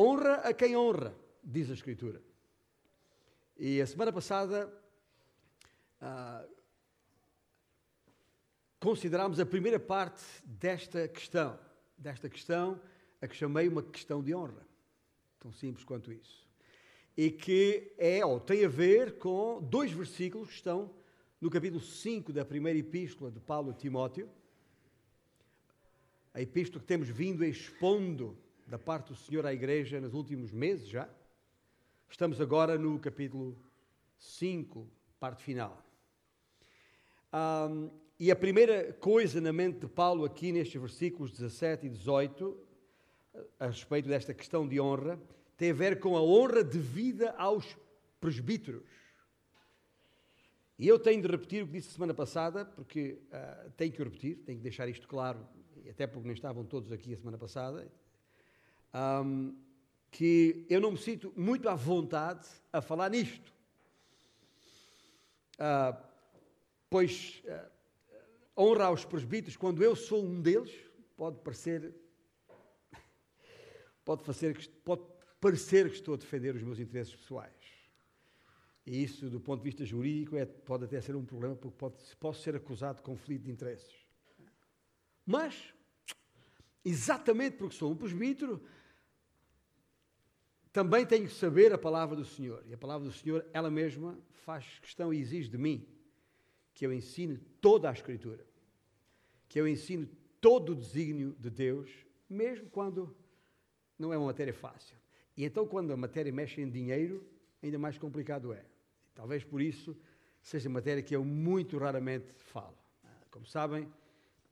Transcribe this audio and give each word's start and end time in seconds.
Honra 0.00 0.34
a 0.48 0.54
quem 0.54 0.76
honra, 0.76 1.12
diz 1.42 1.68
a 1.68 1.74
Escritura. 1.74 2.22
E 3.56 3.80
a 3.80 3.86
semana 3.86 4.12
passada 4.12 4.72
ah, 6.00 6.46
considerámos 8.78 9.40
a 9.40 9.44
primeira 9.44 9.80
parte 9.80 10.22
desta 10.44 11.08
questão, 11.08 11.58
desta 11.96 12.30
questão 12.30 12.80
a 13.20 13.26
que 13.26 13.34
chamei 13.34 13.66
uma 13.66 13.82
questão 13.82 14.22
de 14.22 14.32
honra. 14.32 14.64
Tão 15.40 15.50
simples 15.50 15.84
quanto 15.84 16.12
isso. 16.12 16.46
E 17.16 17.28
que 17.28 17.92
é, 17.98 18.24
ou 18.24 18.38
tem 18.38 18.64
a 18.64 18.68
ver 18.68 19.18
com 19.18 19.60
dois 19.60 19.90
versículos 19.90 20.46
que 20.46 20.54
estão 20.54 20.94
no 21.40 21.50
capítulo 21.50 21.80
5 21.82 22.32
da 22.32 22.44
primeira 22.44 22.78
epístola 22.78 23.32
de 23.32 23.40
Paulo 23.40 23.72
a 23.72 23.74
Timóteo, 23.74 24.30
a 26.32 26.40
epístola 26.40 26.80
que 26.80 26.86
temos 26.86 27.08
vindo 27.08 27.44
expondo 27.44 28.38
da 28.68 28.78
parte 28.78 29.08
do 29.08 29.16
Senhor 29.16 29.46
à 29.46 29.52
Igreja 29.52 29.98
nos 29.98 30.12
últimos 30.12 30.52
meses 30.52 30.86
já. 30.86 31.08
Estamos 32.10 32.38
agora 32.38 32.76
no 32.76 32.98
capítulo 32.98 33.56
5, 34.18 34.86
parte 35.18 35.42
final. 35.42 35.82
Um, 37.32 37.90
e 38.20 38.30
a 38.30 38.36
primeira 38.36 38.92
coisa 38.92 39.40
na 39.40 39.54
mente 39.54 39.78
de 39.80 39.88
Paulo 39.88 40.22
aqui 40.22 40.52
nestes 40.52 40.78
versículos 40.78 41.30
17 41.30 41.86
e 41.86 41.88
18, 41.88 42.58
a 43.58 43.66
respeito 43.68 44.06
desta 44.06 44.34
questão 44.34 44.68
de 44.68 44.78
honra, 44.78 45.18
tem 45.56 45.70
a 45.70 45.74
ver 45.74 45.98
com 45.98 46.14
a 46.14 46.22
honra 46.22 46.62
devida 46.62 47.30
aos 47.38 47.74
presbíteros. 48.20 48.84
E 50.78 50.86
eu 50.86 50.98
tenho 50.98 51.22
de 51.22 51.28
repetir 51.28 51.62
o 51.62 51.66
que 51.66 51.72
disse 51.72 51.92
semana 51.92 52.12
passada, 52.12 52.66
porque 52.66 53.18
uh, 53.32 53.70
tenho 53.78 53.92
que 53.92 54.02
repetir, 54.02 54.36
tenho 54.44 54.58
que 54.58 54.62
deixar 54.62 54.86
isto 54.88 55.08
claro, 55.08 55.40
até 55.88 56.06
porque 56.06 56.26
nem 56.26 56.34
estavam 56.34 56.66
todos 56.66 56.92
aqui 56.92 57.14
a 57.14 57.16
semana 57.16 57.38
passada, 57.38 57.90
um, 58.94 59.56
que 60.10 60.66
eu 60.68 60.80
não 60.80 60.92
me 60.92 60.98
sinto 60.98 61.32
muito 61.36 61.68
à 61.68 61.74
vontade 61.74 62.46
a 62.72 62.80
falar 62.80 63.10
nisto. 63.10 63.52
Uh, 65.54 65.96
pois 66.88 67.42
uh, 67.44 67.70
honra 68.56 68.84
aos 68.84 69.04
presbíteros, 69.04 69.56
quando 69.56 69.82
eu 69.82 69.94
sou 69.94 70.24
um 70.24 70.40
deles, 70.40 70.72
pode 71.16 71.38
parecer 71.40 71.94
pode, 74.04 74.24
fazer, 74.24 74.56
pode 74.84 75.02
parecer 75.40 75.88
que 75.88 75.96
estou 75.96 76.14
a 76.14 76.16
defender 76.16 76.54
os 76.54 76.62
meus 76.62 76.78
interesses 76.78 77.14
pessoais. 77.14 77.52
E 78.86 79.02
isso, 79.02 79.28
do 79.28 79.38
ponto 79.38 79.60
de 79.60 79.64
vista 79.64 79.84
jurídico, 79.84 80.34
é, 80.36 80.46
pode 80.46 80.84
até 80.84 80.98
ser 81.00 81.14
um 81.14 81.24
problema, 81.24 81.54
porque 81.54 81.76
pode, 81.76 81.96
posso 82.18 82.40
ser 82.40 82.56
acusado 82.56 82.96
de 82.96 83.02
conflito 83.02 83.42
de 83.42 83.50
interesses. 83.50 83.94
Mas, 85.26 85.74
exatamente 86.82 87.58
porque 87.58 87.76
sou 87.76 87.92
um 87.92 87.96
presbítero, 87.96 88.62
também 90.72 91.06
tenho 91.06 91.26
que 91.26 91.32
saber 91.32 91.72
a 91.72 91.78
palavra 91.78 92.16
do 92.16 92.24
Senhor. 92.24 92.62
E 92.66 92.74
a 92.74 92.78
palavra 92.78 93.06
do 93.06 93.12
Senhor, 93.12 93.44
ela 93.52 93.70
mesma, 93.70 94.18
faz 94.44 94.78
questão 94.80 95.12
e 95.12 95.18
exige 95.18 95.48
de 95.48 95.58
mim 95.58 95.86
que 96.74 96.86
eu 96.86 96.92
ensine 96.92 97.38
toda 97.60 97.90
a 97.90 97.92
Escritura, 97.92 98.46
que 99.48 99.60
eu 99.60 99.66
ensine 99.66 100.08
todo 100.40 100.70
o 100.70 100.74
desígnio 100.76 101.34
de 101.38 101.50
Deus, 101.50 101.90
mesmo 102.30 102.70
quando 102.70 103.14
não 103.98 104.12
é 104.12 104.16
uma 104.16 104.26
matéria 104.26 104.54
fácil. 104.54 104.96
E 105.36 105.44
então, 105.44 105.66
quando 105.66 105.92
a 105.92 105.96
matéria 105.96 106.32
mexe 106.32 106.60
em 106.60 106.70
dinheiro, 106.70 107.24
ainda 107.62 107.78
mais 107.78 107.98
complicado 107.98 108.52
é. 108.52 108.64
Talvez 109.14 109.42
por 109.42 109.60
isso 109.60 109.96
seja 110.40 110.68
matéria 110.68 111.02
que 111.02 111.14
eu 111.14 111.24
muito 111.24 111.76
raramente 111.78 112.32
falo. 112.38 112.78
Como 113.30 113.44
sabem, 113.44 113.88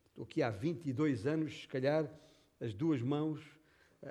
estou 0.08 0.24
aqui 0.24 0.42
há 0.42 0.50
22 0.50 1.26
anos, 1.26 1.62
se 1.62 1.68
calhar 1.68 2.10
as 2.60 2.74
duas 2.74 3.00
mãos 3.00 3.40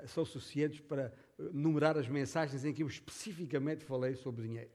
são 0.06 0.24
suficientes 0.24 0.80
para 0.80 1.12
eh, 1.38 1.42
numerar 1.52 1.96
as 1.96 2.08
mensagens 2.08 2.64
em 2.64 2.72
que 2.72 2.82
eu 2.82 2.86
especificamente 2.86 3.84
falei 3.84 4.14
sobre 4.14 4.46
dinheiro. 4.46 4.70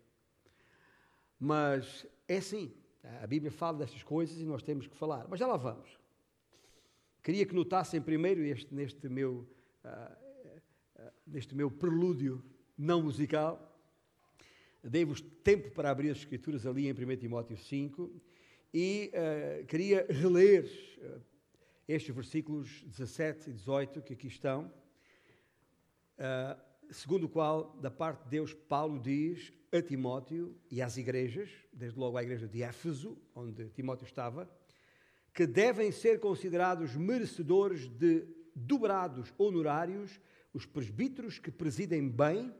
Mas 1.40 2.06
é 2.28 2.38
assim, 2.38 2.74
a 3.22 3.28
Bíblia 3.28 3.52
fala 3.52 3.80
destas 3.80 4.04
coisas 4.04 4.40
e 4.40 4.46
nós 4.46 4.62
temos 4.62 4.88
que 4.88 4.96
falar. 4.96 5.28
Mas 5.28 5.40
já 5.40 5.48
lá 5.48 5.58
vamos. 5.58 6.00
Queria 7.24 7.46
que 7.46 7.54
notassem 7.54 8.02
primeiro 8.02 8.42
este, 8.42 8.74
neste, 8.74 9.08
meu, 9.10 9.48
uh, 9.84 10.16
uh, 11.00 11.12
neste 11.26 11.56
meu 11.56 11.70
prelúdio 11.70 12.44
não 12.78 13.02
musical 13.02 13.72
Dei-vos 14.84 15.22
tempo 15.44 15.70
para 15.70 15.92
abrir 15.92 16.10
as 16.10 16.18
Escrituras 16.18 16.66
ali 16.66 16.88
em 16.88 16.92
1 16.92 17.18
Timóteo 17.18 17.56
5 17.56 18.12
e 18.74 19.12
uh, 19.14 19.66
queria 19.68 20.08
reler 20.10 20.66
estes 21.88 22.16
versículos 22.16 22.84
17 22.88 23.52
e 23.52 23.54
18 23.54 24.02
que 24.02 24.14
aqui 24.14 24.26
estão, 24.26 24.74
uh, 26.22 26.60
segundo 26.92 27.26
o 27.26 27.30
qual, 27.30 27.78
da 27.82 27.90
parte 27.90 28.24
de 28.24 28.30
Deus, 28.30 28.54
Paulo 28.54 29.00
diz 29.00 29.52
a 29.72 29.82
Timóteo 29.82 30.56
e 30.70 30.82
às 30.82 30.98
igrejas, 30.98 31.50
desde 31.74 31.98
logo 31.98 32.18
à 32.18 32.24
igreja 32.24 32.48
de 32.48 32.62
Éfeso, 32.62 33.18
onde 33.34 33.70
Timóteo 33.70 34.06
estava, 34.06 34.50
que 35.34 35.48
devem 35.48 35.92
ser 35.92 36.20
considerados 36.20 36.96
merecedores 36.96 37.88
de 37.88 38.28
dobrados 38.54 39.34
honorários 39.38 40.20
os 40.54 40.66
presbíteros 40.66 41.40
que 41.40 41.50
presidem 41.50 42.08
bem 42.10 42.54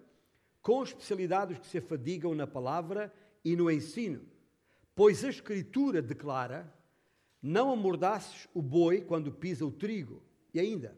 com 0.62 0.82
especialidades 0.82 1.60
que 1.60 1.68
se 1.68 1.80
afadigam 1.80 2.34
na 2.34 2.48
palavra 2.48 3.14
e 3.44 3.56
no 3.56 3.70
ensino. 3.70 4.22
Pois 4.96 5.24
a 5.24 5.30
Escritura 5.30 6.02
declara: 6.02 6.74
Não 7.42 7.72
amordaces 7.72 8.48
o 8.54 8.62
boi 8.62 9.02
quando 9.02 9.32
pisa 9.32 9.66
o 9.66 9.72
trigo. 9.72 10.22
E 10.54 10.60
ainda, 10.60 10.98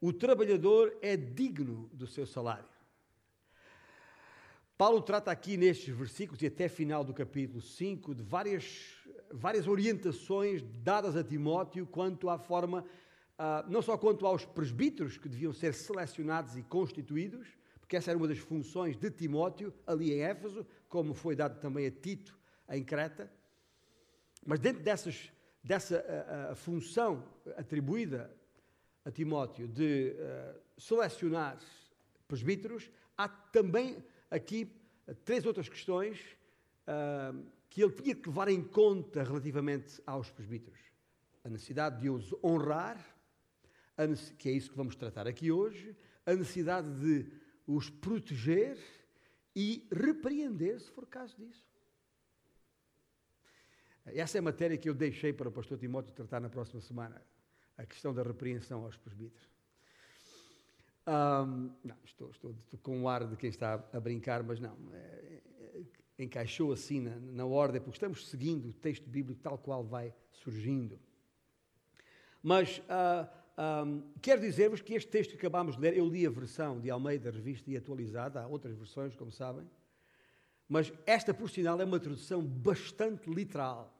o 0.00 0.12
trabalhador 0.12 0.96
é 1.02 1.16
digno 1.16 1.90
do 1.92 2.06
seu 2.06 2.26
salário. 2.26 2.68
Paulo 4.78 5.02
trata 5.02 5.30
aqui 5.30 5.58
nestes 5.58 5.94
versículos 5.94 6.40
e 6.40 6.46
até 6.46 6.66
final 6.66 7.04
do 7.04 7.12
capítulo 7.12 7.60
5 7.60 8.14
de 8.14 8.22
várias, 8.22 8.94
várias 9.30 9.68
orientações 9.68 10.62
dadas 10.82 11.16
a 11.16 11.22
Timóteo 11.22 11.86
quanto 11.86 12.30
à 12.30 12.38
forma, 12.38 12.80
uh, 13.38 13.70
não 13.70 13.82
só 13.82 13.98
quanto 13.98 14.26
aos 14.26 14.46
presbíteros 14.46 15.18
que 15.18 15.28
deviam 15.28 15.52
ser 15.52 15.74
selecionados 15.74 16.56
e 16.56 16.62
constituídos, 16.62 17.46
porque 17.78 17.94
essa 17.94 18.10
era 18.10 18.16
uma 18.16 18.26
das 18.26 18.38
funções 18.38 18.96
de 18.96 19.10
Timóteo 19.10 19.70
ali 19.86 20.14
em 20.14 20.20
Éfeso, 20.22 20.66
como 20.88 21.12
foi 21.12 21.36
dado 21.36 21.60
também 21.60 21.86
a 21.86 21.90
Tito 21.90 22.38
em 22.70 22.82
Creta. 22.82 23.30
Mas 24.46 24.60
dentro 24.60 24.82
dessas, 24.82 25.30
dessa 25.62 26.02
a, 26.48 26.52
a 26.52 26.54
função 26.54 27.22
atribuída 27.58 28.34
a 29.04 29.10
Timóteo 29.10 29.66
de 29.66 30.14
uh, 30.14 30.80
selecionar 30.80 31.58
presbíteros, 32.28 32.90
há 33.16 33.28
também 33.28 34.04
aqui 34.30 34.72
três 35.24 35.44
outras 35.46 35.68
questões 35.68 36.18
uh, 36.86 37.44
que 37.68 37.82
ele 37.82 37.92
tinha 37.92 38.14
que 38.14 38.28
levar 38.28 38.48
em 38.48 38.62
conta 38.62 39.22
relativamente 39.22 40.02
aos 40.06 40.30
presbíteros. 40.30 40.78
A 41.44 41.48
necessidade 41.48 42.00
de 42.00 42.10
os 42.10 42.34
honrar, 42.44 42.98
que 44.38 44.48
é 44.48 44.52
isso 44.52 44.70
que 44.70 44.76
vamos 44.76 44.96
tratar 44.96 45.26
aqui 45.26 45.50
hoje, 45.50 45.96
a 46.26 46.34
necessidade 46.34 46.88
de 47.00 47.30
os 47.66 47.88
proteger 47.88 48.78
e 49.54 49.86
repreender 49.92 50.80
se 50.80 50.90
for 50.90 51.06
caso 51.06 51.36
disso. 51.36 51.64
Essa 54.06 54.38
é 54.38 54.40
a 54.40 54.42
matéria 54.42 54.76
que 54.76 54.88
eu 54.88 54.94
deixei 54.94 55.32
para 55.32 55.48
o 55.48 55.52
pastor 55.52 55.78
Timóteo 55.78 56.14
tratar 56.14 56.40
na 56.40 56.48
próxima 56.48 56.80
semana, 56.80 57.22
a 57.80 57.86
questão 57.86 58.12
da 58.12 58.22
repreensão 58.22 58.84
aos 58.84 58.96
presbíteros. 58.96 59.48
Um, 61.06 61.72
não, 61.82 61.96
estou, 62.04 62.30
estou, 62.30 62.50
estou, 62.52 62.78
com 62.80 62.98
um 62.98 63.08
ar 63.08 63.26
de 63.26 63.36
quem 63.36 63.48
está 63.48 63.82
a 63.92 63.98
brincar, 63.98 64.42
mas 64.42 64.60
não, 64.60 64.76
é, 64.92 65.40
é, 66.18 66.22
encaixou 66.22 66.72
assim 66.72 67.00
na, 67.00 67.16
na 67.16 67.46
ordem, 67.46 67.80
porque 67.80 67.96
estamos 67.96 68.28
seguindo 68.28 68.68
o 68.68 68.72
texto 68.72 69.08
bíblico 69.08 69.40
tal 69.40 69.56
qual 69.56 69.82
vai 69.82 70.14
surgindo. 70.30 71.00
Mas 72.42 72.78
uh, 72.78 73.86
um, 73.86 74.02
quero 74.20 74.40
dizer-vos 74.42 74.82
que 74.82 74.94
este 74.94 75.10
texto 75.10 75.30
que 75.30 75.36
acabámos 75.36 75.76
de 75.76 75.82
ler, 75.82 75.96
eu 75.96 76.06
li 76.06 76.26
a 76.26 76.30
versão 76.30 76.78
de 76.78 76.90
Almeida, 76.90 77.30
revista 77.30 77.70
e 77.70 77.76
atualizada, 77.76 78.42
há 78.42 78.46
outras 78.46 78.76
versões, 78.76 79.16
como 79.16 79.32
sabem, 79.32 79.68
mas 80.68 80.92
esta, 81.06 81.34
por 81.34 81.50
sinal, 81.50 81.80
é 81.80 81.84
uma 81.84 81.98
tradução 81.98 82.42
bastante 82.42 83.28
literal. 83.28 83.92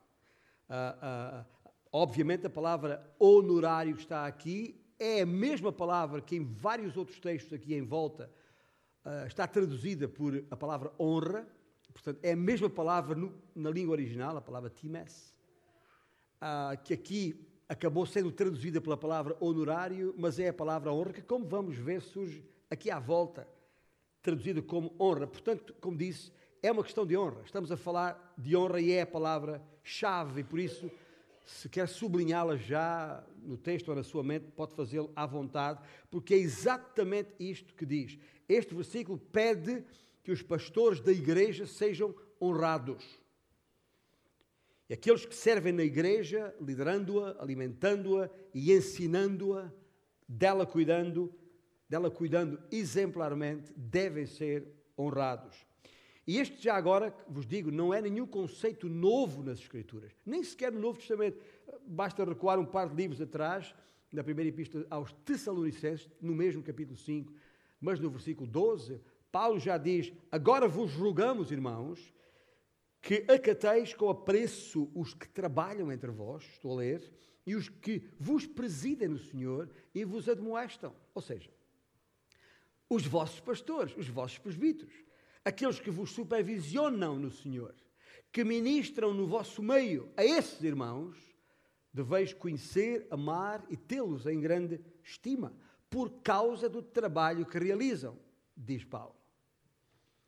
Uh, 0.69 1.43
uh, 1.43 1.60
obviamente, 1.93 2.47
a 2.47 2.51
palavra 2.51 3.15
honorário 3.19 3.95
está 3.97 4.27
aqui 4.27 4.81
é 4.99 5.23
a 5.23 5.27
mesma 5.27 5.73
palavra 5.73 6.21
que 6.21 6.37
em 6.37 6.45
vários 6.45 6.97
outros 6.97 7.19
textos 7.19 7.55
aqui 7.55 7.75
em 7.75 7.83
volta 7.83 8.31
uh, 9.05 9.27
está 9.27 9.47
traduzida 9.47 10.07
por 10.07 10.45
a 10.51 10.57
palavra 10.57 10.93
honra, 11.01 11.49
portanto, 11.93 12.21
é 12.23 12.33
a 12.33 12.37
mesma 12.37 12.69
palavra 12.69 13.15
no, 13.15 13.35
na 13.55 13.71
língua 13.71 13.93
original, 13.93 14.37
a 14.37 14.43
palavra 14.43 14.69
times, 14.69 15.35
que 16.85 16.95
aqui 16.95 17.47
acabou 17.69 18.05
sendo 18.07 18.33
traduzida 18.33 18.81
pela 18.81 18.97
palavra 18.97 19.37
honorário, 19.41 20.15
mas 20.19 20.39
é 20.39 20.49
a 20.49 20.53
palavra 20.53 20.93
honra 20.93 21.13
que, 21.13 21.23
como 21.23 21.47
vamos 21.47 21.77
ver, 21.77 22.01
surge 22.01 22.45
aqui 22.69 22.91
à 22.91 22.99
volta, 22.99 23.47
traduzida 24.23 24.61
como 24.61 24.95
honra. 24.99 25.27
Portanto, 25.27 25.75
como 25.81 25.97
disse, 25.97 26.33
é 26.63 26.73
uma 26.73 26.83
questão 26.83 27.07
de 27.07 27.17
honra. 27.17 27.43
Estamos 27.45 27.71
a 27.71 27.77
falar 27.77 28.35
de 28.37 28.57
honra 28.57 28.81
e 28.81 28.93
é 28.93 29.03
a 29.03 29.07
palavra-chave, 29.07 30.41
e 30.41 30.45
por 30.45 30.59
isso 30.59 30.91
se 31.45 31.69
quer 31.69 31.89
sublinhá-las 31.89 32.61
já 32.61 33.25
no 33.43 33.57
texto 33.57 33.89
ou 33.89 33.95
na 33.95 34.03
sua 34.03 34.23
mente, 34.23 34.47
pode 34.53 34.75
fazê-lo 34.75 35.11
à 35.17 35.27
vontade, 35.27 35.81
porque 36.11 36.35
é 36.35 36.39
exatamente 36.39 37.31
isto 37.39 37.75
que 37.75 37.85
diz. 37.85 38.19
Este 38.49 38.75
versículo 38.75 39.19
pede 39.19 39.85
que 40.23 40.31
os 40.31 40.43
pastores 40.43 41.01
da 41.01 41.13
igreja 41.13 41.67
sejam 41.67 42.15
honrados. 42.41 43.05
E 44.89 44.95
aqueles 44.95 45.25
que 45.25 45.35
servem 45.35 45.73
na 45.73 45.85
igreja, 45.85 46.55
liderando-a, 46.61 47.41
alimentando-a 47.41 48.29
e 48.53 48.73
ensinando-a, 48.73 49.73
dela 50.29 50.67
cuidando, 50.67 51.33
dela 51.89 52.11
cuidando 52.11 52.61
exemplarmente, 52.71 53.73
devem 53.77 54.27
ser 54.27 54.67
honrados. 54.99 55.70
E 56.31 56.39
este 56.39 56.63
já 56.63 56.77
agora, 56.77 57.13
vos 57.27 57.45
digo, 57.45 57.73
não 57.73 57.93
é 57.93 58.01
nenhum 58.01 58.25
conceito 58.25 58.89
novo 58.89 59.43
nas 59.43 59.59
Escrituras, 59.59 60.13
nem 60.25 60.45
sequer 60.45 60.71
no 60.71 60.79
Novo 60.79 60.97
Testamento. 60.97 61.43
Basta 61.85 62.25
recuar 62.25 62.57
um 62.57 62.65
par 62.65 62.89
de 62.89 62.95
livros 62.95 63.21
atrás, 63.21 63.75
na 64.13 64.23
primeira 64.23 64.49
epístola 64.49 64.87
aos 64.91 65.13
Tessalonicenses, 65.25 66.09
no 66.21 66.33
mesmo 66.33 66.63
capítulo 66.63 66.97
5, 66.97 67.33
mas 67.81 67.99
no 67.99 68.09
versículo 68.09 68.49
12, 68.49 69.01
Paulo 69.33 69.59
já 69.59 69.77
diz: 69.77 70.13
Agora 70.31 70.69
vos 70.69 70.95
rogamos, 70.95 71.51
irmãos, 71.51 72.15
que 73.03 73.27
acateis 73.29 73.93
com 73.93 74.09
apreço 74.09 74.89
os 74.95 75.13
que 75.13 75.29
trabalham 75.29 75.91
entre 75.91 76.13
vós, 76.13 76.45
estou 76.45 76.75
a 76.75 76.77
ler, 76.77 77.13
e 77.45 77.57
os 77.57 77.69
que 77.69 78.05
vos 78.21 78.47
presidem 78.47 79.09
no 79.09 79.19
Senhor 79.19 79.69
e 79.93 80.05
vos 80.05 80.29
admoestam. 80.29 80.95
Ou 81.13 81.23
seja, 81.23 81.51
os 82.89 83.05
vossos 83.05 83.41
pastores, 83.41 83.97
os 83.97 84.07
vossos 84.07 84.39
presbíteros, 84.39 85.10
aqueles 85.51 85.79
que 85.79 85.91
vos 85.91 86.11
supervisionam 86.11 87.19
no 87.19 87.31
Senhor, 87.31 87.75
que 88.33 88.43
ministram 88.43 89.13
no 89.13 89.27
vosso 89.27 89.63
meio, 89.63 90.11
a 90.17 90.25
esses 90.25 90.63
irmãos, 90.63 91.17
deveis 91.93 92.33
conhecer, 92.33 93.07
amar 93.11 93.65
e 93.69 93.77
tê-los 93.77 94.27
em 94.27 94.41
grande 94.41 94.81
estima, 95.03 95.53
por 95.89 96.23
causa 96.23 96.69
do 96.69 96.83
trabalho 96.83 97.45
que 97.45 97.59
realizam, 97.59 98.17
diz 98.57 98.85
Paulo. 98.85 99.17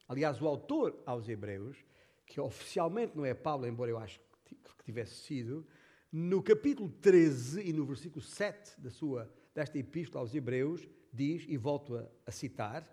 Aliás, 0.08 0.42
o 0.42 0.46
autor 0.46 1.00
aos 1.06 1.28
Hebreus 1.28 1.84
que 2.32 2.40
oficialmente 2.40 3.14
não 3.14 3.26
é 3.26 3.34
Paulo, 3.34 3.66
embora 3.66 3.90
eu 3.90 3.98
acho 3.98 4.19
que 4.44 4.56
tivesse 4.84 5.16
sido, 5.16 5.66
no 6.10 6.42
capítulo 6.42 6.88
13 6.88 7.60
e 7.69 7.74
no 7.74 7.84
versículo 7.84 8.22
7 8.22 8.80
da 8.80 8.90
sua, 8.90 9.30
desta 9.54 9.78
epístola 9.78 10.24
aos 10.24 10.34
Hebreus, 10.34 10.88
diz, 11.12 11.44
e 11.46 11.58
volto 11.58 11.94
a, 11.94 12.08
a 12.26 12.30
citar, 12.30 12.88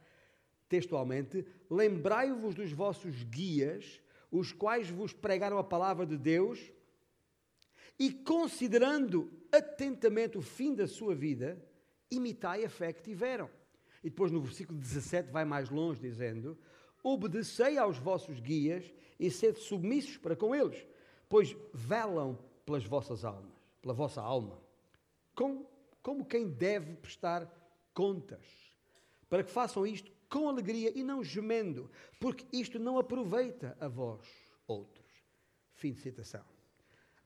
textualmente: 0.69 1.45
Lembrai-vos 1.69 2.55
dos 2.55 2.71
vossos 2.71 3.23
guias, 3.23 4.01
os 4.31 4.53
quais 4.53 4.89
vos 4.89 5.11
pregaram 5.11 5.57
a 5.57 5.63
palavra 5.63 6.05
de 6.05 6.17
Deus, 6.17 6.71
e 7.97 8.13
considerando 8.13 9.29
atentamente 9.51 10.37
o 10.37 10.41
fim 10.41 10.73
da 10.73 10.87
sua 10.87 11.13
vida, 11.13 11.61
imitai 12.09 12.63
a 12.63 12.69
fé 12.69 12.93
que 12.93 13.01
tiveram. 13.01 13.49
E 14.01 14.09
depois 14.09 14.31
no 14.31 14.39
versículo 14.39 14.79
17 14.79 15.31
vai 15.31 15.43
mais 15.43 15.69
longe, 15.69 15.99
dizendo: 15.99 16.57
Obedecei 17.03 17.77
aos 17.77 17.97
vossos 17.97 18.39
guias 18.39 18.93
e 19.19 19.29
sede 19.29 19.59
submissos 19.59 20.17
para 20.17 20.35
com 20.35 20.55
eles, 20.55 20.85
pois 21.27 21.57
velam 21.73 22.39
pelas 22.65 22.85
vossas 22.85 23.25
almas, 23.25 23.51
pela 23.81 23.93
vossa 23.93 24.21
alma, 24.21 24.61
como, 25.35 25.67
como 26.01 26.25
quem 26.25 26.47
deve 26.47 26.95
prestar 26.95 27.51
contas, 27.93 28.45
para 29.27 29.43
que 29.43 29.51
façam 29.51 29.85
isto 29.85 30.11
com 30.29 30.47
alegria 30.47 30.91
e 30.95 31.03
não 31.03 31.23
gemendo, 31.23 31.89
porque 32.19 32.45
isto 32.55 32.77
não 32.77 32.97
aproveita 32.97 33.75
a 33.79 33.87
vós 33.87 34.27
outros. 34.67 35.05
Fim 35.73 35.91
de 35.91 35.99
citação. 35.99 36.45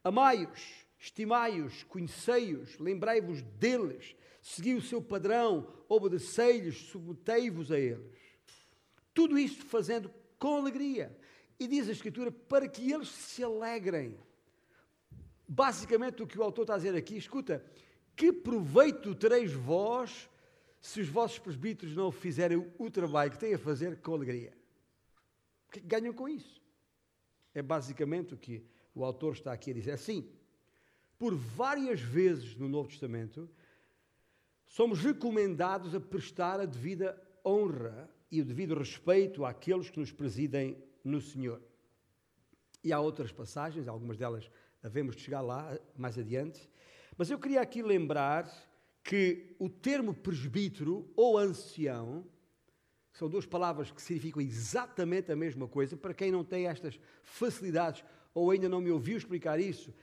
Amai-os, 0.04 0.86
estimai-os, 0.98 1.84
conhecei-os, 1.84 2.78
lembrai-vos 2.80 3.42
deles, 3.42 4.16
segui 4.42 4.74
o 4.74 4.82
seu 4.82 5.02
padrão, 5.02 5.68
obedecei-lhes, 5.90 6.78
submetei-vos 6.78 7.72
a 7.72 7.80
eles. 7.80 8.18
Tudo 9.14 9.38
isto 9.38 9.66
fazendo 9.66 10.12
com 10.40 10.58
alegria. 10.58 11.16
E 11.60 11.68
diz 11.68 11.88
a 11.88 11.92
Escritura 11.92 12.32
para 12.32 12.68
que 12.68 12.92
eles 12.92 13.10
se 13.10 13.44
alegrem. 13.44 14.18
Basicamente, 15.48 16.24
o 16.24 16.28
que 16.28 16.40
o 16.40 16.44
autor 16.44 16.64
está 16.64 16.74
a 16.74 16.78
dizer 16.78 16.96
aqui, 16.96 17.16
escuta, 17.16 17.64
que 18.16 18.32
proveito 18.32 19.14
tereis 19.16 19.54
vós 19.54 20.30
se 20.84 21.00
os 21.00 21.08
vossos 21.08 21.40
presbíteros 21.40 21.96
não 21.96 22.12
fizerem 22.12 22.70
o 22.78 22.92
trabalho 22.92 23.32
que 23.32 23.40
têm 23.40 23.54
a 23.54 23.58
fazer 23.58 24.02
com 24.02 24.14
alegria? 24.14 24.54
O 25.70 25.72
que, 25.72 25.80
ganham 25.80 26.14
com 26.14 26.28
isso? 26.28 26.62
É 27.56 27.62
basicamente 27.62 28.34
o 28.34 28.38
que 28.38 28.66
o 28.94 29.06
autor 29.06 29.32
está 29.32 29.54
aqui 29.54 29.72
a 29.72 29.74
dizer. 29.74 29.92
Assim, 29.92 30.30
por 31.18 31.34
várias 31.36 32.02
vezes 32.02 32.58
no 32.58 32.68
Novo 32.68 32.90
Testamento, 32.90 33.50
somos 34.66 35.00
recomendados 35.00 35.96
a 35.96 36.02
prestar 36.02 36.60
a 36.60 36.66
devida 36.66 37.18
honra 37.46 38.10
e 38.30 38.42
o 38.42 38.46
devido 38.46 38.78
respeito 38.78 39.46
àqueles 39.46 39.90
que 39.90 40.02
nos 40.02 40.12
presidem 40.12 40.78
no 41.02 41.22
Senhor. 41.22 41.62
E 42.84 42.92
há 42.92 43.00
outras 43.00 43.32
passagens, 43.32 43.88
algumas 43.88 44.18
delas 44.18 44.52
havemos 44.84 45.16
de 45.16 45.22
chegar 45.22 45.40
lá 45.40 45.80
mais 45.96 46.20
adiante, 46.20 46.70
mas 47.18 47.30
eu 47.30 47.40
queria 47.40 47.62
aqui 47.62 47.82
lembrar 47.82 48.52
que 49.04 49.56
o 49.60 49.70
termo 49.70 50.14
presbítero 50.14 51.12
ou 51.16 51.38
ancião 51.38 52.26
são 53.12 53.30
duas 53.30 53.46
palavras 53.46 53.92
que 53.92 54.02
significam 54.02 54.42
exatamente 54.42 55.32
a 55.32 55.36
mesma 55.36 55.68
coisa. 55.68 55.96
Para 55.96 56.14
quem 56.14 56.32
não 56.32 56.44
tem 56.44 56.68
estas 56.68 57.00
facilidades 57.22 58.04
ou 58.34 58.50
ainda 58.50 58.68
não 58.68 58.82
me 58.82 58.90
ouviu 58.90 59.18
explicar 59.18 59.60
isso, 59.60 59.94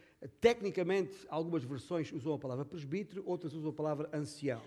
tecnicamente 0.40 1.26
algumas 1.28 1.64
versões 1.64 2.12
usam 2.12 2.34
a 2.34 2.38
palavra 2.38 2.64
presbítero, 2.64 3.22
outras 3.26 3.54
usam 3.54 3.70
a 3.70 3.74
palavra 3.74 4.08
ancião. 4.12 4.62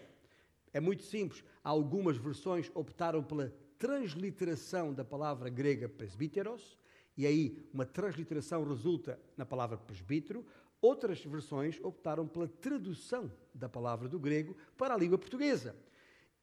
É 0.74 0.80
muito 0.80 1.04
simples. 1.04 1.44
Algumas 1.64 2.18
versões 2.18 2.72
optaram 2.74 3.24
pela 3.24 3.54
transliteração 3.78 4.94
da 4.94 5.06
palavra 5.06 5.50
grega 5.50 5.88
presbíteros, 5.88 6.78
e 7.16 7.28
aí 7.28 7.70
uma 7.72 7.86
transliteração 7.86 8.68
resulta 8.68 9.20
na 9.38 9.46
palavra 9.46 9.78
presbítero. 9.78 10.44
Outras 10.84 11.24
versões 11.24 11.80
optaram 11.82 12.28
pela 12.28 12.46
tradução 12.46 13.32
da 13.54 13.70
palavra 13.70 14.10
do 14.10 14.20
grego 14.20 14.54
para 14.78 14.94
a 14.94 14.98
língua 14.98 15.18
portuguesa. 15.18 15.74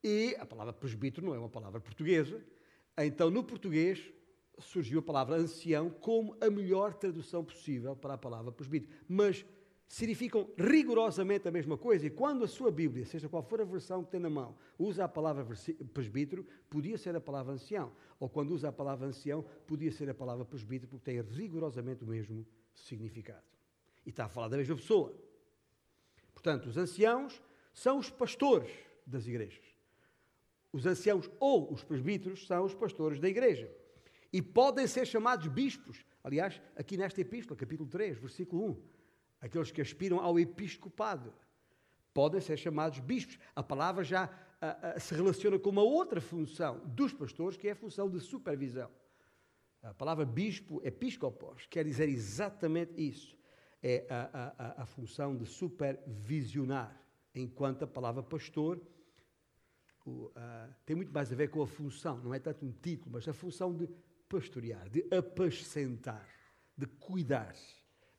E 0.02 0.34
a 0.40 0.46
palavra 0.46 0.72
presbítero 0.72 1.26
não 1.26 1.34
é 1.34 1.38
uma 1.38 1.50
palavra 1.50 1.78
portuguesa, 1.78 2.42
então 2.96 3.30
no 3.30 3.44
português 3.44 4.10
surgiu 4.58 5.00
a 5.00 5.02
palavra 5.02 5.36
ancião 5.36 5.90
como 5.90 6.34
a 6.40 6.48
melhor 6.48 6.94
tradução 6.94 7.44
possível 7.44 7.94
para 7.94 8.14
a 8.14 8.18
palavra 8.18 8.50
presbítero. 8.50 8.90
Mas 9.06 9.44
significam 9.86 10.48
rigorosamente 10.56 11.46
a 11.46 11.50
mesma 11.50 11.76
coisa. 11.76 12.06
E 12.06 12.10
quando 12.10 12.42
a 12.42 12.48
sua 12.48 12.70
Bíblia, 12.70 13.04
seja 13.04 13.28
qual 13.28 13.42
for 13.42 13.60
a 13.60 13.64
versão 13.64 14.02
que 14.02 14.10
tem 14.10 14.20
na 14.20 14.30
mão, 14.30 14.56
usa 14.78 15.04
a 15.04 15.08
palavra 15.08 15.46
presbítero, 15.92 16.46
podia 16.70 16.96
ser 16.96 17.14
a 17.14 17.20
palavra 17.20 17.52
ancião. 17.52 17.92
Ou 18.18 18.26
quando 18.26 18.52
usa 18.52 18.70
a 18.70 18.72
palavra 18.72 19.06
ancião, 19.06 19.44
podia 19.66 19.92
ser 19.92 20.08
a 20.08 20.14
palavra 20.14 20.46
presbítero, 20.46 20.88
porque 20.88 21.04
tem 21.04 21.20
rigorosamente 21.20 22.04
o 22.04 22.06
mesmo 22.06 22.46
significado. 22.72 23.49
E 24.04 24.10
está 24.10 24.24
a 24.24 24.28
falar 24.28 24.48
da 24.48 24.56
mesma 24.56 24.76
pessoa. 24.76 25.14
Portanto, 26.32 26.66
os 26.66 26.76
anciãos 26.76 27.40
são 27.72 27.98
os 27.98 28.10
pastores 28.10 28.70
das 29.06 29.26
igrejas. 29.26 29.64
Os 30.72 30.86
anciãos 30.86 31.30
ou 31.38 31.72
os 31.72 31.82
presbíteros 31.82 32.46
são 32.46 32.64
os 32.64 32.74
pastores 32.74 33.18
da 33.18 33.28
igreja. 33.28 33.70
E 34.32 34.40
podem 34.40 34.86
ser 34.86 35.06
chamados 35.06 35.46
bispos. 35.48 36.04
Aliás, 36.22 36.60
aqui 36.76 36.96
nesta 36.96 37.20
epístola, 37.20 37.58
capítulo 37.58 37.88
3, 37.88 38.18
versículo 38.18 38.70
1 38.70 39.00
aqueles 39.40 39.70
que 39.70 39.80
aspiram 39.80 40.20
ao 40.20 40.38
episcopado, 40.38 41.32
podem 42.12 42.40
ser 42.40 42.56
chamados 42.58 42.98
bispos. 43.00 43.38
A 43.56 43.62
palavra 43.62 44.04
já 44.04 44.28
a, 44.60 44.90
a, 44.90 45.00
se 45.00 45.14
relaciona 45.14 45.58
com 45.58 45.70
uma 45.70 45.82
outra 45.82 46.20
função 46.20 46.80
dos 46.84 47.12
pastores, 47.12 47.56
que 47.56 47.68
é 47.68 47.72
a 47.72 47.76
função 47.76 48.10
de 48.10 48.20
supervisão. 48.20 48.90
A 49.82 49.94
palavra 49.94 50.26
bispo, 50.26 50.80
episcopos, 50.84 51.66
quer 51.66 51.84
dizer 51.84 52.08
exatamente 52.08 52.92
isso. 53.00 53.34
É 53.82 54.06
a, 54.10 54.54
a, 54.58 54.82
a 54.82 54.86
função 54.86 55.36
de 55.36 55.46
supervisionar, 55.46 56.94
enquanto 57.34 57.82
a 57.82 57.86
palavra 57.86 58.22
pastor 58.22 58.80
o, 60.04 60.30
tem 60.84 60.96
muito 60.96 61.12
mais 61.12 61.32
a 61.32 61.36
ver 61.36 61.48
com 61.48 61.62
a 61.62 61.66
função, 61.66 62.18
não 62.18 62.34
é 62.34 62.38
tanto 62.38 62.64
um 62.64 62.72
título, 62.72 63.12
mas 63.12 63.26
a 63.28 63.32
função 63.32 63.74
de 63.74 63.88
pastorear, 64.28 64.88
de 64.88 65.06
apacentar, 65.14 66.26
de 66.76 66.86
cuidar, 66.86 67.54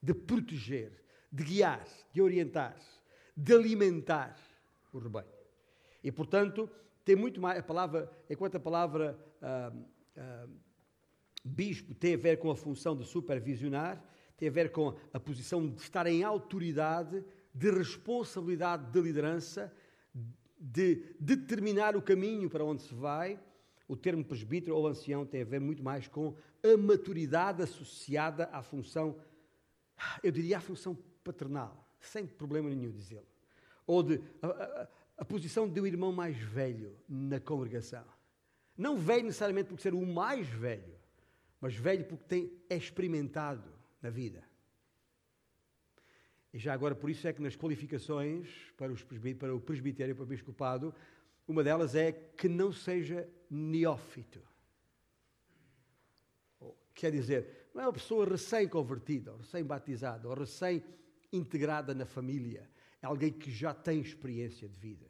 de 0.02 0.14
proteger, 0.14 1.04
de 1.32 1.44
guiar, 1.44 1.86
de 2.14 2.22
orientar, 2.22 2.78
de 3.36 3.54
alimentar 3.54 4.38
o 4.92 5.00
rebanho. 5.00 5.30
E, 6.04 6.12
portanto, 6.12 6.70
tem 7.06 7.16
muito 7.16 7.40
mais. 7.40 7.60
A 7.60 7.64
palavra, 7.64 8.12
enquanto 8.30 8.56
a 8.56 8.60
palavra 8.60 9.18
ah, 9.42 9.74
ah, 10.18 10.48
bispo 11.44 11.94
tem 11.96 12.16
a 12.16 12.18
ver 12.18 12.38
com 12.38 12.52
a 12.52 12.56
função 12.56 12.96
de 12.96 13.06
supervisionar, 13.06 14.04
tem 14.42 14.50
a 14.50 14.52
ver 14.52 14.72
com 14.72 14.98
a 15.14 15.20
posição 15.20 15.70
de 15.70 15.80
estar 15.80 16.08
em 16.08 16.24
autoridade, 16.24 17.24
de 17.54 17.70
responsabilidade 17.70 18.92
de 18.92 19.00
liderança, 19.00 19.72
de 20.60 21.16
determinar 21.20 21.96
o 21.96 22.02
caminho 22.02 22.50
para 22.50 22.66
onde 22.66 22.82
se 22.82 22.92
vai. 22.92 23.40
O 23.88 23.96
termo 23.96 24.26
presbítero 24.26 24.76
ou 24.76 24.88
ancião 24.88 25.28
tem 25.28 25.44
a 25.44 25.46
ver 25.46 25.60
muito 25.60 25.84
mais 25.84 26.08
com 26.08 26.36
a 26.64 26.76
maturidade 26.76 27.62
associada 27.62 28.50
à 28.52 28.64
função, 28.64 29.16
eu 30.24 30.32
diria, 30.32 30.58
à 30.58 30.60
função 30.60 30.98
paternal, 31.24 31.88
sem 32.00 32.26
problema 32.26 32.68
nenhum 32.68 32.90
dizê-lo. 32.90 33.28
Ou 33.86 34.02
de 34.02 34.20
a, 34.42 34.48
a, 34.48 34.88
a 35.20 35.26
posição 35.26 35.70
de 35.70 35.80
um 35.80 35.86
irmão 35.86 36.12
mais 36.12 36.36
velho 36.36 36.98
na 37.08 37.40
congregação. 37.40 38.06
Não 38.76 38.98
velho 38.98 39.26
necessariamente 39.26 39.70
por 39.70 39.80
ser 39.80 39.94
o 39.94 40.04
mais 40.04 40.48
velho, 40.48 40.96
mas 41.60 41.76
velho 41.76 42.06
porque 42.06 42.24
tem, 42.24 42.52
é 42.68 42.76
experimentado 42.76 43.81
na 44.02 44.10
vida. 44.10 44.44
E 46.54 46.60
já 46.60 46.74
agora, 46.74 46.96
por 46.96 47.10
isso 47.10 47.28
é 47.28 47.34
que 47.34 47.42
nas 47.42 47.56
qualificações 47.56 48.50
para, 48.76 48.92
os 48.92 49.04
para 49.04 49.56
o 49.56 49.62
presbitério, 49.62 50.16
para 50.16 50.24
o 50.24 50.28
episcopado, 50.28 50.94
uma 51.48 51.64
delas 51.64 51.96
é 51.96 52.12
que 52.12 52.50
não 52.50 52.72
seja 52.72 53.28
neófito. 53.50 54.42
Quer 56.94 57.12
dizer, 57.12 57.70
não 57.74 57.82
é 57.82 57.86
uma 57.86 57.94
pessoa 57.94 58.26
recém-convertida, 58.26 59.36
recém-batizada, 59.38 60.28
ou 60.28 60.36
recém-integrada 60.36 61.96
na 61.96 62.06
família. 62.06 62.70
É 63.02 63.06
alguém 63.06 63.32
que 63.32 63.50
já 63.50 63.74
tem 63.74 64.02
experiência 64.02 64.68
de 64.68 64.78
vida. 64.78 65.10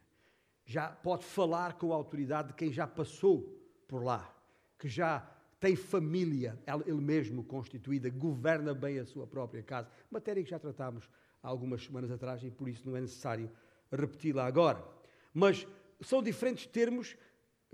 Já 0.64 0.90
pode 0.90 1.26
falar 1.26 1.74
com 1.74 1.92
a 1.92 1.96
autoridade 1.96 2.50
de 2.50 2.54
quem 2.54 2.72
já 2.72 2.88
passou 2.88 3.60
por 3.88 4.04
lá, 4.04 4.34
que 4.78 4.88
já 4.88 5.20
tem 5.62 5.76
família, 5.76 6.58
ele 6.88 7.00
mesmo 7.00 7.44
constituída, 7.44 8.10
governa 8.10 8.74
bem 8.74 8.98
a 8.98 9.06
sua 9.06 9.28
própria 9.28 9.62
casa. 9.62 9.88
Matéria 10.10 10.44
que 10.44 10.50
já 10.50 10.58
tratámos 10.58 11.08
há 11.42 11.48
algumas 11.48 11.84
semanas 11.84 12.10
atrás 12.10 12.44
e 12.44 12.50
por 12.50 12.68
isso 12.68 12.90
não 12.90 12.98
é 12.98 13.02
necessário 13.02 13.50
repeti-la 13.92 14.44
agora. 14.44 14.84
Mas 15.32 15.68
são 16.02 16.24
diferentes 16.24 16.66
termos 16.66 17.16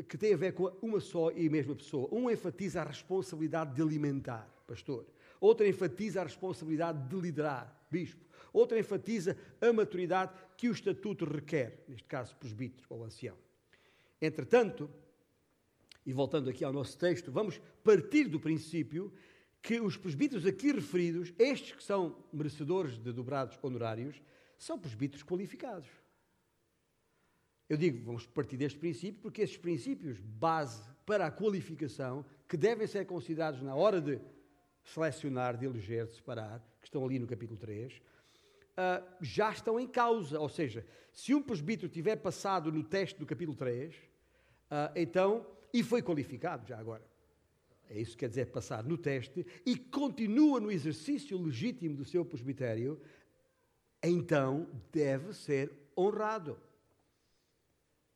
que 0.05 0.17
têm 0.17 0.33
a 0.33 0.37
ver 0.37 0.51
com 0.51 0.65
uma 0.81 0.99
só 0.99 1.31
e 1.31 1.49
mesma 1.49 1.73
pessoa. 1.73 2.09
Um 2.11 2.29
enfatiza 2.29 2.81
a 2.81 2.83
responsabilidade 2.83 3.73
de 3.73 3.81
alimentar, 3.81 4.53
pastor. 4.67 5.07
Outro 5.39 5.65
enfatiza 5.65 6.19
a 6.19 6.25
responsabilidade 6.25 7.07
de 7.07 7.15
liderar, 7.15 7.87
bispo. 7.89 8.25
Outro 8.51 8.77
enfatiza 8.77 9.37
a 9.61 9.71
maturidade 9.71 10.33
que 10.57 10.67
o 10.67 10.73
estatuto 10.73 11.23
requer, 11.23 11.85
neste 11.87 12.03
caso, 12.03 12.35
presbítero 12.35 12.85
ou 12.89 13.05
ancião. 13.05 13.37
Entretanto, 14.21 14.89
e 16.07 16.13
voltando 16.13 16.49
aqui 16.49 16.63
ao 16.63 16.71
nosso 16.71 16.97
texto, 16.97 17.29
vamos 17.33 17.59
partir 17.83 18.29
do 18.29 18.39
princípio 18.39 19.11
que 19.61 19.81
os 19.81 19.97
presbíteros 19.97 20.45
aqui 20.45 20.71
referidos, 20.71 21.33
estes 21.37 21.73
que 21.73 21.83
são 21.83 22.23
merecedores 22.31 22.97
de 22.97 23.11
dobrados 23.11 23.59
honorários, 23.61 24.21
são 24.57 24.79
presbíteros 24.79 25.21
qualificados. 25.21 25.89
Eu 27.67 27.75
digo, 27.75 28.05
vamos 28.05 28.25
partir 28.25 28.55
deste 28.55 28.79
princípio, 28.79 29.19
porque 29.21 29.41
esses 29.41 29.57
princípios 29.57 30.17
base 30.21 30.81
para 31.05 31.25
a 31.25 31.31
qualificação, 31.31 32.25
que 32.47 32.55
devem 32.55 32.87
ser 32.87 33.05
considerados 33.05 33.61
na 33.61 33.75
hora 33.75 33.99
de 33.99 34.17
selecionar, 34.85 35.57
de 35.57 35.65
eleger, 35.65 36.05
de 36.05 36.13
separar, 36.13 36.65
que 36.79 36.87
estão 36.87 37.03
ali 37.03 37.19
no 37.19 37.27
capítulo 37.27 37.59
3, 37.59 37.95
uh, 37.95 37.99
ah, 38.77 39.03
já 39.19 39.51
estão 39.51 39.77
em 39.77 39.87
causa. 39.87 40.39
Ou 40.39 40.47
seja, 40.47 40.85
se 41.11 41.35
um 41.35 41.43
presbítero 41.43 41.91
tiver 41.91 42.15
passado 42.15 42.71
no 42.71 42.81
teste 42.81 43.19
do 43.19 43.25
capítulo 43.25 43.57
3, 43.57 43.93
uh, 43.93 43.99
ah, 44.71 44.93
então, 44.95 45.45
e 45.73 45.83
foi 45.83 46.01
qualificado 46.01 46.67
já 46.67 46.77
agora, 46.77 47.03
é 47.89 47.99
isso 47.99 48.11
que 48.11 48.19
quer 48.19 48.29
dizer 48.29 48.47
passar 48.47 48.83
no 48.83 48.97
teste, 48.97 49.45
e 49.65 49.75
continua 49.77 50.59
no 50.59 50.71
exercício 50.71 51.37
legítimo 51.41 51.95
do 51.95 52.05
seu 52.05 52.25
presbitério, 52.25 52.99
então 54.03 54.67
deve 54.91 55.33
ser 55.33 55.71
honrado. 55.97 56.59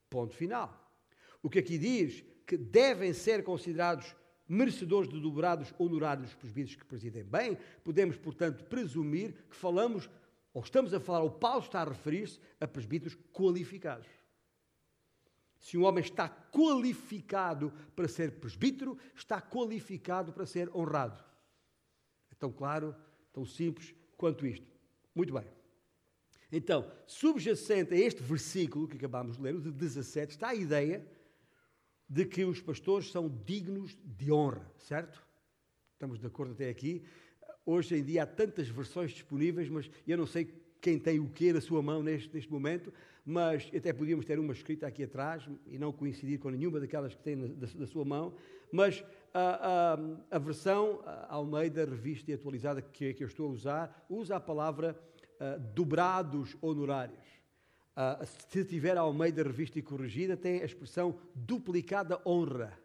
Ponto 0.09 0.35
final. 0.35 0.77
O 1.41 1.49
que 1.49 1.59
aqui 1.59 1.77
diz 1.77 2.23
que 2.45 2.57
devem 2.57 3.13
ser 3.13 3.43
considerados 3.43 4.15
merecedores 4.47 5.09
de 5.09 5.19
dobrados 5.19 5.73
honorários 5.79 6.29
os 6.29 6.35
presbíteros 6.35 6.75
que 6.75 6.85
presidem 6.85 7.23
bem, 7.23 7.57
podemos, 7.83 8.17
portanto, 8.17 8.65
presumir 8.65 9.33
que 9.49 9.55
falamos, 9.55 10.09
ou 10.53 10.61
estamos 10.61 10.93
a 10.93 10.99
falar, 10.99 11.21
ou 11.21 11.31
Paulo 11.31 11.63
está 11.63 11.81
a 11.81 11.85
referir-se 11.85 12.37
a 12.59 12.67
presbíteros 12.67 13.17
qualificados. 13.31 14.07
Se 15.61 15.77
um 15.77 15.83
homem 15.83 16.03
está 16.03 16.27
qualificado 16.27 17.71
para 17.95 18.07
ser 18.07 18.31
presbítero, 18.39 18.97
está 19.15 19.39
qualificado 19.39 20.33
para 20.33 20.47
ser 20.47 20.75
honrado. 20.75 21.23
É 22.31 22.35
tão 22.35 22.51
claro, 22.51 22.95
tão 23.31 23.45
simples 23.45 23.93
quanto 24.17 24.45
isto. 24.45 24.65
Muito 25.13 25.31
bem. 25.31 25.45
Então, 26.51 26.91
subjacente 27.05 27.93
a 27.93 27.97
este 27.97 28.23
versículo 28.23 28.87
que 28.87 28.97
acabámos 28.97 29.37
de 29.37 29.43
ler, 29.43 29.55
o 29.55 29.61
de 29.61 29.71
17, 29.71 30.31
está 30.31 30.49
a 30.49 30.55
ideia 30.55 31.07
de 32.09 32.25
que 32.25 32.43
os 32.43 32.59
pastores 32.59 33.11
são 33.11 33.29
dignos 33.45 33.95
de 34.03 34.31
honra, 34.31 34.69
certo? 34.79 35.23
Estamos 35.93 36.19
de 36.19 36.25
acordo 36.25 36.53
até 36.53 36.69
aqui. 36.69 37.05
Hoje 37.63 37.95
em 37.95 38.03
dia 38.03 38.23
há 38.23 38.25
tantas 38.25 38.67
versões 38.67 39.11
disponíveis, 39.11 39.69
mas 39.69 39.89
eu 40.07 40.17
não 40.17 40.25
sei 40.25 40.51
quem 40.81 40.97
tem 40.97 41.19
o 41.19 41.29
quê 41.29 41.53
na 41.53 41.61
sua 41.61 41.83
mão 41.83 42.01
neste, 42.01 42.33
neste 42.33 42.51
momento, 42.51 42.91
mas 43.25 43.69
até 43.75 43.93
podíamos 43.93 44.25
ter 44.25 44.39
uma 44.39 44.53
escrita 44.53 44.87
aqui 44.87 45.03
atrás 45.03 45.47
e 45.67 45.77
não 45.77 45.91
coincidir 45.91 46.39
com 46.39 46.49
nenhuma 46.49 46.79
daquelas 46.79 47.13
que 47.13 47.21
tem 47.21 47.35
na, 47.35 47.47
da, 47.47 47.67
da, 47.67 47.87
sua 47.87 48.03
mão, 48.03 48.33
mas 48.71 49.03
a, 49.33 49.95
a, 50.31 50.35
a 50.35 50.39
versão 50.39 51.01
a 51.05 51.35
Almeida, 51.35 51.85
revista 51.85 52.31
e 52.31 52.33
atualizada 52.33 52.81
que, 52.81 53.13
que 53.13 53.23
eu 53.23 53.27
estou 53.27 53.49
a 53.49 53.51
usar, 53.51 54.05
usa 54.09 54.35
a 54.35 54.39
palavra 54.39 54.99
uh, 55.39 55.59
dobrados 55.73 56.57
honorários. 56.61 57.25
Uh, 57.91 58.25
se 58.49 58.65
tiver 58.65 58.97
a 58.97 59.01
Almeida 59.01 59.43
revista 59.43 59.77
e 59.77 59.81
corrigida, 59.81 60.35
tem 60.35 60.61
a 60.61 60.65
expressão 60.65 61.19
duplicada 61.35 62.19
honra. 62.25 62.77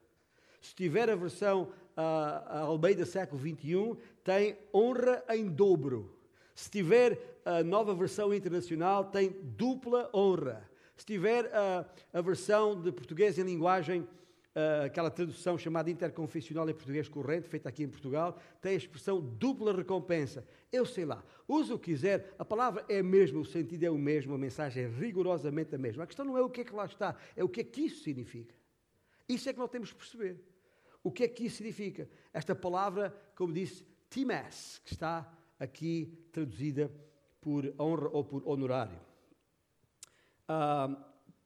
Se 0.60 0.74
tiver 0.74 1.08
a 1.08 1.16
versão 1.16 1.62
uh, 1.62 1.70
a 1.96 2.58
Almeida 2.60 3.06
século 3.06 3.40
XXI, 3.40 3.96
tem 4.22 4.58
honra 4.74 5.24
em 5.30 5.48
dobro. 5.48 6.12
Se 6.54 6.70
tiver 6.70 7.35
a 7.46 7.62
nova 7.62 7.94
versão 7.94 8.34
internacional, 8.34 9.04
tem 9.04 9.30
dupla 9.30 10.10
honra. 10.12 10.68
Se 10.96 11.06
tiver 11.06 11.48
a, 11.54 11.88
a 12.12 12.20
versão 12.20 12.82
de 12.82 12.90
português 12.90 13.38
em 13.38 13.44
linguagem 13.44 14.00
uh, 14.00 14.86
aquela 14.86 15.12
tradução 15.12 15.56
chamada 15.56 15.88
interconfessional 15.88 16.68
em 16.68 16.74
português 16.74 17.08
corrente, 17.08 17.46
feita 17.46 17.68
aqui 17.68 17.84
em 17.84 17.88
Portugal, 17.88 18.36
tem 18.60 18.72
a 18.72 18.76
expressão 18.76 19.20
dupla 19.20 19.72
recompensa. 19.72 20.44
Eu 20.72 20.84
sei 20.84 21.04
lá, 21.04 21.22
use 21.46 21.72
o 21.72 21.78
que 21.78 21.92
quiser, 21.92 22.34
a 22.36 22.44
palavra 22.44 22.84
é 22.88 22.98
a 22.98 23.04
mesma, 23.04 23.38
o 23.38 23.44
sentido 23.44 23.84
é 23.84 23.90
o 23.90 23.96
mesmo, 23.96 24.34
a 24.34 24.38
mensagem 24.38 24.82
é 24.82 24.88
rigorosamente 24.88 25.72
a 25.72 25.78
mesma. 25.78 26.02
A 26.02 26.06
questão 26.06 26.24
não 26.24 26.36
é 26.36 26.42
o 26.42 26.50
que 26.50 26.62
é 26.62 26.64
que 26.64 26.74
lá 26.74 26.86
está, 26.86 27.14
é 27.36 27.44
o 27.44 27.48
que 27.48 27.60
é 27.60 27.64
que 27.64 27.82
isso 27.82 28.02
significa. 28.02 28.56
Isso 29.28 29.48
é 29.48 29.52
que 29.52 29.58
nós 29.60 29.70
temos 29.70 29.92
que 29.92 29.98
perceber. 29.98 30.40
O 31.00 31.12
que 31.12 31.22
é 31.22 31.28
que 31.28 31.44
isso 31.44 31.58
significa? 31.58 32.10
Esta 32.32 32.56
palavra, 32.56 33.16
como 33.36 33.52
disse, 33.52 33.86
times, 34.10 34.80
que 34.84 34.94
está 34.94 35.32
aqui 35.60 36.12
traduzida 36.32 36.90
por 37.46 37.72
honra 37.78 38.08
ou 38.08 38.24
por 38.24 38.42
honorário. 38.44 38.98
Uh, 40.50 40.96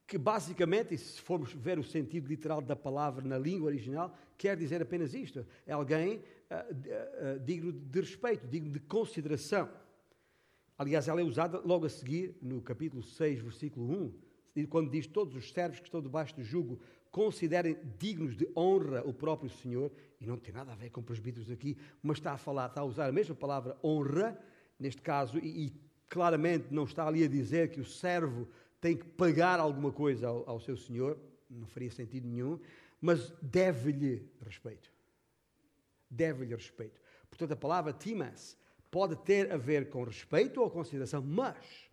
que 0.07 0.17
basicamente, 0.17 0.97
se 0.97 1.21
formos 1.21 1.53
ver 1.53 1.79
o 1.79 1.85
sentido 1.85 2.27
literal 2.27 2.63
da 2.63 2.75
palavra 2.75 3.23
na 3.23 3.37
língua 3.37 3.67
original, 3.67 4.17
quer 4.39 4.57
dizer 4.57 4.81
apenas 4.81 5.13
isto: 5.13 5.47
é 5.67 5.75
alguém 5.75 6.17
uh, 6.17 7.37
uh, 7.37 7.41
digno 7.41 7.71
de 7.71 8.01
respeito, 8.01 8.47
digno 8.47 8.71
de 8.73 8.81
consideração. 8.81 9.69
Aliás, 10.79 11.07
ela 11.07 11.21
é 11.21 11.25
usada 11.25 11.61
logo 11.61 11.85
a 11.85 11.91
seguir, 11.91 12.35
no 12.41 12.63
capítulo 12.63 13.03
6, 13.03 13.43
versículo 13.43 14.15
1, 14.57 14.67
quando 14.71 14.91
diz: 14.91 15.07
Todos 15.07 15.37
os 15.37 15.53
servos 15.53 15.81
que 15.81 15.87
estão 15.87 16.01
debaixo 16.01 16.35
do 16.35 16.43
jugo 16.43 16.81
considerem 17.11 17.77
dignos 17.99 18.35
de 18.35 18.49
honra 18.57 19.03
o 19.07 19.13
próprio 19.13 19.51
Senhor, 19.51 19.93
e 20.19 20.25
não 20.25 20.39
tem 20.39 20.55
nada 20.55 20.73
a 20.73 20.77
ver 20.77 20.89
com 20.89 21.03
presbíteros 21.03 21.51
aqui, 21.51 21.77
mas 22.03 22.17
está 22.17 22.33
a 22.33 22.39
falar, 22.39 22.69
está 22.69 22.81
a 22.81 22.85
usar 22.85 23.07
a 23.07 23.13
mesma 23.13 23.35
palavra 23.35 23.77
honra, 23.85 24.41
neste 24.79 25.03
caso, 25.03 25.39
e, 25.39 25.67
e 25.67 25.90
claramente 26.11 26.67
não 26.75 26.85
está 26.85 27.07
ali 27.07 27.25
a 27.25 27.29
dizer 27.29 27.71
que 27.71 27.81
o 27.81 27.85
servo 27.85 28.47
tem 28.81 28.97
que 28.97 29.05
pagar 29.05 29.61
alguma 29.61 29.93
coisa 29.93 30.27
ao, 30.27 30.51
ao 30.51 30.61
seu 30.61 30.77
senhor, 30.77 31.17
não 31.49 31.67
faria 31.69 31.91
sentido 31.91 32.27
nenhum, 32.27 32.59
mas 33.01 33.31
deve-lhe 33.41 34.29
respeito. 34.45 34.91
Deve-lhe 36.11 36.55
respeito. 36.55 37.01
Portanto, 37.31 37.53
a 37.53 37.57
palavra 37.57 37.93
timas 37.93 38.59
pode 38.91 39.15
ter 39.17 39.53
a 39.53 39.57
ver 39.57 39.89
com 39.89 40.03
respeito 40.03 40.61
ou 40.61 40.69
consideração, 40.69 41.23
mas, 41.23 41.89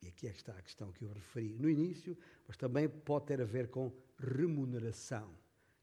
e 0.00 0.06
aqui 0.06 0.28
é 0.28 0.30
que 0.30 0.38
está 0.38 0.52
a 0.52 0.62
questão 0.62 0.92
que 0.92 1.04
eu 1.04 1.12
referi 1.12 1.58
no 1.58 1.68
início, 1.68 2.16
mas 2.46 2.56
também 2.56 2.88
pode 2.88 3.26
ter 3.26 3.40
a 3.40 3.44
ver 3.44 3.68
com 3.68 3.92
remuneração, 4.18 5.28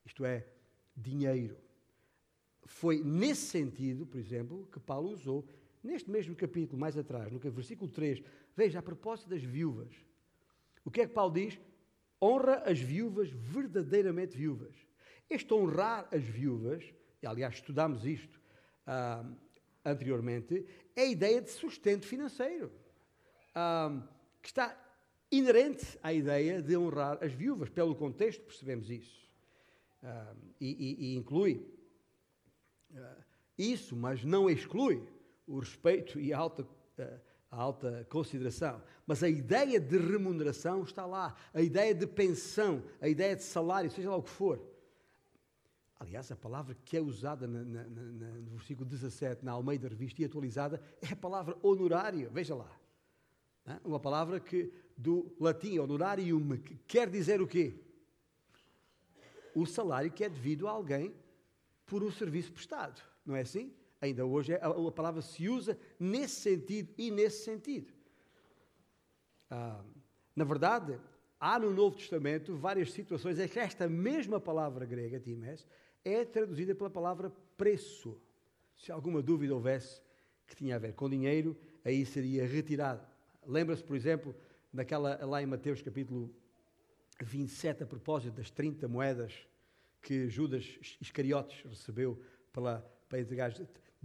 isto 0.05 0.24
é, 0.24 0.48
dinheiro. 0.96 1.57
Foi 2.65 3.03
nesse 3.03 3.48
sentido, 3.48 4.05
por 4.05 4.17
exemplo, 4.17 4.67
que 4.72 4.79
Paulo 4.79 5.10
usou 5.10 5.48
Neste 5.88 6.12
mesmo 6.12 6.36
capítulo, 6.36 6.77
mais 6.77 6.98
atrás, 6.98 7.32
no 7.32 7.39
versículo 7.39 7.89
3, 7.89 8.22
veja 8.58 8.79
a 8.79 8.82
propósito 8.82 9.29
das 9.29 9.41
viúvas. 9.41 9.89
O 10.84 10.91
que 10.91 11.00
é 11.00 11.08
que 11.08 11.13
Paulo 11.13 11.34
diz? 11.34 11.58
Honra 12.22 12.56
as 12.65 12.77
viúvas 12.77 13.29
verdadeiramente 13.29 14.36
viúvas. 14.36 14.75
Este 15.29 15.53
honrar 15.53 16.06
as 16.12 16.22
viúvas, 16.25 16.84
e 17.22 17.25
aliás 17.25 17.56
estudámos 17.56 18.06
isto 18.06 18.38
ah, 18.86 19.24
anteriormente, 19.86 20.65
é 20.94 21.03
a 21.03 21.06
ideia 21.06 21.41
de 21.41 21.51
sustento 21.51 22.06
financeiro, 22.06 22.70
ah, 23.56 24.06
que 24.41 24.50
está 24.50 24.77
inerente 25.32 25.98
à 26.03 26.12
ideia 26.12 26.62
de 26.62 26.75
honrar 26.75 27.17
as 27.24 27.32
viúvas. 27.32 27.70
Pelo 27.70 27.96
contexto 27.96 28.44
percebemos 28.44 28.89
isso. 28.89 29.25
Ah, 30.03 30.36
e, 30.60 30.67
e, 30.67 31.06
e, 31.06 31.15
inclui 31.15 31.65
isso, 33.58 33.96
mas 33.96 34.25
não 34.25 34.50
exclui 34.50 35.15
o 35.47 35.59
respeito 35.59 36.19
e 36.19 36.33
a 36.33 36.37
alta 36.37 36.63
uh, 36.63 37.27
a 37.49 37.61
alta 37.61 38.05
consideração. 38.09 38.81
Mas 39.05 39.23
a 39.23 39.29
ideia 39.29 39.79
de 39.79 39.97
remuneração 39.97 40.83
está 40.83 41.05
lá, 41.05 41.35
a 41.53 41.61
ideia 41.61 41.93
de 41.93 42.05
pensão, 42.05 42.83
a 42.99 43.07
ideia 43.07 43.35
de 43.35 43.43
salário, 43.43 43.89
seja 43.89 44.09
lá 44.09 44.17
o 44.17 44.23
que 44.23 44.29
for. 44.29 44.61
Aliás, 45.99 46.31
a 46.31 46.35
palavra 46.35 46.75
que 46.85 46.95
é 46.95 47.01
usada 47.01 47.47
na, 47.47 47.63
na, 47.63 47.83
na, 47.83 48.27
no 48.41 48.51
versículo 48.51 48.87
17, 48.87 49.43
na 49.43 49.53
Almeida 49.53 49.87
Revista 49.87 50.21
e 50.21 50.25
atualizada, 50.25 50.81
é 51.01 51.13
a 51.13 51.15
palavra 51.15 51.57
honorário. 51.63 52.29
Veja 52.31 52.53
lá. 52.53 52.71
Uma 53.83 53.99
palavra 53.99 54.39
que 54.39 54.71
do 54.95 55.35
latim 55.39 55.79
honorarium, 55.79 56.57
que 56.57 56.75
quer 56.87 57.09
dizer 57.09 57.41
o 57.41 57.47
quê? 57.47 57.79
O 59.55 59.65
salário 59.65 60.11
que 60.11 60.23
é 60.23 60.29
devido 60.29 60.67
a 60.67 60.71
alguém 60.71 61.15
por 61.85 62.03
um 62.03 62.11
serviço 62.11 62.51
prestado. 62.51 63.01
Não 63.25 63.35
é 63.35 63.41
assim? 63.41 63.73
Ainda 63.99 64.25
hoje 64.25 64.53
a, 64.55 64.67
a 64.67 64.91
palavra 64.91 65.21
se 65.21 65.49
usa 65.49 65.77
nesse 65.99 66.41
sentido 66.41 66.93
e 66.97 67.09
nesse 67.09 67.43
sentido. 67.43 67.91
Ah, 69.49 69.83
na 70.35 70.43
verdade, 70.43 70.99
há 71.39 71.57
no 71.57 71.71
Novo 71.71 71.97
Testamento 71.97 72.55
várias 72.55 72.91
situações 72.91 73.39
em 73.39 73.47
que 73.47 73.59
esta 73.59 73.87
mesma 73.87 74.39
palavra 74.39 74.85
grega, 74.85 75.19
times, 75.19 75.65
é 76.03 76.23
traduzida 76.23 76.75
pela 76.75 76.89
palavra 76.89 77.31
preço. 77.57 78.19
Se 78.77 78.91
alguma 78.91 79.21
dúvida 79.21 79.53
houvesse 79.53 80.01
que 80.45 80.55
tinha 80.55 80.75
a 80.75 80.79
ver 80.79 80.93
com 80.93 81.09
dinheiro, 81.09 81.57
aí 81.83 82.05
seria 82.05 82.45
retirado. 82.45 83.05
Lembra-se, 83.45 83.83
por 83.83 83.95
exemplo, 83.95 84.35
naquela, 84.71 85.17
lá 85.25 85.41
em 85.41 85.45
Mateus 85.45 85.81
capítulo 85.81 86.33
27, 87.21 87.83
a 87.83 87.87
propósito 87.87 88.35
das 88.35 88.51
30 88.51 88.87
moedas 88.87 89.47
que 90.01 90.29
Judas 90.29 90.79
Iscariotes 91.01 91.63
recebeu 91.63 92.21
pela, 92.53 92.79
para 93.09 93.19
entregar. 93.19 93.51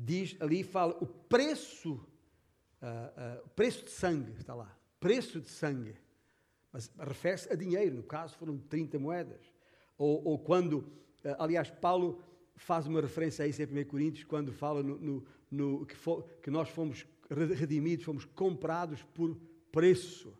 Diz 0.05 0.37
ali, 0.41 0.65
fala 0.65 0.99
o 1.01 1.07
preço, 1.07 1.95
uh, 1.95 3.45
uh, 3.45 3.49
preço 3.51 3.85
de 3.85 3.91
sangue, 3.91 4.33
está 4.33 4.53
lá, 4.53 4.77
preço 4.99 5.41
de 5.41 5.49
sangue. 5.49 5.95
Mas 6.73 6.91
refere-se 6.99 7.53
a 7.53 7.55
dinheiro, 7.55 7.95
no 7.95 8.03
caso 8.03 8.37
foram 8.37 8.59
30 8.59 8.99
moedas. 8.99 9.41
Ou, 9.97 10.21
ou 10.25 10.39
quando, 10.41 10.79
uh, 10.79 11.37
aliás, 11.39 11.71
Paulo 11.71 12.21
faz 12.57 12.89
uma 12.89 13.01
referência 13.01 13.45
a 13.45 13.49
isso 13.49 13.63
em 13.63 13.67
1 13.67 13.85
Coríntios, 13.85 14.25
quando 14.25 14.53
fala 14.53 14.83
no, 14.83 14.99
no, 14.99 15.25
no 15.49 15.87
que, 15.87 15.95
que 16.43 16.51
nós 16.51 16.69
fomos 16.69 17.07
redimidos, 17.31 18.05
fomos 18.05 18.25
comprados 18.25 19.05
por 19.15 19.37
preço. 19.71 20.37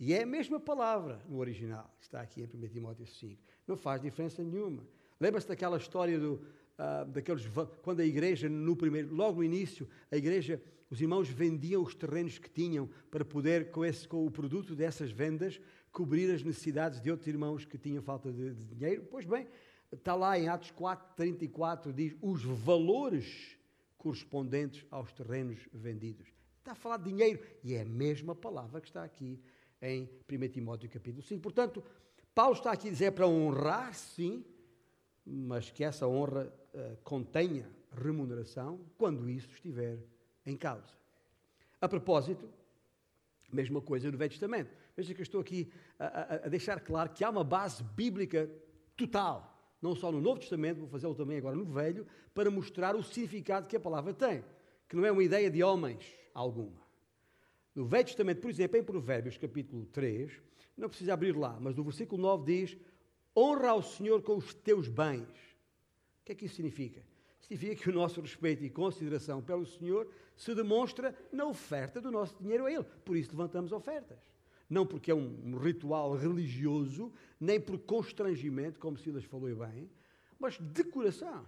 E 0.00 0.14
é 0.14 0.22
a 0.22 0.26
mesma 0.26 0.58
palavra 0.58 1.20
no 1.28 1.36
original, 1.36 1.94
está 2.00 2.22
aqui 2.22 2.40
em 2.40 2.44
1 2.44 2.68
Timóteo 2.68 3.06
5. 3.06 3.42
Não 3.66 3.76
faz 3.76 4.00
diferença 4.00 4.42
nenhuma. 4.42 4.82
Lembra-se 5.20 5.46
daquela 5.46 5.76
história 5.76 6.18
do, 6.18 6.44
uh, 6.82 7.04
daqueles, 7.06 7.46
quando 7.82 8.00
a 8.00 8.04
igreja, 8.04 8.48
no 8.48 8.76
primeiro, 8.76 9.14
logo 9.14 9.36
no 9.36 9.44
início, 9.44 9.88
a 10.10 10.16
igreja, 10.16 10.60
os 10.90 11.00
irmãos 11.00 11.28
vendiam 11.28 11.82
os 11.82 11.94
terrenos 11.94 12.38
que 12.38 12.50
tinham 12.50 12.88
para 13.10 13.24
poder, 13.24 13.70
com, 13.70 13.84
esse, 13.84 14.06
com 14.06 14.26
o 14.26 14.30
produto 14.30 14.74
dessas 14.74 15.10
vendas, 15.10 15.60
cobrir 15.90 16.32
as 16.34 16.42
necessidades 16.42 17.00
de 17.00 17.10
outros 17.10 17.28
irmãos 17.28 17.64
que 17.64 17.78
tinham 17.78 18.02
falta 18.02 18.32
de, 18.32 18.52
de 18.54 18.74
dinheiro. 18.74 19.06
Pois 19.10 19.24
bem, 19.24 19.46
está 19.92 20.14
lá 20.14 20.38
em 20.38 20.48
Atos 20.48 20.70
4, 20.72 21.14
34, 21.16 21.92
diz 21.92 22.16
os 22.20 22.42
valores 22.42 23.56
correspondentes 23.96 24.84
aos 24.90 25.12
terrenos 25.12 25.68
vendidos. 25.72 26.28
Está 26.58 26.72
a 26.72 26.74
falar 26.74 26.96
de 26.96 27.10
dinheiro 27.10 27.40
e 27.62 27.74
é 27.74 27.82
a 27.82 27.84
mesma 27.84 28.34
palavra 28.34 28.80
que 28.80 28.88
está 28.88 29.04
aqui 29.04 29.40
em 29.80 30.08
1 30.30 30.48
Timóteo 30.48 30.88
capítulo 30.88 31.22
5. 31.22 31.40
Portanto, 31.40 31.82
Paulo 32.34 32.54
está 32.54 32.72
aqui 32.72 32.88
a 32.88 32.90
dizer 32.90 33.12
para 33.12 33.26
honrar, 33.26 33.94
sim, 33.94 34.44
mas 35.24 35.70
que 35.70 35.84
essa 35.84 36.06
honra 36.06 36.52
uh, 36.74 36.96
contenha 37.02 37.68
remuneração 37.90 38.80
quando 38.96 39.28
isso 39.28 39.48
estiver 39.52 39.98
em 40.46 40.56
causa. 40.56 40.94
A 41.80 41.88
propósito, 41.88 42.48
mesma 43.52 43.80
coisa 43.80 44.10
no 44.10 44.16
Velho 44.16 44.30
Testamento. 44.30 44.70
Veja 44.96 45.14
que 45.14 45.20
eu 45.20 45.24
estou 45.24 45.40
aqui 45.40 45.72
a, 45.98 46.06
a, 46.06 46.34
a 46.34 46.48
deixar 46.48 46.80
claro 46.80 47.10
que 47.10 47.24
há 47.24 47.30
uma 47.30 47.44
base 47.44 47.82
bíblica 47.82 48.50
total 48.96 49.52
não 49.82 49.96
só 49.96 50.12
no 50.12 50.20
Novo 50.20 50.38
Testamento, 50.38 50.78
vou 50.78 50.88
fazê-lo 50.88 51.14
também 51.14 51.36
agora 51.36 51.56
no 51.56 51.64
Velho, 51.64 52.06
para 52.32 52.48
mostrar 52.50 52.94
o 52.94 53.02
significado 53.02 53.66
que 53.66 53.76
a 53.76 53.80
palavra 53.80 54.14
tem, 54.14 54.44
que 54.88 54.94
não 54.94 55.04
é 55.04 55.10
uma 55.10 55.24
ideia 55.24 55.50
de 55.50 55.60
homens 55.62 56.06
alguma. 56.32 56.80
No 57.74 57.84
Velho 57.84 58.04
Testamento, 58.04 58.40
por 58.40 58.48
exemplo, 58.48 58.78
em 58.78 58.84
Provérbios 58.84 59.36
capítulo 59.36 59.84
3, 59.86 60.40
não 60.76 60.88
precisa 60.88 61.12
abrir 61.12 61.36
lá, 61.36 61.58
mas 61.60 61.74
no 61.74 61.82
versículo 61.82 62.22
9 62.22 62.44
diz: 62.44 62.78
Honra 63.36 63.70
ao 63.70 63.82
Senhor 63.82 64.22
com 64.22 64.36
os 64.36 64.54
teus 64.54 64.86
bens. 64.88 65.26
O 66.22 66.24
que 66.24 66.32
é 66.32 66.34
que 66.36 66.46
isso 66.46 66.54
significa? 66.54 67.02
Significa 67.40 67.82
que 67.82 67.90
o 67.90 67.92
nosso 67.92 68.20
respeito 68.20 68.64
e 68.64 68.70
consideração 68.70 69.42
pelo 69.42 69.66
Senhor 69.66 70.08
se 70.36 70.54
demonstra 70.54 71.14
na 71.32 71.44
oferta 71.44 72.00
do 72.00 72.12
nosso 72.12 72.36
dinheiro 72.40 72.64
a 72.64 72.72
Ele. 72.72 72.84
Por 73.04 73.16
isso 73.16 73.30
levantamos 73.30 73.72
ofertas. 73.72 74.18
Não 74.70 74.86
porque 74.86 75.10
é 75.10 75.14
um 75.14 75.58
ritual 75.58 76.14
religioso, 76.14 77.12
nem 77.40 77.60
por 77.60 77.76
constrangimento, 77.80 78.78
como 78.78 78.96
Silas 78.96 79.24
falou 79.24 79.54
bem, 79.54 79.90
mas 80.38 80.56
de 80.58 80.84
coração. 80.84 81.44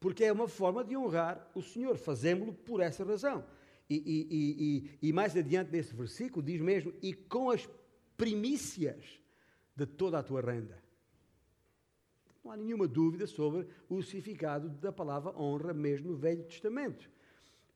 Porque 0.00 0.24
é 0.24 0.32
uma 0.32 0.48
forma 0.48 0.82
de 0.82 0.96
honrar 0.96 1.50
o 1.54 1.60
Senhor. 1.60 1.96
Fazemos-lo 1.98 2.54
por 2.54 2.80
essa 2.80 3.04
razão. 3.04 3.44
E, 3.90 3.96
e, 3.96 4.98
e, 5.02 5.08
e, 5.08 5.12
mais 5.12 5.36
adiante 5.36 5.70
nesse 5.70 5.94
versículo 5.94 6.44
diz 6.44 6.60
mesmo: 6.60 6.92
e 7.02 7.12
com 7.12 7.50
as 7.50 7.68
primícias 8.16 9.20
de 9.76 9.86
toda 9.86 10.18
a 10.18 10.22
tua 10.22 10.40
renda. 10.40 10.82
Não 12.48 12.54
há 12.54 12.56
nenhuma 12.56 12.88
dúvida 12.88 13.26
sobre 13.26 13.66
o 13.90 14.02
significado 14.02 14.70
da 14.70 14.90
palavra 14.90 15.38
honra, 15.38 15.74
mesmo 15.74 16.12
no 16.12 16.16
Velho 16.16 16.44
Testamento. 16.44 17.10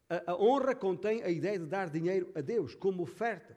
A, 0.09 0.33
a 0.33 0.35
honra 0.35 0.75
contém 0.75 1.23
a 1.23 1.29
ideia 1.29 1.59
de 1.59 1.67
dar 1.67 1.91
dinheiro 1.91 2.33
a 2.35 2.41
Deus 2.41 2.75
como 2.75 3.03
oferta. 3.03 3.55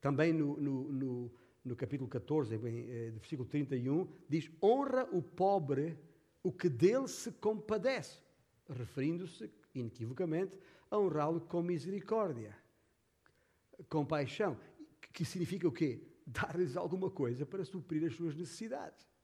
Também 0.00 0.32
no, 0.32 0.56
no, 0.58 0.92
no, 0.92 1.34
no 1.64 1.74
capítulo 1.74 2.08
14, 2.08 2.54
eh, 2.54 3.10
versículo 3.14 3.48
31, 3.48 4.06
diz: 4.28 4.48
honra 4.62 5.08
o 5.10 5.20
pobre, 5.20 5.98
o 6.40 6.52
que 6.52 6.68
dele 6.68 7.08
se 7.08 7.32
compadece, 7.32 8.20
referindo-se 8.68 9.50
inequivocamente 9.74 10.56
a 10.88 10.98
honrá-lo 10.98 11.40
com 11.40 11.60
misericórdia, 11.62 12.56
compaixão, 13.88 14.56
que 15.12 15.24
significa 15.24 15.66
o 15.66 15.72
quê? 15.72 16.00
Dar-lhes 16.24 16.76
alguma 16.76 17.10
coisa 17.10 17.44
para 17.44 17.64
suprir 17.64 18.04
as 18.04 18.14
suas 18.14 18.36
necessidades. 18.36 19.15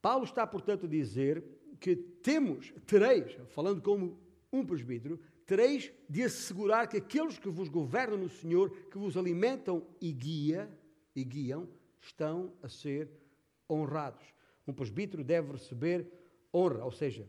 Paulo 0.00 0.24
está, 0.24 0.46
portanto, 0.46 0.86
a 0.86 0.88
dizer 0.88 1.44
que 1.80 1.96
temos, 1.96 2.72
tereis, 2.86 3.36
falando 3.48 3.82
como 3.82 4.18
um 4.52 4.64
presbítero, 4.64 5.20
tereis 5.46 5.92
de 6.08 6.22
assegurar 6.24 6.88
que 6.88 6.96
aqueles 6.96 7.38
que 7.38 7.48
vos 7.48 7.68
governam 7.68 8.18
no 8.18 8.28
Senhor, 8.28 8.70
que 8.90 8.98
vos 8.98 9.16
alimentam 9.16 9.86
e, 10.00 10.12
guia, 10.12 10.70
e 11.14 11.24
guiam, 11.24 11.68
estão 12.00 12.52
a 12.62 12.68
ser 12.68 13.10
honrados. 13.68 14.24
Um 14.66 14.72
presbítero 14.72 15.24
deve 15.24 15.52
receber 15.52 16.06
honra, 16.54 16.84
ou 16.84 16.92
seja, 16.92 17.28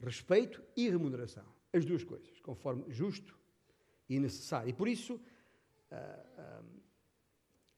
respeito 0.00 0.62
e 0.76 0.88
remuneração. 0.88 1.44
As 1.72 1.84
duas 1.84 2.04
coisas, 2.04 2.40
conforme 2.40 2.84
justo 2.88 3.38
e 4.08 4.18
necessário. 4.18 4.68
E 4.68 4.72
por 4.72 4.88
isso, 4.88 5.14
uh, 5.14 6.64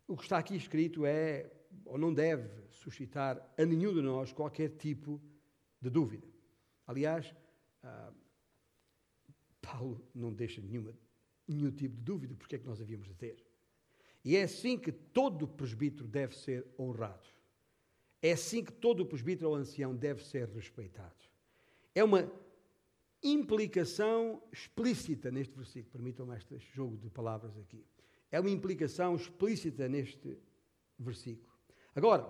o 0.07 0.17
que 0.17 0.23
está 0.23 0.39
aqui 0.39 0.57
escrito 0.57 1.07
é, 1.07 1.51
ou 1.85 1.99
não 1.99 2.13
deve 2.13 2.49
suscitar 2.71 3.41
a 3.57 3.65
nenhum 3.65 3.93
de 3.93 4.03
nós 4.03 4.33
qualquer 4.33 4.71
tipo 4.71 5.21
de 5.81 5.91
dúvida. 5.91 6.27
Aliás, 6.87 7.35
uh, 7.83 8.15
Paulo 9.61 10.07
não 10.15 10.33
deixa 10.33 10.61
nenhuma, 10.61 10.97
nenhum 11.47 11.71
tipo 11.71 11.97
de 11.97 12.03
dúvida 12.03 12.35
porque 12.35 12.57
é 12.57 12.59
que 12.59 12.67
nós 12.67 12.81
havíamos 12.81 13.07
de 13.09 13.15
ter. 13.15 13.45
E 14.25 14.37
é 14.37 14.43
assim 14.45 14.79
que 14.79 14.91
todo 14.91 15.47
presbítero 15.47 16.09
deve 16.09 16.37
ser 16.37 16.67
honrado. 16.79 17.29
É 18.23 18.33
assim 18.33 18.65
que 18.65 18.73
todo 18.73 19.05
presbítero 19.05 19.51
ou 19.51 19.55
ancião 19.55 19.95
deve 19.95 20.25
ser 20.25 20.49
respeitado. 20.49 21.15
É 21.95 22.03
uma 22.03 22.31
implicação 23.23 24.43
explícita 24.51 25.31
neste 25.31 25.55
versículo. 25.55 25.93
Permitam-me 25.93 26.37
este 26.37 26.75
jogo 26.75 26.97
de 26.97 27.11
palavras 27.11 27.57
aqui. 27.59 27.85
É 28.31 28.41
uma 28.41 28.51
implicação 28.51 29.15
explícita 29.15 29.89
neste 29.89 30.39
versículo. 30.99 31.54
Agora, 31.95 32.27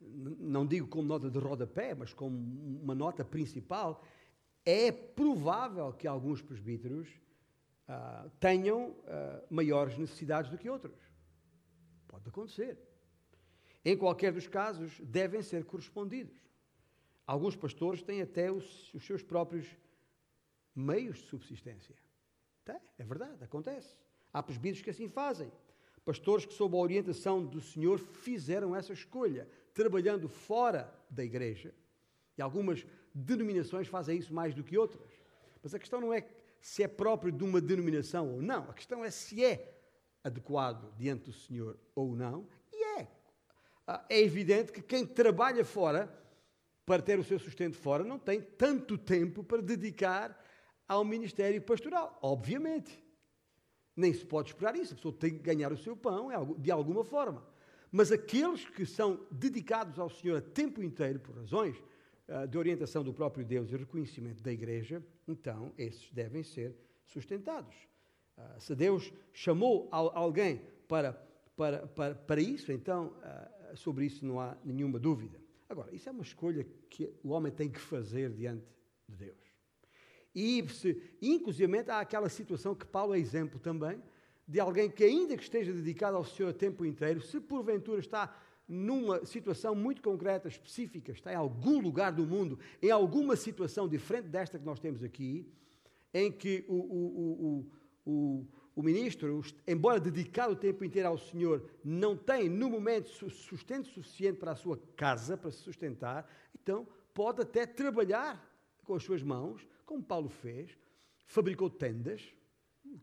não 0.00 0.66
digo 0.66 0.86
como 0.88 1.06
nota 1.06 1.30
de 1.30 1.38
rodapé, 1.38 1.94
mas 1.94 2.14
como 2.14 2.36
uma 2.82 2.94
nota 2.94 3.24
principal, 3.24 4.04
é 4.64 4.90
provável 4.92 5.92
que 5.92 6.06
alguns 6.06 6.40
presbíteros 6.40 7.08
uh, 7.88 8.30
tenham 8.38 8.90
uh, 8.90 8.96
maiores 9.50 9.96
necessidades 9.98 10.50
do 10.50 10.56
que 10.56 10.70
outros. 10.70 10.96
Pode 12.06 12.28
acontecer. 12.28 12.78
Em 13.84 13.96
qualquer 13.96 14.32
dos 14.32 14.46
casos, 14.46 15.00
devem 15.00 15.42
ser 15.42 15.64
correspondidos. 15.64 16.36
Alguns 17.26 17.56
pastores 17.56 18.02
têm 18.02 18.20
até 18.22 18.50
os, 18.50 18.92
os 18.94 19.04
seus 19.04 19.22
próprios 19.22 19.66
meios 20.74 21.18
de 21.18 21.24
subsistência. 21.26 21.96
Tem, 22.64 22.80
é 22.98 23.04
verdade, 23.04 23.42
acontece. 23.42 23.96
Há 24.32 24.42
presbíteros 24.42 24.82
que 24.82 24.90
assim 24.90 25.08
fazem. 25.08 25.50
Pastores 26.10 26.44
que, 26.44 26.52
sob 26.52 26.76
a 26.76 26.80
orientação 26.80 27.40
do 27.40 27.60
Senhor, 27.60 27.96
fizeram 27.96 28.74
essa 28.74 28.92
escolha, 28.92 29.48
trabalhando 29.72 30.28
fora 30.28 30.92
da 31.08 31.22
igreja. 31.22 31.72
E 32.36 32.42
algumas 32.42 32.84
denominações 33.14 33.86
fazem 33.86 34.18
isso 34.18 34.34
mais 34.34 34.52
do 34.52 34.64
que 34.64 34.76
outras. 34.76 35.08
Mas 35.62 35.72
a 35.72 35.78
questão 35.78 36.00
não 36.00 36.12
é 36.12 36.26
se 36.60 36.82
é 36.82 36.88
próprio 36.88 37.30
de 37.30 37.44
uma 37.44 37.60
denominação 37.60 38.28
ou 38.28 38.42
não. 38.42 38.68
A 38.68 38.74
questão 38.74 39.04
é 39.04 39.10
se 39.12 39.44
é 39.44 39.72
adequado 40.24 40.92
diante 40.96 41.26
do 41.26 41.32
Senhor 41.32 41.78
ou 41.94 42.16
não. 42.16 42.44
E 42.72 42.98
é. 42.98 43.06
Ah, 43.86 44.04
é 44.10 44.20
evidente 44.20 44.72
que 44.72 44.82
quem 44.82 45.06
trabalha 45.06 45.64
fora, 45.64 46.12
para 46.84 47.00
ter 47.00 47.20
o 47.20 47.24
seu 47.24 47.38
sustento 47.38 47.76
fora, 47.76 48.02
não 48.02 48.18
tem 48.18 48.40
tanto 48.40 48.98
tempo 48.98 49.44
para 49.44 49.62
dedicar 49.62 50.36
ao 50.88 51.04
ministério 51.04 51.62
pastoral. 51.62 52.18
Obviamente. 52.20 53.00
Nem 54.00 54.14
se 54.14 54.24
pode 54.24 54.48
esperar 54.48 54.74
isso. 54.74 54.94
A 54.94 54.96
pessoa 54.96 55.14
tem 55.14 55.32
que 55.32 55.40
ganhar 55.40 55.70
o 55.70 55.76
seu 55.76 55.94
pão 55.94 56.32
é 56.32 56.36
de 56.58 56.70
alguma 56.70 57.04
forma. 57.04 57.46
Mas 57.92 58.10
aqueles 58.10 58.64
que 58.64 58.86
são 58.86 59.20
dedicados 59.30 59.98
ao 59.98 60.08
Senhor 60.08 60.38
a 60.38 60.40
tempo 60.40 60.82
inteiro, 60.82 61.20
por 61.20 61.36
razões 61.36 61.76
uh, 62.28 62.48
de 62.48 62.56
orientação 62.56 63.04
do 63.04 63.12
próprio 63.12 63.44
Deus 63.44 63.70
e 63.70 63.76
reconhecimento 63.76 64.42
da 64.42 64.50
Igreja, 64.50 65.04
então 65.28 65.70
esses 65.76 66.10
devem 66.10 66.42
ser 66.42 66.74
sustentados. 67.04 67.74
Uh, 68.38 68.60
se 68.60 68.74
Deus 68.74 69.12
chamou 69.34 69.86
alguém 69.90 70.62
para, 70.88 71.12
para, 71.54 71.86
para, 71.88 72.14
para 72.14 72.40
isso, 72.40 72.72
então 72.72 73.12
uh, 73.72 73.76
sobre 73.76 74.06
isso 74.06 74.24
não 74.24 74.40
há 74.40 74.56
nenhuma 74.64 74.98
dúvida. 74.98 75.38
Agora, 75.68 75.94
isso 75.94 76.08
é 76.08 76.12
uma 76.12 76.22
escolha 76.22 76.66
que 76.88 77.12
o 77.22 77.28
homem 77.30 77.52
tem 77.52 77.68
que 77.68 77.78
fazer 77.78 78.30
diante 78.32 78.64
de 79.06 79.16
Deus. 79.16 79.49
E, 80.34 80.64
inclusive, 81.20 81.78
há 81.88 82.00
aquela 82.00 82.28
situação 82.28 82.74
que 82.74 82.86
Paulo 82.86 83.14
é 83.14 83.18
exemplo 83.18 83.58
também, 83.58 84.00
de 84.46 84.58
alguém 84.58 84.90
que, 84.90 85.04
ainda 85.04 85.36
que 85.36 85.42
esteja 85.42 85.72
dedicado 85.72 86.16
ao 86.16 86.24
Senhor 86.24 86.50
a 86.50 86.52
tempo 86.52 86.84
inteiro, 86.84 87.20
se 87.20 87.40
porventura 87.40 88.00
está 88.00 88.36
numa 88.66 89.24
situação 89.24 89.74
muito 89.74 90.00
concreta, 90.00 90.46
específica, 90.46 91.10
está 91.10 91.32
em 91.32 91.36
algum 91.36 91.80
lugar 91.80 92.12
do 92.12 92.24
mundo, 92.24 92.58
em 92.80 92.90
alguma 92.90 93.34
situação 93.34 93.88
diferente 93.88 94.28
desta 94.28 94.58
que 94.58 94.64
nós 94.64 94.78
temos 94.78 95.02
aqui, 95.02 95.52
em 96.14 96.30
que 96.30 96.64
o, 96.68 96.74
o, 96.74 97.66
o, 98.06 98.10
o, 98.12 98.46
o 98.76 98.82
ministro, 98.82 99.42
embora 99.66 99.98
dedicado 99.98 100.52
o 100.52 100.56
tempo 100.56 100.84
inteiro 100.84 101.08
ao 101.08 101.18
Senhor, 101.18 101.68
não 101.84 102.16
tem, 102.16 102.48
no 102.48 102.70
momento, 102.70 103.08
sustento 103.08 103.88
suficiente 103.88 104.38
para 104.38 104.52
a 104.52 104.56
sua 104.56 104.80
casa, 104.96 105.36
para 105.36 105.50
se 105.50 105.58
sustentar, 105.58 106.28
então 106.54 106.86
pode 107.12 107.42
até 107.42 107.66
trabalhar 107.66 108.48
com 108.84 108.94
as 108.94 109.02
suas 109.02 109.22
mãos, 109.22 109.66
como 109.90 110.04
Paulo 110.04 110.28
fez, 110.28 110.78
fabricou 111.26 111.68
tendas, 111.68 112.32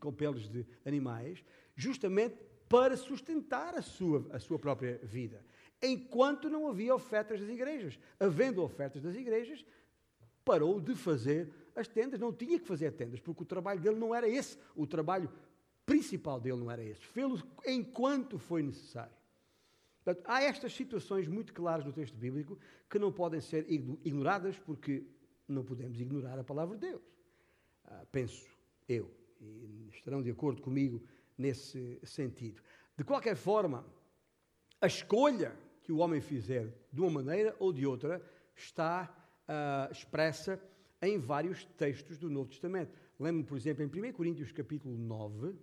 com 0.00 0.10
pelos 0.10 0.48
de 0.48 0.66
animais, 0.86 1.44
justamente 1.76 2.38
para 2.66 2.96
sustentar 2.96 3.74
a 3.74 3.82
sua, 3.82 4.26
a 4.32 4.38
sua 4.38 4.58
própria 4.58 4.98
vida. 5.02 5.44
Enquanto 5.82 6.48
não 6.48 6.66
havia 6.66 6.94
ofertas 6.94 7.40
das 7.40 7.50
igrejas. 7.50 7.98
Havendo 8.18 8.62
ofertas 8.62 9.02
das 9.02 9.14
igrejas, 9.14 9.66
parou 10.42 10.80
de 10.80 10.94
fazer 10.94 11.52
as 11.76 11.86
tendas, 11.86 12.18
não 12.18 12.32
tinha 12.32 12.58
que 12.58 12.66
fazer 12.66 12.90
tendas, 12.92 13.20
porque 13.20 13.42
o 13.42 13.46
trabalho 13.46 13.80
dele 13.80 13.96
não 13.96 14.14
era 14.14 14.26
esse. 14.26 14.56
O 14.74 14.86
trabalho 14.86 15.30
principal 15.84 16.40
dele 16.40 16.56
não 16.56 16.70
era 16.70 16.82
esse. 16.82 17.04
Fê-lo 17.04 17.38
enquanto 17.66 18.38
foi 18.38 18.62
necessário. 18.62 19.12
Portanto, 20.02 20.24
há 20.26 20.42
estas 20.42 20.72
situações 20.72 21.28
muito 21.28 21.52
claras 21.52 21.84
no 21.84 21.92
texto 21.92 22.16
bíblico 22.16 22.58
que 22.88 22.98
não 22.98 23.12
podem 23.12 23.42
ser 23.42 23.70
ignoradas 23.70 24.58
porque 24.58 25.04
não 25.52 25.64
podemos 25.64 26.00
ignorar 26.00 26.38
a 26.38 26.44
palavra 26.44 26.76
de 26.76 26.88
Deus. 26.88 27.02
Ah, 27.84 28.04
penso 28.10 28.46
eu 28.88 29.10
e 29.40 29.88
estarão 29.92 30.22
de 30.22 30.30
acordo 30.30 30.60
comigo 30.60 31.02
nesse 31.36 31.98
sentido. 32.04 32.60
De 32.96 33.04
qualquer 33.04 33.36
forma, 33.36 33.84
a 34.80 34.86
escolha 34.86 35.56
que 35.82 35.92
o 35.92 35.98
homem 35.98 36.20
fizer 36.20 36.72
de 36.92 37.00
uma 37.00 37.10
maneira 37.10 37.56
ou 37.58 37.72
de 37.72 37.86
outra 37.86 38.20
está 38.54 39.08
uh, 39.48 39.92
expressa 39.92 40.60
em 41.00 41.18
vários 41.18 41.64
textos 41.64 42.18
do 42.18 42.28
Novo 42.28 42.50
Testamento. 42.50 42.92
Lembro-me, 43.18 43.44
por 43.44 43.56
exemplo, 43.56 43.84
em 43.84 44.10
1 44.10 44.12
Coríntios 44.12 44.52
capítulo 44.52 44.96
9, 44.96 45.54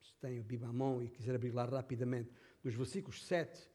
se 0.00 0.14
tem 0.20 0.38
a 0.38 0.42
Bíblia 0.42 0.68
à 0.68 0.72
mão 0.72 1.02
e 1.02 1.08
quiser 1.08 1.34
abrir 1.34 1.50
lá 1.50 1.64
rapidamente, 1.64 2.30
dos 2.62 2.74
versículos 2.74 3.26
7 3.26 3.68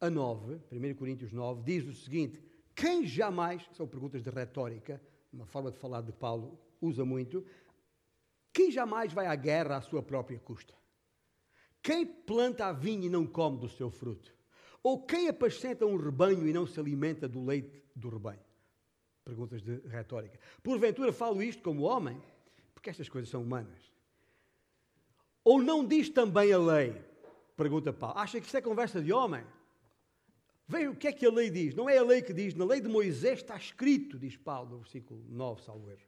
a 0.00 0.10
9, 0.10 0.60
1 0.70 0.94
Coríntios 0.94 1.32
9, 1.32 1.62
diz 1.62 1.86
o 1.86 1.94
seguinte: 1.94 2.42
Quem 2.74 3.06
jamais, 3.06 3.62
são 3.72 3.86
perguntas 3.86 4.22
de 4.22 4.30
retórica, 4.30 5.00
uma 5.32 5.46
forma 5.46 5.70
de 5.70 5.78
falar 5.78 6.00
de 6.02 6.12
Paulo, 6.12 6.58
usa 6.80 7.04
muito, 7.04 7.44
quem 8.52 8.70
jamais 8.70 9.12
vai 9.12 9.26
à 9.26 9.34
guerra 9.34 9.76
à 9.76 9.80
sua 9.80 10.02
própria 10.02 10.38
custa? 10.38 10.74
Quem 11.82 12.06
planta 12.06 12.66
a 12.66 12.72
vinha 12.72 13.06
e 13.06 13.10
não 13.10 13.26
come 13.26 13.58
do 13.58 13.68
seu 13.68 13.90
fruto? 13.90 14.34
Ou 14.82 15.02
quem 15.04 15.28
apacenta 15.28 15.86
um 15.86 15.96
rebanho 15.96 16.46
e 16.46 16.52
não 16.52 16.66
se 16.66 16.78
alimenta 16.78 17.28
do 17.28 17.44
leite 17.44 17.82
do 17.94 18.08
rebanho? 18.08 18.40
Perguntas 19.24 19.62
de 19.62 19.76
retórica. 19.88 20.38
Porventura 20.62 21.12
falo 21.12 21.42
isto 21.42 21.62
como 21.62 21.82
homem, 21.82 22.20
porque 22.74 22.90
estas 22.90 23.08
coisas 23.08 23.30
são 23.30 23.42
humanas. 23.42 23.80
Ou 25.42 25.62
não 25.62 25.86
diz 25.86 26.08
também 26.08 26.52
a 26.52 26.58
lei? 26.58 27.02
Pergunta 27.56 27.92
Paulo. 27.92 28.18
Acha 28.18 28.40
que 28.40 28.46
isto 28.46 28.56
é 28.56 28.62
conversa 28.62 29.00
de 29.00 29.12
homem? 29.12 29.44
Veja 30.66 30.90
o 30.90 30.96
que 30.96 31.08
é 31.08 31.12
que 31.12 31.26
a 31.26 31.30
lei 31.30 31.50
diz. 31.50 31.74
Não 31.74 31.88
é 31.88 31.98
a 31.98 32.02
lei 32.02 32.22
que 32.22 32.32
diz. 32.32 32.54
Na 32.54 32.64
lei 32.64 32.80
de 32.80 32.88
Moisés 32.88 33.40
está 33.40 33.56
escrito, 33.56 34.18
diz 34.18 34.36
Paulo, 34.36 34.70
no 34.70 34.78
versículo 34.78 35.22
9, 35.28 35.62
salvo 35.62 35.90
erro. 35.90 36.00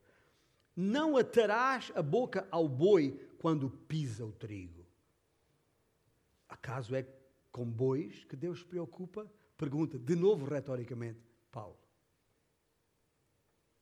Não 0.75 1.17
atarás 1.17 1.93
a 1.95 2.03
boca 2.03 2.47
ao 2.51 2.69
boi 2.69 3.19
quando 3.39 3.71
pisa 3.71 4.25
o 4.25 4.33
trigo. 4.33 4.87
Acaso 6.49 6.95
é 6.95 7.07
com 7.51 7.65
bois 7.65 8.25
que 8.25 8.37
Deus 8.37 8.61
se 8.61 8.65
preocupa? 8.65 9.31
Pergunta 9.57 9.99
de 9.99 10.15
novo 10.15 10.45
retoricamente 10.45 11.19
Paulo. 11.51 11.79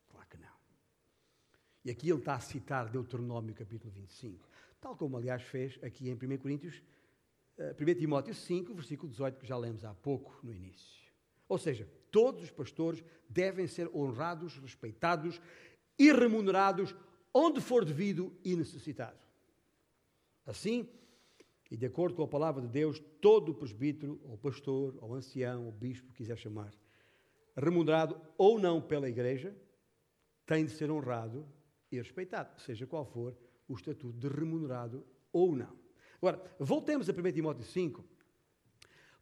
Claro 0.09 0.29
que 0.29 0.37
não. 0.37 0.57
E 1.85 1.91
aqui 1.91 2.09
ele 2.09 2.21
está 2.21 2.35
a 2.35 2.41
citar 2.41 2.89
Deuteronômio 2.89 3.55
capítulo 3.55 3.93
25, 3.93 4.49
tal 4.81 4.97
como 4.97 5.17
aliás 5.17 5.43
fez 5.43 5.79
aqui 5.83 6.09
em 6.09 6.15
1 6.15 6.39
Coríntios, 6.39 6.81
1 7.59 7.89
eh, 7.89 7.95
Timóteo 7.95 8.35
5, 8.35 8.75
versículo 8.75 9.11
18, 9.11 9.39
que 9.39 9.47
já 9.47 9.57
lemos 9.57 9.85
há 9.85 9.95
pouco 9.95 10.39
no 10.43 10.53
início. 10.53 11.05
Ou 11.49 11.59
seja, 11.59 11.89
todos 12.11 12.43
os 12.43 12.51
pastores 12.51 13.05
devem 13.29 13.67
ser 13.67 13.89
honrados, 13.95 14.59
respeitados 14.59 15.41
e 15.99 16.13
remunerados 16.13 16.95
onde 17.33 17.61
for 17.61 17.85
devido 17.85 18.33
e 18.45 18.57
necessitado. 18.57 19.19
Assim, 20.47 20.89
e 21.71 21.77
de 21.77 21.87
acordo 21.87 22.15
com 22.15 22.23
a 22.23 22.29
palavra 22.29 22.63
de 22.63 22.69
Deus, 22.69 23.01
todo 23.21 23.55
presbítero, 23.55 24.21
ou 24.25 24.37
pastor, 24.37 24.97
ou 25.01 25.15
ancião, 25.15 25.67
ou 25.67 25.73
bispo, 25.73 26.13
quiser 26.13 26.37
chamar, 26.37 26.73
remunerado 27.57 28.21
ou 28.37 28.59
não 28.59 28.81
pela 28.81 29.09
igreja, 29.09 29.57
tem 30.47 30.65
de 30.65 30.73
ser 30.73 30.91
honrado 30.91 31.47
e 31.91 31.97
respeitado, 31.97 32.61
seja 32.61 32.87
qual 32.87 33.05
for 33.05 33.37
o 33.67 33.75
estatuto 33.75 34.19
de 34.19 34.29
remunerado 34.29 35.05
ou 35.33 35.55
não. 35.57 35.84
Agora, 36.27 36.43
voltemos 36.59 37.07
a 37.11 37.13
1 37.13 37.33
Timóteo 37.33 37.67
5, 37.67 38.03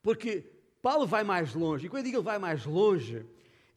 porque 0.01 0.47
Paulo 0.81 1.05
vai 1.05 1.25
mais 1.25 1.53
longe, 1.53 1.87
e 1.87 1.89
quando 1.89 2.03
eu 2.03 2.05
digo 2.05 2.19
ele 2.19 2.25
vai 2.25 2.39
mais 2.39 2.65
longe, 2.65 3.27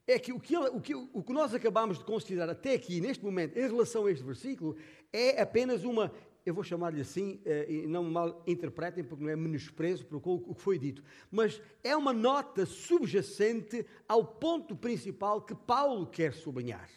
é 0.06 0.20
que 0.20 0.32
o 0.32 0.40
que, 0.40 0.56
ele, 0.56 0.68
o, 0.68 0.80
que 0.80 0.94
o 0.94 1.24
que 1.24 1.34
nós 1.34 1.52
acabamos 1.52 1.98
de 1.98 2.04
considerar 2.04 2.48
até 2.48 2.76
aqui, 2.76 3.02
neste 3.02 3.26
momento, 3.26 3.58
em 3.58 3.64
relação 3.64 4.06
a 4.06 4.12
este 4.12 4.24
versículo, 4.24 4.78
é 5.12 5.42
apenas 5.42 5.84
uma, 5.84 6.14
eu 6.46 6.54
vou 6.54 6.64
chamar-lhe 6.64 7.02
assim, 7.02 7.42
eh, 7.44 7.66
e 7.68 7.88
não 7.88 8.04
mal 8.04 8.44
interpretem, 8.46 9.04
porque 9.04 9.24
não 9.24 9.32
é 9.32 9.36
menosprezo 9.36 10.06
por 10.06 10.22
o 10.24 10.54
que 10.54 10.62
foi 10.62 10.78
dito, 10.78 11.04
mas 11.32 11.60
é 11.84 11.98
uma 11.98 12.14
nota 12.14 12.64
subjacente 12.64 13.88
ao 14.08 14.24
ponto 14.24 14.76
principal 14.76 15.42
que 15.42 15.56
Paulo 15.56 16.06
quer 16.06 16.32
sublinhar. 16.32 16.88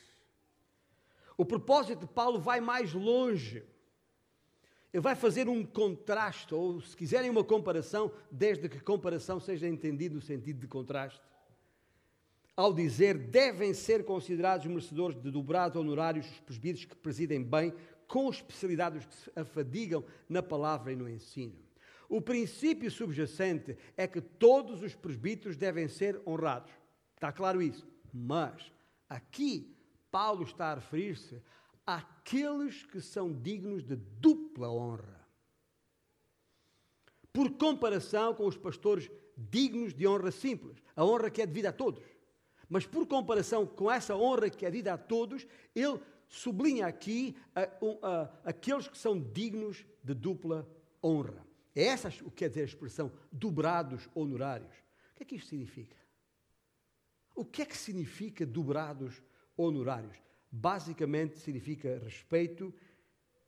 O 1.39 1.45
propósito 1.47 2.01
de 2.01 2.07
Paulo 2.07 2.39
vai 2.39 2.61
mais 2.61 2.93
longe. 2.93 3.65
Ele 4.93 5.03
vai 5.03 5.15
fazer 5.15 5.49
um 5.49 5.65
contraste, 5.65 6.55
ou 6.55 6.81
se 6.81 6.97
quiserem 6.97 7.31
uma 7.31 7.45
comparação, 7.45 8.11
desde 8.31 8.69
que 8.69 8.81
comparação 8.81 9.39
seja 9.39 9.69
entendida 9.69 10.15
no 10.15 10.21
sentido 10.21 10.61
de 10.61 10.67
contraste 10.67 11.21
ao 12.59 12.73
dizer 12.73 13.17
devem 13.17 13.73
ser 13.73 14.05
considerados 14.05 14.67
merecedores 14.67 15.17
de 15.23 15.31
dobrados 15.31 15.81
honorários 15.81 16.29
os 16.29 16.41
presbíteros 16.41 16.87
que 16.87 16.97
presidem 16.97 17.41
bem, 17.41 17.73
com 18.09 18.29
especialidade 18.29 18.99
que 18.99 19.15
se 19.15 19.31
afadigam 19.37 20.05
na 20.29 20.43
palavra 20.43 20.93
e 20.93 20.97
no 20.97 21.09
ensino. 21.09 21.55
O 22.09 22.21
princípio 22.21 22.91
subjacente 22.91 23.79
é 23.97 24.09
que 24.09 24.21
todos 24.21 24.83
os 24.83 24.93
presbíteros 24.97 25.57
devem 25.57 25.87
ser 25.87 26.21
honrados. 26.27 26.73
Está 27.15 27.31
claro 27.31 27.63
isso? 27.63 27.87
Mas 28.13 28.73
aqui 29.09 29.73
Paulo 30.11 30.43
está 30.43 30.73
a 30.73 30.75
referir-se 30.75 31.41
àqueles 31.89 32.85
que 32.85 33.01
são 33.01 33.33
dignos 33.33 33.83
de 33.83 33.97
dupla 33.97 34.71
honra. 34.71 35.27
Por 37.33 37.53
comparação 37.53 38.35
com 38.35 38.47
os 38.47 38.59
pastores 38.59 39.11
dignos 39.35 39.95
de 39.95 40.07
honra 40.07 40.31
simples, 40.31 40.83
a 40.95 41.03
honra 41.03 41.31
que 41.31 41.41
é 41.41 41.47
devida 41.47 41.71
a 41.71 41.73
todos. 41.73 42.05
Mas 42.69 42.85
por 42.85 43.07
comparação 43.07 43.67
com 43.67 43.91
essa 43.91 44.15
honra 44.15 44.51
que 44.51 44.67
é 44.67 44.71
dita 44.71 44.93
a 44.93 44.99
todos, 44.99 45.47
ele 45.75 45.99
sublinha 46.29 46.87
aqui 46.87 47.35
a, 47.55 47.63
a, 47.63 47.67
a, 48.03 48.51
aqueles 48.51 48.87
que 48.87 48.99
são 48.99 49.19
dignos 49.19 49.87
de 50.05 50.13
dupla 50.13 50.69
honra. 51.03 51.43
É 51.75 51.85
essa 51.85 52.09
o 52.23 52.31
que 52.31 52.37
quer 52.37 52.49
dizer 52.51 52.63
a 52.63 52.65
expressão 52.65 53.11
dobrados 53.33 54.11
honorários. 54.15 54.77
O 55.13 55.17
que 55.17 55.23
é 55.23 55.27
que 55.27 55.37
isto 55.37 55.49
significa? 55.49 55.97
O 57.35 57.47
que 57.47 57.63
é 57.63 57.65
que 57.65 57.77
significa 57.79 58.45
dobrados 58.45 59.23
honorários? 59.57 60.28
Basicamente 60.51 61.39
significa 61.39 61.99
respeito 61.99 62.75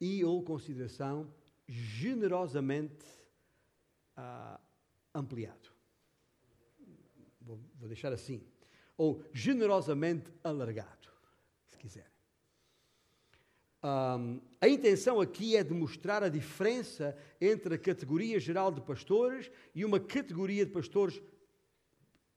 e 0.00 0.24
ou 0.24 0.42
consideração 0.42 1.32
generosamente 1.66 3.06
ah, 4.16 4.60
ampliado. 5.14 5.70
Vou, 7.40 7.58
vou 7.78 7.88
deixar 7.88 8.12
assim. 8.12 8.42
Ou 8.96 9.24
generosamente 9.32 10.30
alargado, 10.44 11.08
se 11.68 11.78
quiser. 11.78 12.10
Um, 13.82 14.42
a 14.60 14.68
intenção 14.68 15.22
aqui 15.22 15.56
é 15.56 15.64
demonstrar 15.64 16.22
a 16.22 16.28
diferença 16.28 17.16
entre 17.40 17.74
a 17.74 17.78
categoria 17.78 18.38
geral 18.38 18.70
de 18.70 18.82
pastores 18.82 19.50
e 19.74 19.86
uma 19.86 19.98
categoria 19.98 20.66
de 20.66 20.72
pastores 20.72 21.22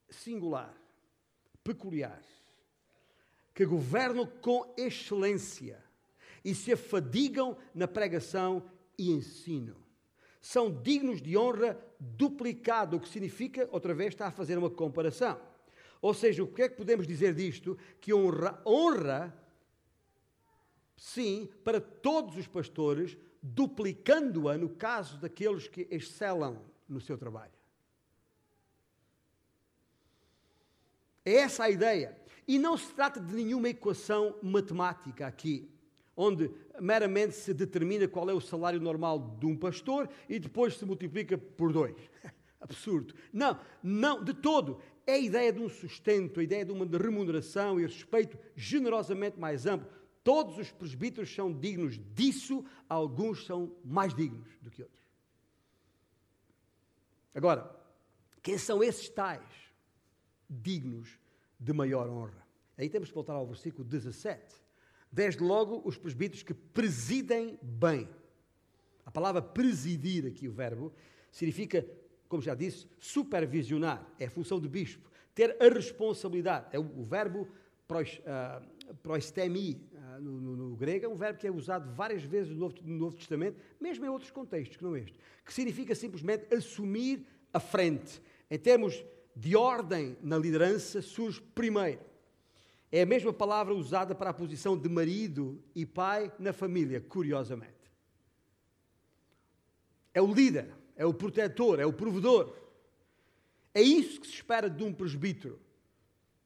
singular, 0.10 0.73
peculiar, 1.62 2.23
que 3.54 3.66
governam 3.66 4.26
com 4.26 4.74
excelência 4.78 5.84
e 6.44 6.54
se 6.54 6.74
afadigam 6.74 7.58
na 7.74 7.88
pregação 7.88 8.63
e 8.98 9.12
ensino. 9.12 9.76
São 10.42 10.70
dignos 10.70 11.22
de 11.22 11.38
honra 11.38 11.80
duplicado, 12.00 12.98
o 12.98 13.00
que 13.00 13.08
significa, 13.08 13.70
outra 13.72 13.94
vez, 13.94 14.10
está 14.10 14.28
a 14.28 14.32
fazer 14.32 14.58
uma 14.58 14.70
comparação. 14.70 15.39
Ou 16.02 16.13
seja, 16.13 16.44
o 16.44 16.48
que 16.48 16.63
é 16.63 16.70
que 16.70 16.76
podemos 16.76 17.08
dizer 17.08 17.34
disto? 17.34 17.78
Que 18.02 18.13
honra, 18.13 18.62
honra 18.66 19.34
sim, 20.98 21.50
para 21.63 21.80
todos 21.80 22.38
os 22.38 22.48
pastores, 22.48 23.18
duplicando-a 23.42 24.58
no 24.58 24.70
caso 24.70 25.18
daqueles 25.18 25.68
que 25.68 25.88
excelam 25.89 26.62
no 26.88 27.00
seu 27.00 27.18
trabalho. 27.18 27.52
É 31.26 31.36
essa 31.36 31.63
a 31.63 31.70
ideia. 31.70 32.18
E 32.48 32.60
não 32.60 32.78
se 32.78 32.94
trata 32.94 33.20
de 33.20 33.34
nenhuma 33.34 33.70
equação 33.70 34.36
matemática 34.42 35.26
aqui, 35.28 35.70
onde 36.16 36.52
meramente 36.80 37.36
se 37.36 37.54
determina 37.54 38.08
qual 38.08 38.30
é 38.30 38.34
o 38.34 38.42
salário 38.42 38.80
normal 38.80 39.38
de 39.40 39.46
um 39.46 39.56
pastor 39.56 40.10
e 40.28 40.40
depois 40.40 40.78
se 40.78 40.86
multiplica 40.86 41.38
por 41.38 41.72
dois. 41.72 41.96
Absurdo. 42.60 43.14
Não, 43.32 43.60
não, 43.82 44.24
de 44.24 44.34
todo. 44.34 44.80
É 45.06 45.14
a 45.14 45.20
ideia 45.20 45.52
de 45.52 45.60
um 45.60 45.68
sustento, 45.68 46.40
a 46.40 46.44
ideia 46.44 46.64
de 46.64 46.72
uma 46.72 46.86
remuneração 46.86 47.78
e 47.78 47.84
respeito 47.84 48.38
generosamente 48.56 49.38
mais 49.38 49.66
amplo 49.66 49.90
Todos 50.24 50.58
os 50.58 50.72
presbíteros 50.72 51.34
são 51.34 51.52
dignos 51.52 52.00
disso, 52.16 52.64
alguns 52.88 53.46
são 53.46 53.76
mais 53.84 54.14
dignos 54.14 54.48
do 54.62 54.72
que 54.72 54.82
outros. 54.82 55.04
Agora, 57.36 57.76
quem 58.42 58.58
são 58.58 58.82
esses 58.82 59.10
tais 59.10 59.44
dignos 60.50 61.20
de 61.63 61.73
maior 61.73 62.10
honra? 62.10 62.45
Aí 62.78 62.89
temos 62.89 63.10
que 63.10 63.15
voltar 63.15 63.34
ao 63.34 63.47
versículo 63.47 63.84
17. 63.84 64.62
Desde 65.12 65.43
logo, 65.43 65.82
os 65.86 65.97
presbíteros 65.97 66.43
que 66.43 66.54
presidem 66.54 67.58
bem. 67.62 68.10
A 69.06 69.12
palavra 69.12 69.41
presidir, 69.41 70.26
aqui 70.26 70.47
o 70.47 70.52
verbo, 70.52 70.91
significa, 71.32 71.86
como 72.28 72.41
já 72.41 72.56
disse, 72.56 72.88
supervisionar. 72.99 74.06
É 74.19 74.26
a 74.26 74.30
função 74.30 74.60
do 74.60 74.69
bispo. 74.69 75.10
Ter 75.36 75.56
a 75.60 75.69
responsabilidade. 75.69 76.67
É 76.71 76.80
o, 76.80 77.04
verbo 77.04 77.47
pros, 77.88 78.19
uh, 78.19 78.95
proistemi, 78.95 79.88
no, 80.19 80.39
no, 80.39 80.56
no, 80.56 80.76
grego, 80.76 81.06
é 81.06 81.10
um 81.10 81.15
verbo 81.15 81.39
que 81.39 81.47
é 81.47 81.52
usado 81.52 81.93
várias 81.93 82.23
vezes 82.23 82.52
no 82.52 82.58
Novo, 82.58 82.76
no 82.84 82.97
Novo 82.97 83.15
Testamento, 83.15 83.60
mesmo 83.80 84.06
em 84.06 84.10
outros 84.10 84.32
contextos 84.32 84.78
que 84.78 84.84
não 84.84 84.95
este, 84.95 85.19
que 85.43 85.54
significa 85.54 85.95
simplesmente 85.95 86.54
assumir 86.54 87.26
a 87.52 87.60
frente. 87.60 88.21
Em 88.49 88.58
termos 88.58 89.04
de 89.36 89.56
ordem 89.56 90.17
na 90.22 90.38
liderança, 90.38 91.02
surge 91.02 91.41
primeiro. 91.41 92.02
É 92.91 93.02
a 93.02 93.06
mesma 93.06 93.34
palavra 93.34 93.74
usada 93.74 94.13
para 94.13 94.30
a 94.30 94.34
posição 94.34 94.78
de 94.78 94.88
marido 94.88 95.62
e 95.74 95.86
pai 95.86 96.32
na 96.38 96.54
família, 96.54 97.02
curiosamente. 97.02 97.74
É 100.13 100.22
o 100.22 100.32
líder, 100.32 100.74
é 100.96 101.06
o 101.06 101.13
protetor, 101.13 101.80
é 101.80 101.86
o 101.86 101.93
provedor. 101.93 102.56
É 103.74 103.82
isso 103.82 104.22
que 104.22 104.28
se 104.28 104.34
espera 104.34 104.69
de 104.69 104.84
um 104.84 104.93
presbítero 104.93 105.60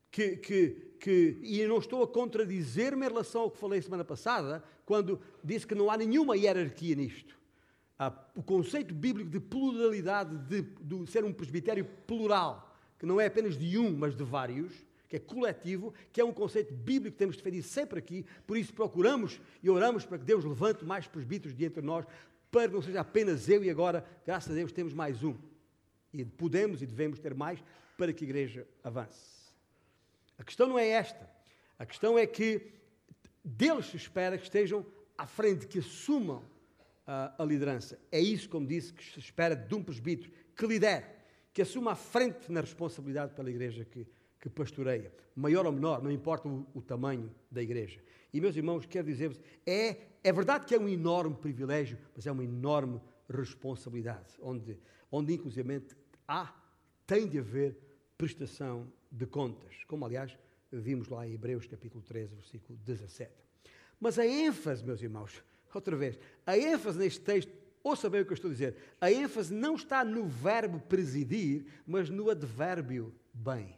que, 0.10 0.38
que 0.38 0.88
que, 0.98 1.38
e 1.42 1.62
eu 1.62 1.70
não 1.70 1.78
estou 1.78 2.04
a 2.04 2.08
contradizer-me 2.08 3.06
em 3.06 3.10
relação 3.10 3.42
ao 3.42 3.52
que 3.52 3.58
falei 3.58 3.82
semana 3.82 4.04
passada, 4.04 4.64
quando 4.86 5.20
disse 5.44 5.66
que 5.66 5.76
não 5.76 5.90
há 5.90 5.98
nenhuma 5.98 6.36
hierarquia 6.36 6.96
nisto. 6.96 7.38
O 8.36 8.44
conceito 8.44 8.94
bíblico 8.94 9.30
de 9.30 9.40
pluralidade, 9.40 10.38
de, 10.48 10.62
de 10.62 11.10
ser 11.10 11.24
um 11.24 11.34
presbitério 11.34 11.86
plural, 12.06 12.67
que 12.98 13.06
não 13.06 13.20
é 13.20 13.26
apenas 13.26 13.58
de 13.58 13.78
um, 13.78 13.96
mas 13.96 14.16
de 14.16 14.24
vários, 14.24 14.74
que 15.08 15.16
é 15.16 15.20
coletivo, 15.20 15.94
que 16.12 16.20
é 16.20 16.26
um 16.26 16.34
conceito 16.34 16.74
bíblico 16.74 17.14
que 17.14 17.20
temos 17.20 17.38
defendido 17.38 17.66
sempre 17.66 18.00
aqui, 18.00 18.26
por 18.46 18.58
isso 18.58 18.74
procuramos 18.74 19.40
e 19.64 19.70
oramos 19.70 20.06
para 20.06 20.18
que 20.18 20.26
Deus 20.26 20.44
levante 20.44 20.84
mais 20.84 21.08
presbíteros 21.08 21.56
de 21.56 21.66
entre 21.66 21.82
nós, 21.82 22.06
para 22.52 22.68
que 22.68 22.74
não 22.74 22.82
seja 22.82 23.02
apenas 23.02 23.48
eu 23.48 23.64
e 23.64 23.70
agora, 23.70 24.06
graças 24.26 24.52
a 24.52 24.56
Deus, 24.56 24.72
temos 24.72 24.94
mais 24.94 25.24
um. 25.24 25.36
E 26.14 26.26
podemos 26.26 26.82
e 26.82 26.86
devemos 26.86 27.20
ter 27.20 27.34
mais 27.34 27.64
para 27.98 28.12
que 28.12 28.24
a 28.24 28.28
igreja 28.28 28.68
avance. 28.84 29.38
A 30.38 30.44
questão 30.44 30.68
não 30.68 30.78
é 30.78 30.88
esta. 30.88 31.30
A 31.80 31.86
questão 31.86 32.18
é 32.18 32.26
que 32.26 32.72
deles 33.44 33.88
se 33.88 33.98
espera 33.98 34.38
que 34.38 34.44
estejam 34.44 34.86
à 35.18 35.26
frente, 35.26 35.68
que 35.68 35.80
assumam 35.80 36.38
uh, 37.08 37.42
a 37.42 37.44
liderança. 37.46 38.00
É 38.12 38.20
isso, 38.20 38.50
como 38.50 38.68
disse, 38.68 38.94
que 38.94 39.04
se 39.04 39.20
espera 39.20 39.56
de 39.56 39.74
um 39.74 39.84
presbítero 39.84 40.32
que 40.56 40.66
lidere, 40.66 41.06
que 41.58 41.64
assuma 41.64 41.94
a 41.94 41.96
frente 41.96 42.52
na 42.52 42.62
responsabilidade 42.62 43.34
pela 43.34 43.50
igreja 43.50 43.84
que, 43.84 44.06
que 44.40 44.48
pastoreia. 44.48 45.12
Maior 45.36 45.66
ou 45.66 45.72
menor, 45.72 46.04
não 46.04 46.12
importa 46.12 46.48
o, 46.48 46.68
o 46.72 46.84
tamanho 46.84 47.34
da 47.50 47.64
igreja. 47.64 48.00
E, 48.32 48.40
meus 48.40 48.56
irmãos, 48.56 48.86
quero 48.86 49.08
dizer-vos, 49.08 49.42
é, 49.66 49.98
é 50.24 50.32
verdade 50.32 50.68
que 50.68 50.76
é 50.76 50.80
um 50.80 50.88
enorme 50.88 51.34
privilégio, 51.34 51.98
mas 52.16 52.28
é 52.28 52.32
uma 52.32 52.44
enorme 52.44 53.02
responsabilidade, 53.28 54.36
onde, 54.40 54.78
onde 55.12 55.34
inclusive 55.34 55.82
há, 56.28 56.54
tem 57.08 57.28
de 57.28 57.40
haver 57.40 57.76
prestação 58.16 58.88
de 59.12 59.26
contas, 59.26 59.84
como 59.88 60.06
aliás 60.06 60.38
vimos 60.72 61.08
lá 61.08 61.28
em 61.28 61.34
Hebreus 61.34 61.66
capítulo 61.66 62.04
13, 62.04 62.36
versículo 62.36 62.78
17. 62.86 63.32
Mas 64.00 64.20
a 64.20 64.28
ênfase, 64.28 64.86
meus 64.86 65.02
irmãos, 65.02 65.44
outra 65.74 65.96
vez, 65.96 66.20
a 66.46 66.56
ênfase 66.56 67.00
neste 67.00 67.22
texto, 67.22 67.52
ouça 67.88 68.10
bem 68.10 68.22
o 68.22 68.26
que 68.26 68.32
eu 68.32 68.36
estou 68.36 68.50
a 68.50 68.54
dizer, 68.54 68.76
a 69.00 69.12
ênfase 69.12 69.54
não 69.54 69.76
está 69.76 70.04
no 70.04 70.28
verbo 70.28 70.80
presidir, 70.80 71.66
mas 71.86 72.10
no 72.10 72.30
advérbio 72.30 73.14
bem. 73.34 73.78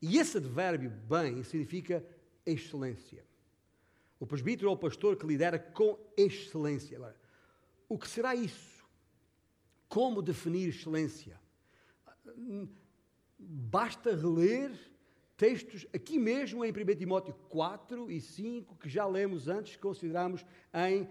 E 0.00 0.18
esse 0.18 0.36
advérbio 0.36 0.90
bem 0.90 1.42
significa 1.44 2.04
excelência. 2.44 3.24
O 4.20 4.26
presbítero 4.26 4.68
ou 4.68 4.74
o 4.74 4.78
pastor 4.78 5.16
que 5.16 5.26
lidera 5.26 5.58
com 5.58 5.98
excelência. 6.16 6.96
Agora, 6.96 7.16
o 7.88 7.98
que 7.98 8.08
será 8.08 8.34
isso? 8.34 8.84
Como 9.88 10.22
definir 10.22 10.68
excelência? 10.68 11.40
Basta 13.38 14.14
reler 14.14 14.72
textos 15.36 15.86
aqui 15.92 16.18
mesmo 16.18 16.64
em 16.64 16.70
1 16.70 16.96
Timóteo 16.96 17.34
4 17.48 18.10
e 18.10 18.20
5, 18.20 18.76
que 18.76 18.88
já 18.88 19.06
lemos 19.06 19.48
antes, 19.48 19.76
consideramos 19.76 20.44
em 20.72 21.08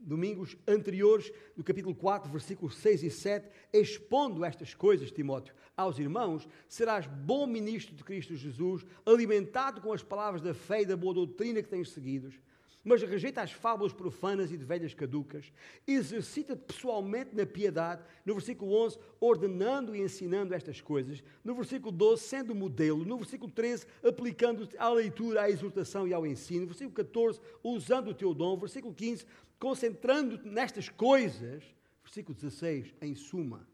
domingos 0.00 0.56
anteriores, 0.66 1.32
no 1.56 1.64
capítulo 1.64 1.94
4, 1.94 2.30
versículos 2.30 2.76
6 2.76 3.02
e 3.02 3.10
7, 3.10 3.48
expondo 3.72 4.44
estas 4.44 4.74
coisas, 4.74 5.10
Timóteo, 5.10 5.54
aos 5.76 5.98
irmãos, 5.98 6.48
serás 6.68 7.06
bom 7.06 7.46
ministro 7.46 7.94
de 7.94 8.04
Cristo 8.04 8.34
Jesus, 8.36 8.84
alimentado 9.04 9.80
com 9.80 9.92
as 9.92 10.02
palavras 10.02 10.42
da 10.42 10.54
fé 10.54 10.82
e 10.82 10.86
da 10.86 10.96
boa 10.96 11.14
doutrina 11.14 11.62
que 11.62 11.68
tens 11.68 11.90
seguidos 11.90 12.38
mas 12.84 13.02
rejeita 13.02 13.42
as 13.42 13.52
fábulas 13.52 13.92
profanas 13.92 14.50
e 14.50 14.56
de 14.56 14.64
velhas 14.64 14.92
caducas, 14.92 15.52
exercita-te 15.86 16.62
pessoalmente 16.62 17.34
na 17.34 17.46
piedade, 17.46 18.02
no 18.24 18.34
versículo 18.34 18.72
11, 18.72 18.98
ordenando 19.20 19.94
e 19.94 20.00
ensinando 20.00 20.54
estas 20.54 20.80
coisas, 20.80 21.22
no 21.44 21.54
versículo 21.54 21.92
12, 21.92 22.22
sendo 22.22 22.54
modelo, 22.54 23.04
no 23.04 23.18
versículo 23.18 23.50
13, 23.50 23.86
aplicando-te 24.02 24.76
à 24.76 24.88
leitura, 24.88 25.42
à 25.42 25.50
exortação 25.50 26.08
e 26.08 26.12
ao 26.12 26.26
ensino, 26.26 26.62
no 26.62 26.66
versículo 26.68 26.94
14, 26.94 27.40
usando 27.62 28.08
o 28.08 28.14
teu 28.14 28.34
dom, 28.34 28.56
versículo 28.56 28.94
15, 28.94 29.24
concentrando-te 29.58 30.48
nestas 30.48 30.88
coisas, 30.88 31.62
versículo 32.02 32.34
16, 32.34 32.94
em 33.00 33.14
suma, 33.14 33.68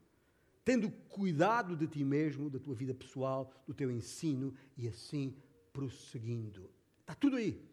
tendo 0.65 0.91
cuidado 1.09 1.75
de 1.75 1.87
ti 1.87 2.05
mesmo, 2.05 2.51
da 2.51 2.59
tua 2.59 2.75
vida 2.75 2.93
pessoal, 2.93 3.51
do 3.67 3.73
teu 3.73 3.91
ensino 3.91 4.55
e 4.77 4.87
assim 4.87 5.35
prosseguindo. 5.73 6.69
Está 7.01 7.15
tudo 7.15 7.37
aí. 7.37 7.68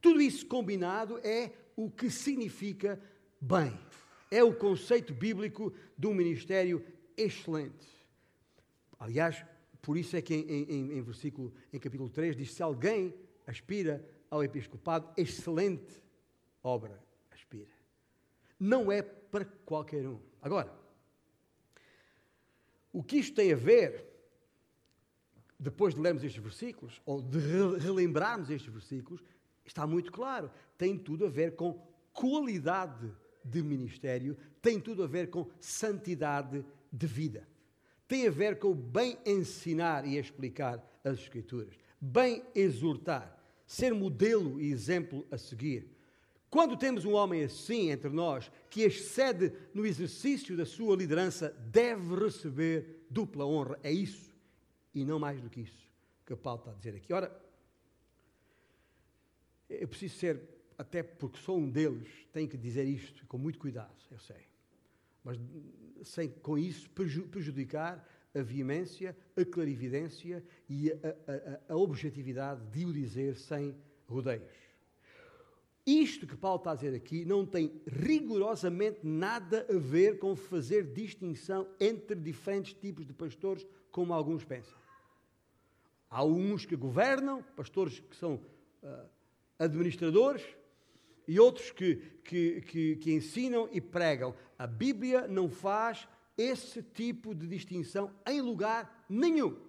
Tudo 0.00 0.20
isso 0.20 0.46
combinado 0.46 1.18
é 1.22 1.52
o 1.76 1.90
que 1.90 2.10
significa 2.10 3.00
bem. 3.40 3.78
É 4.30 4.42
o 4.42 4.54
conceito 4.54 5.14
bíblico 5.14 5.72
de 5.96 6.06
um 6.06 6.14
ministério 6.14 6.84
excelente. 7.16 7.86
Aliás, 8.98 9.44
por 9.80 9.96
isso 9.96 10.16
é 10.16 10.22
que 10.22 10.34
em, 10.34 10.64
em, 10.64 10.98
em 10.98 11.02
versículo, 11.02 11.52
em 11.72 11.78
capítulo 11.78 12.10
3, 12.10 12.36
diz: 12.36 12.52
se 12.52 12.62
alguém 12.62 13.14
aspira 13.46 14.04
ao 14.30 14.44
episcopado, 14.44 15.08
excelente 15.16 16.02
obra 16.62 17.02
aspira. 17.30 17.70
Não 18.58 18.92
é 18.92 19.02
para 19.02 19.44
qualquer 19.44 20.06
um. 20.06 20.20
Agora, 20.42 20.72
o 22.92 23.02
que 23.02 23.16
isto 23.16 23.34
tem 23.34 23.52
a 23.52 23.56
ver 23.56 24.04
depois 25.58 25.94
de 25.94 26.00
lermos 26.00 26.22
estes 26.22 26.42
versículos, 26.42 27.00
ou 27.04 27.20
de 27.20 27.38
relembrarmos 27.78 28.48
estes 28.48 28.72
versículos, 28.72 29.22
está 29.68 29.86
muito 29.86 30.10
claro. 30.10 30.50
Tem 30.76 30.96
tudo 30.96 31.26
a 31.26 31.28
ver 31.28 31.54
com 31.54 31.86
qualidade 32.12 33.12
de 33.44 33.62
ministério, 33.62 34.36
tem 34.60 34.80
tudo 34.80 35.02
a 35.02 35.06
ver 35.06 35.30
com 35.30 35.48
santidade 35.60 36.64
de 36.92 37.06
vida. 37.06 37.46
Tem 38.06 38.26
a 38.26 38.30
ver 38.30 38.58
com 38.58 38.74
bem 38.74 39.18
ensinar 39.24 40.06
e 40.06 40.18
explicar 40.18 40.82
as 41.04 41.18
Escrituras, 41.18 41.74
bem 42.00 42.42
exortar, 42.54 43.38
ser 43.66 43.92
modelo 43.94 44.60
e 44.60 44.70
exemplo 44.72 45.26
a 45.30 45.38
seguir. 45.38 45.94
Quando 46.50 46.76
temos 46.76 47.04
um 47.04 47.12
homem 47.12 47.44
assim 47.44 47.90
entre 47.90 48.08
nós, 48.08 48.50
que 48.70 48.80
excede 48.80 49.52
no 49.74 49.84
exercício 49.84 50.56
da 50.56 50.64
sua 50.64 50.96
liderança, 50.96 51.50
deve 51.70 52.14
receber 52.16 53.06
dupla 53.10 53.44
honra. 53.44 53.78
É 53.82 53.92
isso, 53.92 54.34
e 54.94 55.04
não 55.04 55.18
mais 55.18 55.40
do 55.42 55.50
que 55.50 55.60
isso, 55.60 55.90
que 56.24 56.34
Paulo 56.34 56.60
está 56.60 56.70
a 56.70 56.74
dizer 56.74 56.94
aqui. 56.96 57.12
Ora, 57.12 57.47
eu 59.68 59.88
preciso 59.88 60.16
ser, 60.16 60.40
até 60.76 61.02
porque 61.02 61.38
sou 61.38 61.58
um 61.58 61.68
deles, 61.68 62.08
tenho 62.32 62.48
que 62.48 62.56
dizer 62.56 62.84
isto 62.84 63.26
com 63.26 63.38
muito 63.38 63.58
cuidado, 63.58 63.94
eu 64.10 64.18
sei. 64.18 64.46
Mas 65.24 65.38
sem 66.02 66.28
com 66.28 66.56
isso 66.58 66.88
prejudicar 66.90 68.06
a 68.34 68.42
veemência, 68.42 69.16
a 69.36 69.44
clarividência 69.44 70.44
e 70.68 70.90
a, 70.92 70.96
a, 71.68 71.74
a 71.74 71.76
objetividade 71.76 72.64
de 72.70 72.84
o 72.86 72.92
dizer 72.92 73.36
sem 73.36 73.74
rodeios. 74.06 74.68
Isto 75.86 76.26
que 76.26 76.36
Paulo 76.36 76.58
está 76.58 76.72
a 76.72 76.74
dizer 76.74 76.94
aqui 76.94 77.24
não 77.24 77.46
tem 77.46 77.80
rigorosamente 77.86 79.00
nada 79.02 79.66
a 79.70 79.78
ver 79.78 80.18
com 80.18 80.36
fazer 80.36 80.92
distinção 80.92 81.66
entre 81.80 82.14
diferentes 82.14 82.74
tipos 82.74 83.06
de 83.06 83.14
pastores, 83.14 83.66
como 83.90 84.12
alguns 84.12 84.44
pensam. 84.44 84.76
Há 86.10 86.22
uns 86.24 86.66
que 86.66 86.76
governam, 86.76 87.42
pastores 87.56 88.00
que 88.00 88.14
são 88.16 88.34
uh, 88.34 89.08
administradores, 89.58 90.44
e 91.28 91.38
outros 91.38 91.70
que, 91.70 91.96
que, 92.24 92.62
que, 92.62 92.96
que 92.96 93.12
ensinam 93.12 93.68
e 93.70 93.80
pregam. 93.80 94.34
A 94.58 94.66
Bíblia 94.66 95.28
não 95.28 95.50
faz 95.50 96.08
esse 96.36 96.82
tipo 96.82 97.34
de 97.34 97.46
distinção 97.46 98.10
em 98.26 98.40
lugar 98.40 99.04
nenhum. 99.08 99.68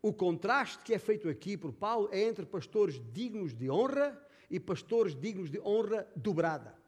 O 0.00 0.12
contraste 0.12 0.84
que 0.84 0.94
é 0.94 0.98
feito 0.98 1.28
aqui 1.28 1.56
por 1.56 1.72
Paulo 1.72 2.08
é 2.12 2.22
entre 2.22 2.46
pastores 2.46 3.00
dignos 3.12 3.52
de 3.52 3.68
honra 3.68 4.16
e 4.48 4.60
pastores 4.60 5.14
dignos 5.14 5.50
de 5.50 5.60
honra 5.60 6.06
dobrada. 6.14 6.78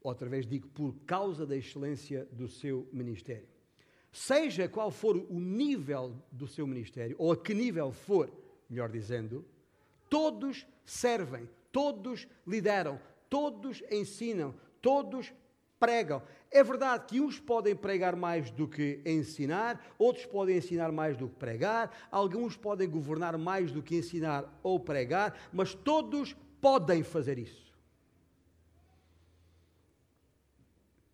Outra 0.00 0.28
vez 0.28 0.46
digo, 0.46 0.68
por 0.68 0.94
causa 1.06 1.46
da 1.46 1.56
excelência 1.56 2.28
do 2.30 2.46
seu 2.46 2.88
ministério. 2.92 3.53
Seja 4.14 4.68
qual 4.68 4.92
for 4.92 5.16
o 5.16 5.40
nível 5.40 6.14
do 6.30 6.46
seu 6.46 6.68
ministério, 6.68 7.16
ou 7.18 7.32
a 7.32 7.36
que 7.36 7.52
nível 7.52 7.90
for, 7.90 8.30
melhor 8.70 8.88
dizendo, 8.88 9.44
todos 10.08 10.64
servem, 10.84 11.50
todos 11.72 12.28
lideram, 12.46 13.00
todos 13.28 13.82
ensinam, 13.90 14.54
todos 14.80 15.34
pregam. 15.80 16.22
É 16.48 16.62
verdade 16.62 17.06
que 17.06 17.20
uns 17.20 17.40
podem 17.40 17.74
pregar 17.74 18.14
mais 18.14 18.52
do 18.52 18.68
que 18.68 19.00
ensinar, 19.04 19.84
outros 19.98 20.26
podem 20.26 20.58
ensinar 20.58 20.92
mais 20.92 21.16
do 21.16 21.28
que 21.28 21.34
pregar, 21.34 21.90
alguns 22.08 22.56
podem 22.56 22.88
governar 22.88 23.36
mais 23.36 23.72
do 23.72 23.82
que 23.82 23.96
ensinar 23.96 24.60
ou 24.62 24.78
pregar, 24.78 25.36
mas 25.52 25.74
todos 25.74 26.36
podem 26.60 27.02
fazer 27.02 27.36
isso. 27.36 27.63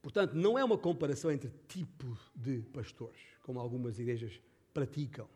Portanto, 0.02 0.34
não 0.34 0.58
é 0.58 0.64
uma 0.64 0.78
comparação 0.78 1.30
entre 1.30 1.50
tipo 1.68 2.18
de 2.34 2.62
pastores, 2.72 3.20
como 3.42 3.60
algumas 3.60 3.98
igrejas 3.98 4.40
praticam. 4.72 5.28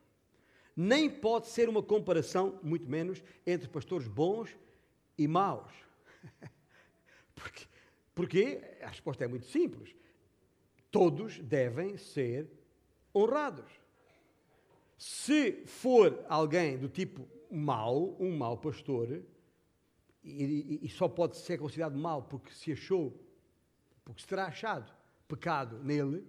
Nem 0.76 1.08
pode 1.08 1.48
ser 1.48 1.68
uma 1.68 1.82
comparação, 1.82 2.58
muito 2.62 2.88
menos, 2.88 3.22
entre 3.46 3.68
pastores 3.68 4.08
bons 4.08 4.56
e 5.16 5.28
maus. 5.28 5.72
Porque 7.34 7.66
porque 8.14 8.62
a 8.80 8.88
resposta 8.88 9.24
é 9.24 9.28
muito 9.28 9.46
simples. 9.46 9.94
Todos 10.90 11.38
devem 11.40 11.96
ser 11.96 12.48
honrados. 13.14 13.70
Se 14.96 15.64
for 15.66 16.24
alguém 16.28 16.78
do 16.78 16.88
tipo 16.88 17.28
mau, 17.50 18.16
um 18.20 18.36
mau 18.36 18.56
pastor, 18.56 19.22
e, 20.22 20.78
e, 20.80 20.88
só 20.88 21.06
pode 21.06 21.36
ser 21.36 21.58
considerado 21.58 21.98
mau 21.98 22.22
porque 22.22 22.50
se 22.54 22.72
achou, 22.72 23.12
porque 24.04 24.20
se 24.20 24.28
terá 24.28 24.46
achado 24.46 24.92
pecado 25.26 25.78
nele, 25.82 26.24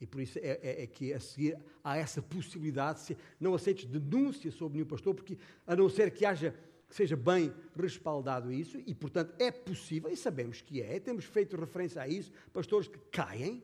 e 0.00 0.06
por 0.06 0.20
isso 0.20 0.38
é, 0.38 0.58
é, 0.62 0.82
é, 0.82 0.86
que 0.86 1.12
a 1.12 1.20
seguir 1.20 1.58
há 1.82 1.96
essa 1.96 2.20
possibilidade, 2.20 3.00
se 3.00 3.16
não 3.38 3.54
aceites 3.54 3.84
denúncia 3.84 4.50
sobre 4.50 4.78
nenhum 4.78 4.88
pastor, 4.88 5.14
porque 5.14 5.38
a 5.66 5.76
não 5.76 5.88
ser 5.88 6.10
que 6.10 6.24
haja 6.24 6.54
que 6.88 6.94
seja 6.94 7.16
bem 7.16 7.52
respaldado 7.74 8.52
isso, 8.52 8.78
e 8.86 8.94
portanto 8.94 9.34
é 9.38 9.50
possível, 9.50 10.10
e 10.10 10.16
sabemos 10.16 10.60
que 10.60 10.82
é, 10.82 11.00
temos 11.00 11.24
feito 11.24 11.56
referência 11.56 12.00
a 12.02 12.06
isso, 12.06 12.30
pastores 12.52 12.86
que 12.86 12.98
caem, 13.10 13.62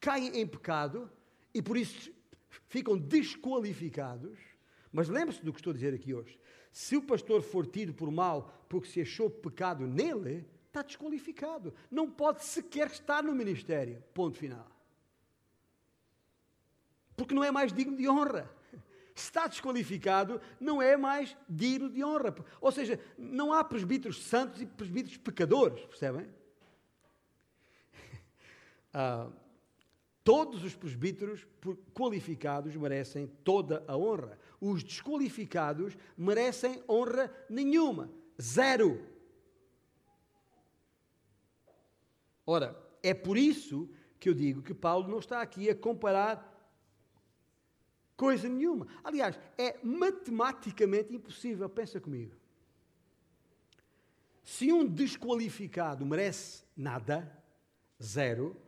caem 0.00 0.40
em 0.40 0.46
pecado, 0.46 1.10
e 1.52 1.60
por 1.60 1.76
isso 1.76 2.12
ficam 2.68 2.96
desqualificados. 2.96 4.38
Mas 4.92 5.08
lembre-se 5.08 5.44
do 5.44 5.52
que 5.52 5.60
estou 5.60 5.72
a 5.72 5.74
dizer 5.74 5.92
aqui 5.92 6.14
hoje. 6.14 6.38
Se 6.72 6.96
o 6.96 7.02
pastor 7.02 7.42
for 7.42 7.66
tido 7.66 7.92
por 7.92 8.10
mal 8.10 8.64
porque 8.68 8.88
se 8.88 9.00
achou 9.00 9.28
pecado 9.28 9.86
nele, 9.86 10.46
está 10.68 10.82
desqualificado. 10.82 11.74
Não 11.90 12.10
pode 12.10 12.44
sequer 12.44 12.86
estar 12.86 13.22
no 13.22 13.34
ministério. 13.34 14.02
Ponto 14.14 14.38
final. 14.38 14.70
Porque 17.16 17.34
não 17.34 17.42
é 17.42 17.50
mais 17.50 17.72
digno 17.72 17.96
de 17.96 18.08
honra 18.08 18.48
está 19.20 19.46
desqualificado, 19.46 20.40
não 20.60 20.80
é 20.80 20.96
mais 20.96 21.36
digno 21.48 21.90
de 21.90 22.04
honra. 22.04 22.34
Ou 22.60 22.72
seja, 22.72 23.00
não 23.16 23.52
há 23.52 23.62
presbíteros 23.64 24.24
santos 24.24 24.62
e 24.62 24.66
presbíteros 24.66 25.18
pecadores, 25.18 25.84
percebem? 25.86 26.26
Ah, 28.90 29.28
todos 30.24 30.64
os 30.64 30.74
presbíteros 30.74 31.46
qualificados 31.92 32.74
merecem 32.74 33.26
toda 33.44 33.84
a 33.86 33.96
honra. 33.96 34.38
Os 34.58 34.82
desqualificados 34.82 35.96
merecem 36.16 36.82
honra 36.88 37.30
nenhuma. 37.50 38.10
Zero. 38.40 39.17
Ora, 42.50 42.74
é 43.02 43.12
por 43.12 43.36
isso 43.36 43.90
que 44.18 44.28
eu 44.28 44.34
digo 44.34 44.62
que 44.62 44.72
Paulo 44.72 45.06
não 45.06 45.18
está 45.18 45.42
aqui 45.42 45.68
a 45.68 45.74
comparar 45.74 46.48
Coisa 48.18 48.48
nenhuma. 48.48 48.88
Aliás, 49.04 49.38
é 49.56 49.78
matematicamente 49.80 51.14
impossível. 51.14 51.68
Pensa 51.68 52.00
comigo. 52.00 52.34
Se 54.42 54.72
um 54.72 54.84
desqualificado 54.84 56.04
merece 56.04 56.64
nada, 56.76 57.32
zero, 58.02 58.60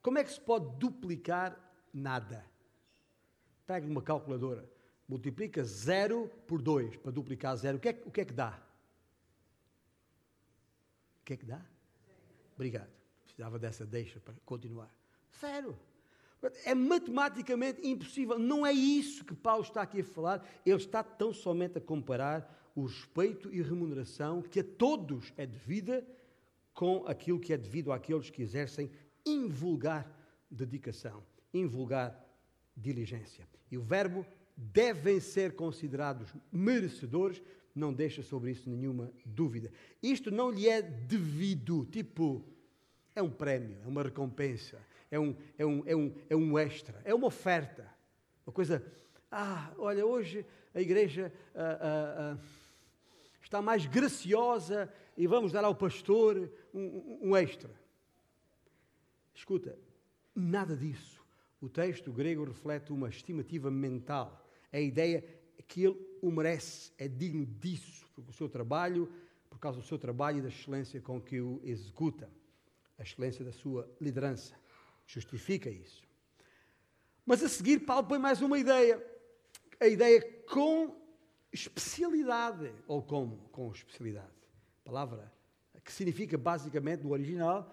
como 0.00 0.18
é 0.18 0.24
que 0.24 0.30
se 0.30 0.40
pode 0.40 0.78
duplicar 0.78 1.58
nada? 1.92 2.46
Pega 3.66 3.84
uma 3.88 4.00
calculadora, 4.00 4.70
multiplica 5.08 5.64
zero 5.64 6.30
por 6.46 6.62
dois 6.62 6.96
para 6.96 7.10
duplicar 7.10 7.56
zero. 7.56 7.78
O 7.78 7.80
que 7.80 7.88
é, 7.88 8.02
o 8.06 8.10
que, 8.12 8.20
é 8.20 8.24
que 8.24 8.34
dá? 8.34 8.62
O 11.22 11.24
que 11.24 11.32
é 11.32 11.36
que 11.36 11.44
dá? 11.44 11.75
Obrigado. 12.56 12.90
Precisava 13.22 13.58
dessa 13.58 13.86
deixa 13.86 14.18
para 14.18 14.34
continuar. 14.44 14.92
Zero. 15.40 15.78
É 16.64 16.74
matematicamente 16.74 17.86
impossível. 17.86 18.38
Não 18.38 18.66
é 18.66 18.72
isso 18.72 19.24
que 19.24 19.34
Paulo 19.34 19.62
está 19.62 19.82
aqui 19.82 20.00
a 20.00 20.04
falar. 20.04 20.44
Ele 20.64 20.76
está 20.76 21.02
tão 21.02 21.32
somente 21.32 21.78
a 21.78 21.80
comparar 21.80 22.72
o 22.74 22.86
respeito 22.86 23.52
e 23.52 23.62
remuneração 23.62 24.42
que 24.42 24.60
a 24.60 24.64
todos 24.64 25.32
é 25.36 25.46
devida 25.46 26.06
com 26.74 27.06
aquilo 27.06 27.40
que 27.40 27.52
é 27.52 27.56
devido 27.56 27.92
àqueles 27.92 28.28
que 28.28 28.42
exercem 28.42 28.90
invulgar 29.24 30.10
dedicação, 30.50 31.22
invulgar 31.52 32.22
diligência. 32.76 33.48
E 33.70 33.78
o 33.78 33.82
verbo 33.82 34.26
devem 34.56 35.20
ser 35.20 35.54
considerados 35.54 36.32
merecedores, 36.52 37.42
não 37.78 37.92
deixa 37.92 38.22
sobre 38.22 38.50
isso 38.50 38.68
nenhuma 38.68 39.12
dúvida. 39.24 39.70
Isto 40.02 40.30
não 40.30 40.50
lhe 40.50 40.68
é 40.68 40.82
devido, 40.82 41.84
tipo, 41.86 42.44
é 43.14 43.22
um 43.22 43.30
prémio, 43.30 43.78
é 43.84 43.86
uma 43.86 44.02
recompensa 44.02 44.78
é 45.10 45.18
um, 45.18 45.36
é 45.58 45.66
um, 45.66 45.82
é 45.86 45.96
um, 45.96 46.14
é 46.30 46.36
um 46.36 46.58
extra, 46.58 47.00
é 47.04 47.14
uma 47.14 47.26
oferta. 47.26 47.90
Uma 48.46 48.52
coisa, 48.52 48.84
ah, 49.30 49.72
olha, 49.78 50.04
hoje 50.06 50.44
a 50.74 50.80
igreja 50.80 51.32
ah, 51.54 51.78
ah, 51.80 52.34
ah, 52.34 52.38
está 53.42 53.62
mais 53.62 53.86
graciosa 53.86 54.92
e 55.16 55.26
vamos 55.26 55.52
dar 55.52 55.64
ao 55.64 55.74
pastor 55.74 56.50
um, 56.72 57.30
um 57.30 57.36
extra. 57.36 57.70
Escuta, 59.34 59.78
nada 60.34 60.76
disso. 60.76 61.24
O 61.60 61.68
texto 61.68 62.12
grego 62.12 62.44
reflete 62.44 62.92
uma 62.92 63.08
estimativa 63.08 63.70
mental. 63.70 64.44
A 64.72 64.80
ideia 64.80 65.24
que 65.66 65.84
ele 65.84 65.96
o 66.22 66.30
merece, 66.30 66.92
é 66.98 67.08
digno 67.08 67.46
disso, 67.46 68.08
porque 68.14 68.30
o 68.30 68.34
seu 68.34 68.48
trabalho, 68.48 69.12
por 69.48 69.58
causa 69.58 69.80
do 69.80 69.86
seu 69.86 69.98
trabalho 69.98 70.38
e 70.38 70.42
da 70.42 70.48
excelência 70.48 71.00
com 71.00 71.20
que 71.20 71.40
o 71.40 71.60
executa, 71.64 72.30
a 72.98 73.02
excelência 73.02 73.44
da 73.44 73.52
sua 73.52 73.88
liderança. 74.00 74.54
justifica 75.06 75.70
isso. 75.70 76.02
Mas 77.24 77.42
a 77.42 77.48
seguir, 77.48 77.80
Paulo 77.80 78.06
põe 78.06 78.18
mais 78.18 78.40
uma 78.40 78.58
ideia. 78.58 79.04
A 79.78 79.86
ideia 79.86 80.22
com 80.48 80.96
especialidade, 81.52 82.72
ou 82.86 83.02
como 83.02 83.48
com 83.50 83.70
especialidade. 83.70 84.34
Palavra 84.84 85.32
que 85.86 85.92
significa 85.92 86.36
basicamente 86.36 87.04
no 87.04 87.12
original, 87.12 87.72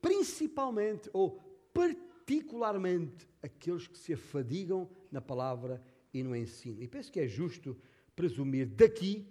principalmente 0.00 1.10
ou 1.12 1.40
particularmente 1.74 3.28
aqueles 3.42 3.88
que 3.88 3.98
se 3.98 4.14
afadigam 4.14 4.88
na 5.10 5.20
palavra 5.20 5.82
e 6.12 6.22
no 6.22 6.34
ensino. 6.34 6.82
E 6.82 6.88
penso 6.88 7.10
que 7.10 7.20
é 7.20 7.26
justo 7.26 7.76
presumir 8.14 8.66
daqui 8.66 9.26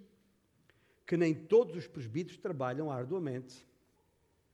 que 1.06 1.16
nem 1.16 1.34
todos 1.34 1.76
os 1.76 1.88
presbíteros 1.88 2.38
trabalham 2.38 2.90
arduamente 2.90 3.66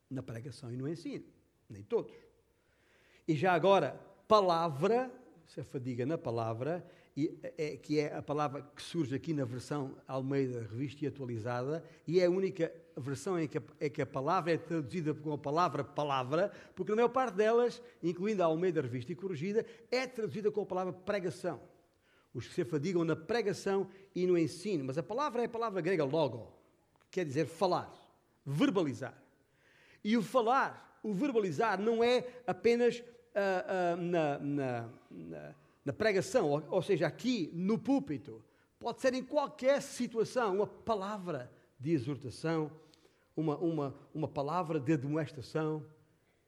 na 0.09 0.23
pregação 0.23 0.73
e 0.73 0.77
no 0.77 0.89
ensino. 0.89 1.25
Nem 1.69 1.83
todos. 1.83 2.15
E 3.29 3.35
já 3.35 3.53
agora, 3.53 4.01
palavra, 4.27 5.13
se 5.47 5.61
afadiga 5.61 6.07
na 6.07 6.17
palavra, 6.17 6.87
e, 7.17 7.39
é, 7.57 7.77
que 7.77 7.99
é 7.99 8.15
a 8.15 8.23
palavra 8.23 8.63
que 8.75 8.83
surge 8.83 9.15
aqui 9.15 9.33
na 9.33 9.45
versão 9.45 9.97
Almeida 10.07 10.61
Revista 10.61 11.05
e 11.05 11.09
Atualizada, 11.09 11.85
e 12.07 12.21
é 12.21 12.27
a 12.27 12.31
única 12.31 12.73
versão 12.97 13.39
em 13.39 13.49
que 13.49 13.59
a, 13.59 13.63
em 13.81 13.91
que 13.91 14.03
a 14.03 14.07
palavra 14.07 14.53
é 14.53 14.57
traduzida 14.57 15.13
com 15.13 15.33
a 15.33 15.39
palavra 15.39 15.85
palavra, 15.85 16.51
porque 16.75 16.93
na 16.93 16.97
maior 16.97 17.09
parte 17.09 17.35
delas, 17.35 17.83
incluindo 18.03 18.43
a 18.43 18.47
Almeida 18.47 18.81
Revista 18.81 19.13
e 19.13 19.15
Corrigida, 19.15 19.65
é 19.91 20.07
traduzida 20.07 20.51
com 20.51 20.63
a 20.63 20.67
palavra 20.67 20.93
pregação. 20.93 21.61
Os 22.37 22.47
que 22.47 22.53
se 22.53 22.61
afadigam 22.61 23.03
na 23.03 23.17
pregação 23.17 23.89
e 24.15 24.27
no 24.27 24.37
ensino. 24.37 24.85
Mas 24.85 24.99
a 24.99 25.03
palavra 25.03 25.41
é 25.41 25.47
a 25.47 25.49
palavra 25.49 25.81
grega 25.81 26.05
logo, 26.05 26.53
que 27.01 27.07
quer 27.13 27.25
dizer 27.25 27.47
falar, 27.47 27.91
verbalizar. 28.45 29.17
E 30.05 30.19
o 30.19 30.23
falar, 30.23 31.01
o 31.03 31.15
verbalizar, 31.15 31.81
não 31.81 32.05
é 32.05 32.27
apenas 32.47 32.99
uh, 32.99 33.03
uh, 33.03 33.97
na, 33.97 34.39
na, 34.39 34.89
na, 35.11 35.55
na, 35.83 35.93
pregação, 35.95 36.51
ou, 36.51 36.63
ou 36.73 36.83
seja, 36.83 37.07
aqui 37.07 37.51
no 37.55 37.79
púlpito. 37.79 38.45
Pode 38.79 39.01
ser 39.01 39.15
em 39.15 39.25
qualquer 39.25 39.81
situação, 39.81 40.57
uma 40.57 40.67
palavra 40.67 41.51
de 41.81 41.93
exortação, 41.93 42.71
uma, 43.35 43.57
uma, 43.57 43.95
uma 44.15 44.29
palavra 44.29 44.79
de 44.79 44.95
demonstração, 44.95 45.83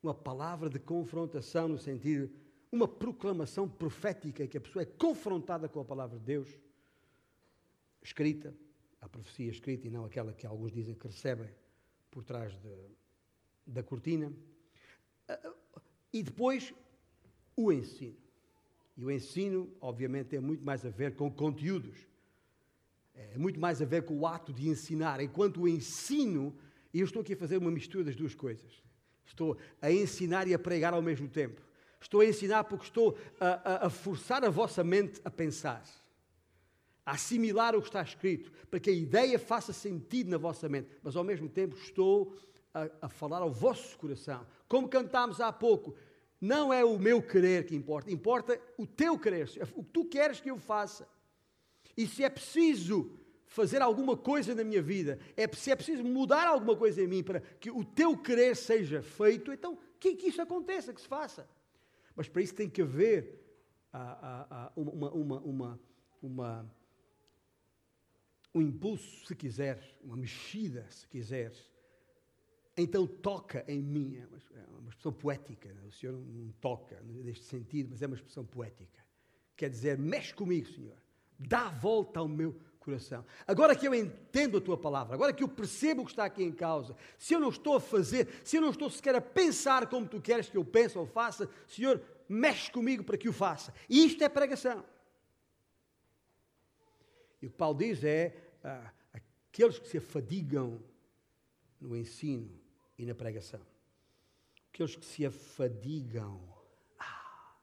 uma 0.02 0.12
palavra 0.12 0.68
de 0.68 0.78
confrontação, 0.78 1.66
no 1.66 1.78
sentido, 1.78 2.30
uma 2.70 2.86
proclamação 2.86 3.68
profética 3.68 4.46
que 4.46 4.58
a 4.58 4.60
pessoa 4.60 4.82
é 4.82 4.86
confrontada 4.86 5.68
com 5.68 5.80
a 5.80 5.84
palavra 5.84 6.18
de 6.18 6.24
Deus, 6.24 6.48
escrita, 8.02 8.54
a 9.00 9.08
profecia 9.08 9.50
escrita 9.50 9.86
e 9.86 9.90
não 9.90 10.04
aquela 10.04 10.32
que 10.32 10.46
alguns 10.46 10.72
dizem 10.72 10.94
que 10.94 11.06
recebem 11.06 11.48
por 12.10 12.24
trás 12.24 12.52
de, 12.58 12.74
da 13.66 13.82
cortina. 13.82 14.32
E 16.12 16.22
depois, 16.22 16.74
o 17.56 17.72
ensino. 17.72 18.16
E 18.96 19.04
o 19.04 19.10
ensino, 19.10 19.72
obviamente, 19.80 20.28
tem 20.28 20.40
muito 20.40 20.64
mais 20.64 20.84
a 20.84 20.90
ver 20.90 21.14
com 21.14 21.30
conteúdos. 21.30 21.96
É 23.14 23.38
muito 23.38 23.58
mais 23.58 23.80
a 23.80 23.84
ver 23.84 24.04
com 24.04 24.18
o 24.18 24.26
ato 24.26 24.52
de 24.52 24.68
ensinar. 24.68 25.20
Enquanto 25.20 25.62
o 25.62 25.68
ensino, 25.68 26.56
e 26.92 27.00
eu 27.00 27.04
estou 27.04 27.22
aqui 27.22 27.34
a 27.34 27.36
fazer 27.36 27.56
uma 27.56 27.70
mistura 27.70 28.04
das 28.04 28.16
duas 28.16 28.34
coisas. 28.34 28.82
Estou 29.24 29.56
a 29.80 29.92
ensinar 29.92 30.48
e 30.48 30.54
a 30.54 30.58
pregar 30.58 30.94
ao 30.94 31.02
mesmo 31.02 31.28
tempo. 31.28 31.67
Estou 32.00 32.20
a 32.20 32.26
ensinar 32.26 32.64
porque 32.64 32.84
estou 32.84 33.18
a, 33.40 33.46
a, 33.46 33.86
a 33.86 33.90
forçar 33.90 34.44
a 34.44 34.50
vossa 34.50 34.84
mente 34.84 35.20
a 35.24 35.30
pensar, 35.30 35.82
a 37.04 37.12
assimilar 37.12 37.74
o 37.74 37.80
que 37.80 37.88
está 37.88 38.02
escrito, 38.02 38.52
para 38.70 38.78
que 38.78 38.90
a 38.90 38.92
ideia 38.92 39.38
faça 39.38 39.72
sentido 39.72 40.30
na 40.30 40.38
vossa 40.38 40.68
mente. 40.68 40.88
Mas 41.02 41.16
ao 41.16 41.24
mesmo 41.24 41.48
tempo 41.48 41.76
estou 41.76 42.36
a, 42.72 42.88
a 43.02 43.08
falar 43.08 43.42
ao 43.42 43.50
vosso 43.50 43.98
coração. 43.98 44.46
Como 44.68 44.88
cantámos 44.88 45.40
há 45.40 45.52
pouco, 45.52 45.96
não 46.40 46.72
é 46.72 46.84
o 46.84 46.98
meu 46.98 47.20
querer 47.20 47.66
que 47.66 47.74
importa, 47.74 48.10
importa 48.10 48.60
o 48.76 48.86
teu 48.86 49.18
querer, 49.18 49.50
o 49.74 49.82
que 49.82 49.90
tu 49.90 50.04
queres 50.04 50.40
que 50.40 50.50
eu 50.50 50.58
faça. 50.58 51.08
E 51.96 52.06
se 52.06 52.22
é 52.22 52.30
preciso 52.30 53.10
fazer 53.46 53.82
alguma 53.82 54.16
coisa 54.16 54.54
na 54.54 54.62
minha 54.62 54.80
vida, 54.80 55.18
é, 55.36 55.48
se 55.48 55.70
é 55.70 55.74
preciso 55.74 56.04
mudar 56.04 56.46
alguma 56.46 56.76
coisa 56.76 57.02
em 57.02 57.08
mim 57.08 57.24
para 57.24 57.40
que 57.40 57.70
o 57.70 57.82
teu 57.82 58.16
querer 58.16 58.54
seja 58.54 59.02
feito, 59.02 59.52
então 59.52 59.76
que, 59.98 60.14
que 60.14 60.28
isso 60.28 60.40
aconteça, 60.40 60.92
que 60.92 61.00
se 61.00 61.08
faça. 61.08 61.48
Mas 62.18 62.28
para 62.28 62.42
isso 62.42 62.52
tem 62.52 62.68
que 62.68 62.82
haver 62.82 63.40
ah, 63.92 64.18
ah, 64.20 64.46
ah, 64.50 64.72
uma, 64.74 65.08
uma, 65.12 65.40
uma, 65.40 65.80
uma, 66.20 66.74
um 68.52 68.60
impulso, 68.60 69.24
se 69.24 69.36
quiser, 69.36 69.96
uma 70.02 70.16
mexida, 70.16 70.84
se 70.90 71.06
quiser, 71.06 71.52
então 72.76 73.06
toca 73.06 73.64
em 73.68 73.80
mim. 73.80 74.16
É 74.16 74.26
uma, 74.26 74.38
é 74.60 74.66
uma 74.80 74.88
expressão 74.88 75.12
poética. 75.12 75.72
Né? 75.72 75.80
O 75.86 75.92
Senhor 75.92 76.12
não 76.12 76.50
toca 76.60 77.00
neste 77.02 77.44
sentido, 77.44 77.90
mas 77.92 78.02
é 78.02 78.08
uma 78.08 78.16
expressão 78.16 78.44
poética. 78.44 79.00
Quer 79.56 79.70
dizer, 79.70 79.96
mexe 79.96 80.34
comigo, 80.34 80.66
Senhor. 80.66 80.98
Dá 81.38 81.68
a 81.68 81.70
volta 81.70 82.18
ao 82.18 82.26
meu 82.26 82.58
coração. 82.78 83.24
Agora 83.46 83.76
que 83.76 83.86
eu 83.86 83.94
entendo 83.94 84.58
a 84.58 84.60
tua 84.60 84.76
palavra, 84.76 85.14
agora 85.14 85.32
que 85.32 85.42
eu 85.42 85.48
percebo 85.48 86.02
o 86.02 86.04
que 86.04 86.12
está 86.12 86.24
aqui 86.24 86.42
em 86.42 86.52
causa, 86.52 86.96
se 87.18 87.34
eu 87.34 87.40
não 87.40 87.50
estou 87.50 87.76
a 87.76 87.80
fazer, 87.80 88.28
se 88.44 88.56
eu 88.56 88.60
não 88.60 88.70
estou 88.70 88.88
sequer 88.88 89.14
a 89.14 89.20
pensar 89.20 89.86
como 89.88 90.06
tu 90.06 90.20
queres 90.20 90.48
que 90.48 90.56
eu 90.56 90.64
pense 90.64 90.96
ou 90.96 91.06
faça, 91.06 91.48
Senhor, 91.66 92.00
mexe 92.28 92.70
comigo 92.70 93.04
para 93.04 93.18
que 93.18 93.28
o 93.28 93.32
faça. 93.32 93.72
E 93.88 94.04
isto 94.04 94.22
é 94.22 94.28
pregação. 94.28 94.84
E 97.40 97.46
o 97.46 97.50
que 97.50 97.56
Paulo 97.56 97.78
diz 97.78 98.02
é: 98.04 98.36
ah, 98.62 98.92
aqueles 99.12 99.78
que 99.78 99.88
se 99.88 99.98
afadigam 99.98 100.82
no 101.80 101.96
ensino 101.96 102.50
e 102.98 103.06
na 103.06 103.14
pregação. 103.14 103.60
Aqueles 104.72 104.96
que 104.96 105.04
se 105.04 105.24
afadigam. 105.24 106.40
Ah. 106.98 107.54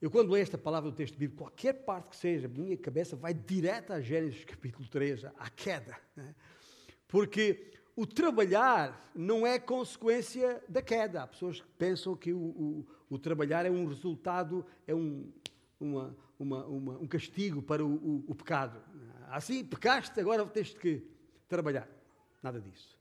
Eu, 0.00 0.10
quando 0.12 0.30
leio 0.30 0.42
esta 0.42 0.56
palavra 0.56 0.90
do 0.90 0.96
texto 0.96 1.18
bíblico, 1.18 1.42
qualquer 1.42 1.72
parte 1.72 2.10
que 2.10 2.16
seja, 2.16 2.46
minha 2.46 2.76
cabeça 2.76 3.16
vai 3.16 3.34
direto 3.34 3.92
a 3.92 4.00
Gênesis 4.00 4.44
capítulo 4.44 4.86
3, 4.88 5.24
à 5.24 5.50
queda. 5.50 5.96
Né? 6.14 6.36
Porque 7.08 7.72
o 7.96 8.06
trabalhar 8.06 9.10
não 9.12 9.44
é 9.44 9.58
consequência 9.58 10.62
da 10.68 10.80
queda. 10.80 11.24
Há 11.24 11.26
pessoas 11.26 11.60
que 11.60 11.66
pensam 11.76 12.14
que 12.14 12.32
o, 12.32 12.38
o, 12.38 12.86
o 13.10 13.18
trabalhar 13.18 13.66
é 13.66 13.70
um 13.70 13.88
resultado, 13.88 14.64
é 14.86 14.94
um, 14.94 15.32
uma, 15.80 16.16
uma, 16.38 16.66
uma, 16.66 16.98
um 16.98 17.06
castigo 17.08 17.60
para 17.60 17.84
o, 17.84 18.24
o 18.28 18.34
pecado. 18.36 18.80
Assim, 19.30 19.64
pecaste, 19.64 20.20
agora 20.20 20.46
tens 20.46 20.72
que 20.74 21.02
trabalhar. 21.48 21.88
Nada 22.40 22.60
disso. 22.60 22.96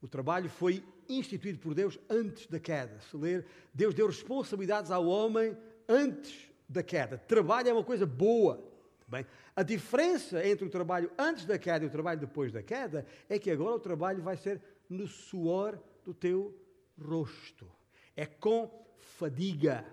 O 0.00 0.06
trabalho 0.06 0.48
foi 0.48 0.84
instituído 1.08 1.58
por 1.58 1.74
Deus 1.74 1.98
antes 2.08 2.46
da 2.46 2.60
queda. 2.60 3.00
Se 3.00 3.16
ler, 3.16 3.44
Deus 3.74 3.94
deu 3.94 4.06
responsabilidades 4.06 4.92
ao 4.92 5.06
homem 5.06 5.56
antes 5.88 6.50
da 6.68 6.82
queda. 6.82 7.18
Trabalho 7.18 7.68
é 7.68 7.72
uma 7.72 7.84
coisa 7.84 8.06
boa. 8.06 8.62
Bem, 9.08 9.24
a 9.54 9.62
diferença 9.62 10.44
entre 10.46 10.66
o 10.66 10.70
trabalho 10.70 11.10
antes 11.16 11.44
da 11.44 11.58
queda 11.58 11.84
e 11.84 11.88
o 11.88 11.90
trabalho 11.90 12.18
depois 12.18 12.52
da 12.52 12.62
queda 12.62 13.06
é 13.28 13.38
que 13.38 13.50
agora 13.50 13.76
o 13.76 13.80
trabalho 13.80 14.22
vai 14.22 14.36
ser 14.36 14.60
no 14.88 15.06
suor 15.06 15.78
do 16.04 16.12
teu 16.12 16.54
rosto. 17.00 17.70
É 18.16 18.26
com 18.26 18.70
fadiga. 18.98 19.84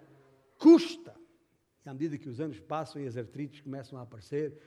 Custa. 0.57 1.13
E 1.85 1.89
à 1.89 1.93
medida 1.93 2.17
que 2.17 2.29
os 2.29 2.39
anos 2.39 2.59
passam 2.59 3.01
e 3.01 3.07
as 3.07 3.17
artrites 3.17 3.61
começam 3.61 3.99
a 3.99 4.03
aparecer, 4.03 4.57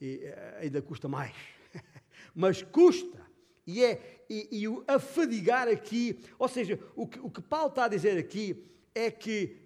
e, 0.00 0.20
eh, 0.24 0.58
ainda 0.60 0.82
custa 0.82 1.08
mais. 1.08 1.34
Mas 2.34 2.62
custa. 2.62 3.24
E, 3.66 3.82
é, 3.82 4.24
e, 4.28 4.48
e 4.60 4.68
o 4.68 4.84
afadigar 4.86 5.68
aqui, 5.68 6.20
ou 6.38 6.48
seja, 6.48 6.78
o 6.94 7.06
que, 7.06 7.18
o 7.20 7.30
que 7.30 7.40
Paulo 7.40 7.68
está 7.68 7.84
a 7.84 7.88
dizer 7.88 8.18
aqui 8.18 8.70
é 8.94 9.10
que, 9.10 9.63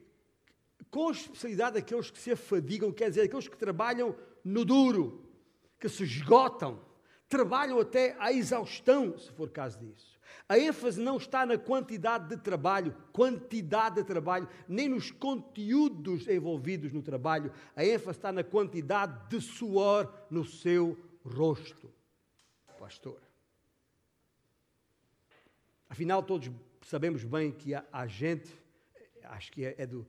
com 0.90 1.10
especialidade, 1.10 1.78
aqueles 1.78 2.10
que 2.10 2.18
se 2.18 2.32
afadigam, 2.32 2.92
quer 2.92 3.10
dizer, 3.10 3.22
aqueles 3.22 3.48
que 3.48 3.56
trabalham 3.56 4.16
no 4.44 4.64
duro, 4.64 5.24
que 5.78 5.88
se 5.88 6.02
esgotam, 6.04 6.80
trabalham 7.28 7.78
até 7.78 8.16
à 8.18 8.32
exaustão, 8.32 9.16
se 9.18 9.30
for 9.32 9.50
caso 9.50 9.78
disso. 9.78 10.18
A 10.48 10.58
ênfase 10.58 11.00
não 11.00 11.18
está 11.18 11.44
na 11.44 11.58
quantidade 11.58 12.28
de 12.28 12.36
trabalho, 12.38 12.96
quantidade 13.12 13.96
de 13.96 14.04
trabalho, 14.04 14.48
nem 14.66 14.88
nos 14.88 15.10
conteúdos 15.10 16.26
envolvidos 16.26 16.92
no 16.92 17.02
trabalho. 17.02 17.52
A 17.76 17.84
ênfase 17.84 18.18
está 18.18 18.32
na 18.32 18.42
quantidade 18.42 19.28
de 19.28 19.40
suor 19.42 20.12
no 20.30 20.44
seu 20.44 20.98
rosto. 21.22 21.92
Pastor. 22.78 23.20
Afinal, 25.88 26.22
todos 26.22 26.50
sabemos 26.82 27.24
bem 27.24 27.52
que 27.52 27.74
há, 27.74 27.84
há 27.92 28.06
gente, 28.06 28.50
acho 29.24 29.52
que 29.52 29.64
é, 29.64 29.74
é, 29.78 29.86
do, 29.86 30.06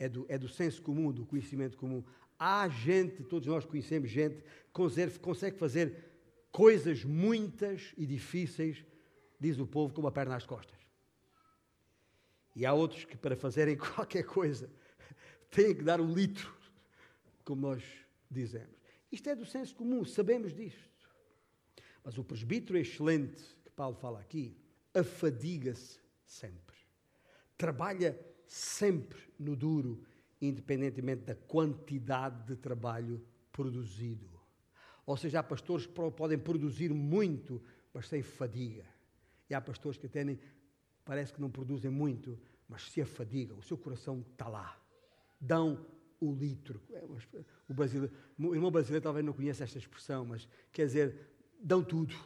é, 0.00 0.08
do, 0.08 0.24
é 0.30 0.38
do 0.38 0.48
senso 0.48 0.80
comum, 0.82 1.12
do 1.12 1.26
conhecimento 1.26 1.76
comum, 1.76 2.02
há 2.38 2.66
gente, 2.70 3.22
todos 3.22 3.46
nós 3.46 3.66
conhecemos 3.66 4.10
gente, 4.10 4.42
que 4.42 5.18
consegue, 5.20 5.58
fazer 5.58 6.10
coisas 6.50 7.04
muitas 7.04 7.92
e 7.98 8.06
difíceis, 8.06 8.82
diz 9.38 9.58
o 9.58 9.66
povo, 9.66 9.92
com 9.92 10.00
uma 10.00 10.10
perna 10.10 10.36
às 10.36 10.46
costas. 10.46 10.78
E 12.56 12.64
há 12.64 12.72
outros 12.72 13.04
que, 13.04 13.16
para 13.16 13.36
fazerem 13.36 13.76
qualquer 13.78 14.24
coisa, 14.24 14.70
têm 15.50 15.74
que 15.74 15.84
dar 15.84 16.00
um 16.00 16.14
litro, 16.14 16.50
como 17.44 17.60
nós 17.60 17.84
dizemos. 18.30 18.80
Isto 19.12 19.28
é 19.28 19.36
do 19.36 19.44
senso 19.44 19.74
comum, 19.74 20.02
sabemos 20.02 20.54
disto. 20.54 20.88
Mas 22.02 22.16
o 22.16 22.24
presbítero 22.24 22.78
excelente 22.78 23.42
que 23.62 23.70
Paulo 23.70 23.96
fala 23.96 24.18
aqui, 24.18 24.56
afadiga-se 24.94 26.00
sempre. 26.24 26.76
trabalha 27.58 28.18
sempre 28.50 29.20
no 29.38 29.54
duro, 29.54 30.02
independentemente 30.42 31.22
da 31.22 31.36
quantidade 31.36 32.44
de 32.46 32.56
trabalho 32.56 33.24
produzido. 33.52 34.28
Ou 35.06 35.16
seja, 35.16 35.38
há 35.38 35.42
pastores 35.42 35.86
que 35.86 35.92
podem 35.92 36.36
produzir 36.36 36.92
muito, 36.92 37.62
mas 37.94 38.08
sem 38.08 38.22
fadiga. 38.22 38.84
E 39.48 39.54
há 39.54 39.60
pastores 39.60 39.98
que 39.98 40.24
nem, 40.24 40.38
parece 41.04 41.32
que 41.32 41.40
não 41.40 41.48
produzem 41.48 41.92
muito, 41.92 42.36
mas 42.68 42.90
se 42.90 43.00
afadigam, 43.00 43.56
o 43.56 43.62
seu 43.62 43.78
coração 43.78 44.24
está 44.32 44.48
lá. 44.48 44.76
Dão 45.40 45.86
o 46.20 46.32
litro. 46.32 46.82
É 46.90 47.04
o, 47.68 47.74
brasileiro, 47.74 48.12
o 48.36 48.54
irmão 48.54 48.70
brasileiro 48.72 49.02
talvez 49.02 49.24
não 49.24 49.32
conheça 49.32 49.62
esta 49.62 49.78
expressão, 49.78 50.24
mas 50.24 50.48
quer 50.72 50.86
dizer, 50.86 51.16
dão 51.62 51.84
tudo. 51.84 52.16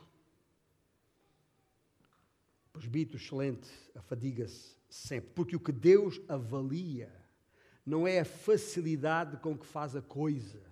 Presbítero 2.73 3.19
excelente 3.19 3.71
afadiga-se 3.95 4.75
sempre, 4.95 5.31
porque 5.35 5.57
o 5.57 5.61
que 5.61 5.73
Deus 5.73 6.21
avalia 6.29 7.13
não 7.85 8.07
é 8.07 8.21
a 8.21 8.25
facilidade 8.25 9.37
com 9.39 9.59
que 9.59 9.67
faz 9.67 9.97
a 9.97 10.01
coisa, 10.01 10.63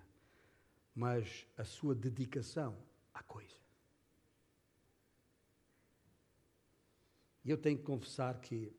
mas 0.95 1.45
a 1.57 1.65
sua 1.65 1.93
dedicação 1.93 2.73
à 3.13 3.21
coisa. 3.21 3.57
E 7.43 7.49
eu 7.49 7.57
tenho 7.57 7.77
que 7.77 7.83
confessar 7.83 8.39
que, 8.39 8.71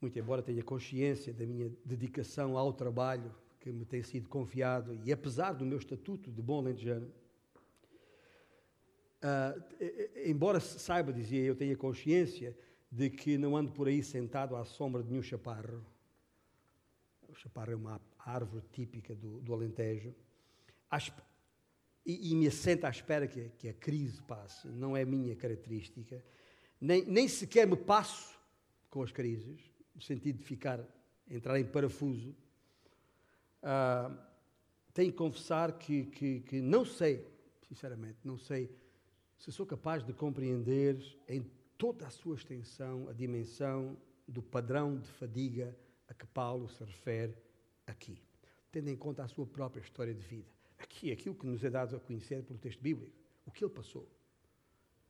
muito 0.00 0.18
embora 0.18 0.42
tenha 0.42 0.64
consciência 0.64 1.32
da 1.32 1.46
minha 1.46 1.70
dedicação 1.84 2.58
ao 2.58 2.72
trabalho 2.72 3.32
que 3.60 3.70
me 3.70 3.84
tem 3.84 4.02
sido 4.02 4.28
confiado, 4.28 5.00
e 5.04 5.12
apesar 5.12 5.52
do 5.52 5.64
meu 5.64 5.78
estatuto 5.78 6.32
de 6.32 6.42
bom 6.42 6.60
lentejano, 6.60 7.06
uh, 9.22 9.62
embora 10.26 10.58
saiba, 10.58 11.12
dizia 11.12 11.44
eu, 11.44 11.54
tenha 11.54 11.76
consciência 11.76 12.56
de 12.90 13.08
que 13.08 13.38
não 13.38 13.56
ando 13.56 13.72
por 13.72 13.88
aí 13.88 14.02
sentado 14.02 14.56
à 14.56 14.64
sombra 14.64 15.02
de 15.02 15.10
nenhum 15.10 15.22
chaparro. 15.22 15.84
O 17.28 17.34
chaparro 17.34 17.72
é 17.72 17.76
uma 17.76 18.00
árvore 18.18 18.64
típica 18.72 19.14
do, 19.14 19.40
do 19.40 19.54
Alentejo. 19.54 20.14
E, 22.04 22.32
e, 22.32 22.34
me 22.34 22.48
assenta 22.48 22.88
à 22.88 22.90
espera 22.90 23.28
que, 23.28 23.50
que 23.50 23.68
a 23.68 23.74
crise 23.74 24.20
passe. 24.22 24.66
Não 24.66 24.96
é 24.96 25.04
minha 25.04 25.36
característica 25.36 26.22
nem, 26.80 27.04
nem 27.04 27.28
sequer 27.28 27.66
me 27.66 27.76
passo 27.76 28.38
com 28.88 29.02
as 29.02 29.12
crises, 29.12 29.60
no 29.94 30.00
sentido 30.00 30.38
de 30.38 30.44
ficar, 30.44 30.80
entrar 31.28 31.60
em 31.60 31.64
parafuso. 31.64 32.34
Uh, 33.62 34.16
tenho 34.94 35.12
que 35.12 35.18
confessar 35.18 35.78
que, 35.78 36.06
que, 36.06 36.40
que 36.40 36.60
não 36.60 36.84
sei, 36.84 37.26
sinceramente, 37.68 38.18
não 38.24 38.38
sei 38.38 38.74
se 39.38 39.52
sou 39.52 39.66
capaz 39.66 40.04
de 40.04 40.12
compreender 40.12 40.98
em 41.28 41.42
toda 41.80 42.06
a 42.06 42.10
sua 42.10 42.34
extensão 42.34 43.08
a 43.08 43.12
dimensão 43.14 43.96
do 44.28 44.42
padrão 44.42 44.98
de 44.98 45.08
fadiga 45.12 45.74
a 46.06 46.12
que 46.12 46.26
Paulo 46.26 46.68
se 46.68 46.84
refere 46.84 47.34
aqui, 47.86 48.20
tendo 48.70 48.90
em 48.90 48.96
conta 48.96 49.24
a 49.24 49.28
sua 49.28 49.46
própria 49.46 49.80
história 49.80 50.12
de 50.12 50.20
vida. 50.20 50.46
Aqui, 50.78 51.10
aquilo 51.10 51.34
que 51.34 51.46
nos 51.46 51.64
é 51.64 51.70
dado 51.70 51.96
a 51.96 52.00
conhecer 52.00 52.42
pelo 52.44 52.58
texto 52.58 52.82
bíblico, 52.82 53.10
o 53.46 53.50
que 53.50 53.64
ele 53.64 53.72
passou, 53.72 54.06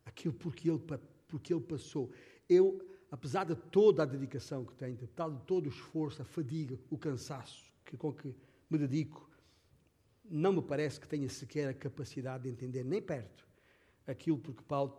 aquilo 0.04 0.32
por 0.32 0.54
que 0.54 0.70
ele 0.70 0.80
porque 1.26 1.52
ele 1.52 1.62
passou. 1.62 2.12
Eu, 2.48 2.80
apesar 3.10 3.44
de 3.44 3.56
toda 3.56 4.04
a 4.04 4.06
dedicação 4.06 4.64
que 4.64 4.74
tenho, 4.74 4.96
de 4.96 5.08
todo 5.08 5.66
o 5.66 5.68
esforço, 5.68 6.22
a 6.22 6.24
fadiga, 6.24 6.78
o 6.88 6.96
cansaço 6.96 7.72
que, 7.84 7.96
com 7.96 8.12
que 8.12 8.32
me 8.70 8.78
dedico, 8.78 9.28
não 10.24 10.52
me 10.52 10.62
parece 10.62 11.00
que 11.00 11.08
tenha 11.08 11.28
sequer 11.28 11.68
a 11.68 11.74
capacidade 11.74 12.44
de 12.44 12.50
entender 12.50 12.84
nem 12.84 13.02
perto 13.02 13.44
aquilo 14.06 14.38
por 14.38 14.54
que 14.54 14.62
Paulo 14.62 14.96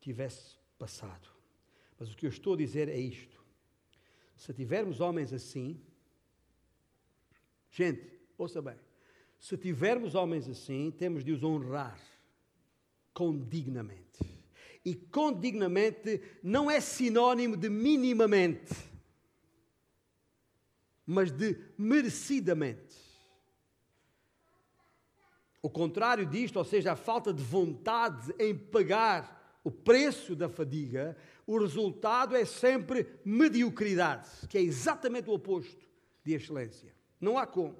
tivesse 0.00 0.56
passado. 0.78 1.28
Mas 1.98 2.12
o 2.12 2.16
que 2.16 2.26
eu 2.26 2.30
estou 2.30 2.54
a 2.54 2.56
dizer 2.56 2.88
é 2.88 2.98
isto. 2.98 3.44
Se 4.36 4.52
tivermos 4.52 5.00
homens 5.00 5.32
assim, 5.32 5.80
gente, 7.70 8.20
ouça 8.36 8.60
bem, 8.60 8.76
se 9.38 9.56
tivermos 9.56 10.14
homens 10.14 10.48
assim, 10.48 10.90
temos 10.90 11.24
de 11.24 11.32
os 11.32 11.42
honrar 11.42 11.98
condignamente. 13.14 14.24
E 14.84 14.94
condignamente 14.94 16.20
não 16.42 16.70
é 16.70 16.80
sinónimo 16.80 17.56
de 17.56 17.68
minimamente, 17.68 18.74
mas 21.04 21.32
de 21.32 21.58
merecidamente. 21.76 22.94
O 25.60 25.70
contrário 25.70 26.24
disto, 26.24 26.56
ou 26.56 26.64
seja, 26.64 26.92
a 26.92 26.96
falta 26.96 27.32
de 27.32 27.42
vontade 27.42 28.32
em 28.38 28.56
pagar 28.56 29.35
o 29.66 29.70
preço 29.72 30.36
da 30.36 30.48
fadiga, 30.48 31.16
o 31.44 31.58
resultado 31.58 32.36
é 32.36 32.44
sempre 32.44 33.04
mediocridade, 33.24 34.46
que 34.48 34.56
é 34.56 34.62
exatamente 34.62 35.28
o 35.28 35.32
oposto 35.32 35.84
de 36.22 36.34
excelência. 36.34 36.94
Não 37.20 37.36
há 37.36 37.44
como. 37.48 37.76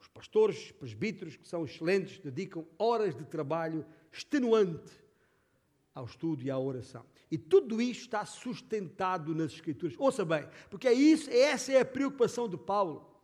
Os 0.00 0.08
pastores, 0.08 0.72
presbíteros, 0.72 1.36
que 1.36 1.46
são 1.46 1.66
excelentes, 1.66 2.18
dedicam 2.20 2.66
horas 2.78 3.14
de 3.14 3.22
trabalho 3.26 3.84
extenuante 4.10 4.90
ao 5.94 6.06
estudo 6.06 6.42
e 6.42 6.50
à 6.50 6.58
oração. 6.58 7.04
E 7.30 7.36
tudo 7.36 7.82
isto 7.82 8.04
está 8.04 8.24
sustentado 8.24 9.34
nas 9.34 9.52
Escrituras. 9.52 9.94
Ouça 9.98 10.24
bem, 10.24 10.48
porque 10.70 10.88
é 10.88 10.94
isso, 10.94 11.28
essa 11.28 11.70
é 11.70 11.80
a 11.80 11.84
preocupação 11.84 12.48
de 12.48 12.56
Paulo. 12.56 13.14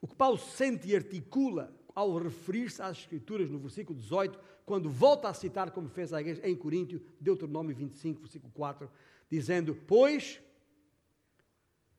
O 0.00 0.08
que 0.08 0.16
Paulo 0.16 0.38
sente 0.38 0.88
e 0.88 0.96
articula 0.96 1.70
ao 1.94 2.16
referir-se 2.16 2.80
às 2.80 2.96
Escrituras 2.96 3.50
no 3.50 3.58
versículo 3.58 3.98
18, 3.98 4.51
quando 4.64 4.88
volta 4.90 5.28
a 5.28 5.34
citar, 5.34 5.70
como 5.70 5.88
fez 5.88 6.12
a 6.12 6.20
igreja 6.20 6.46
em 6.48 6.56
Coríntio, 6.56 7.02
Deuteronômio 7.20 7.74
25, 7.74 8.20
versículo 8.20 8.52
4, 8.52 8.90
dizendo: 9.30 9.74
Pois, 9.86 10.40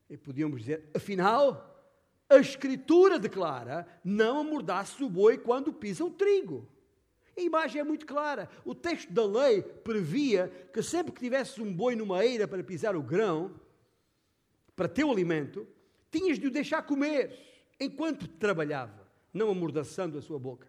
e 0.08 0.16
podíamos 0.16 0.60
dizer, 0.60 0.90
afinal, 0.94 1.74
a 2.28 2.36
Escritura 2.36 3.18
declara: 3.18 3.86
não 4.04 4.38
amordace 4.38 5.02
o 5.02 5.08
boi 5.08 5.38
quando 5.38 5.72
pisa 5.72 6.04
o 6.04 6.10
trigo. 6.10 6.68
A 7.36 7.40
imagem 7.40 7.80
é 7.80 7.84
muito 7.84 8.06
clara. 8.06 8.48
O 8.64 8.74
texto 8.74 9.12
da 9.12 9.26
lei 9.26 9.62
previa 9.62 10.48
que 10.72 10.82
sempre 10.82 11.12
que 11.12 11.20
tivesses 11.20 11.58
um 11.58 11.72
boi 11.72 11.96
numa 11.96 12.24
eira 12.24 12.46
para 12.46 12.62
pisar 12.62 12.94
o 12.94 13.02
grão, 13.02 13.60
para 14.76 14.88
teu 14.88 15.10
alimento, 15.10 15.66
tinhas 16.10 16.38
de 16.38 16.46
o 16.46 16.50
deixar 16.50 16.82
comer 16.82 17.36
enquanto 17.80 18.28
trabalhava, 18.28 19.08
não 19.32 19.50
amordaçando 19.50 20.16
a 20.16 20.22
sua 20.22 20.38
boca. 20.38 20.68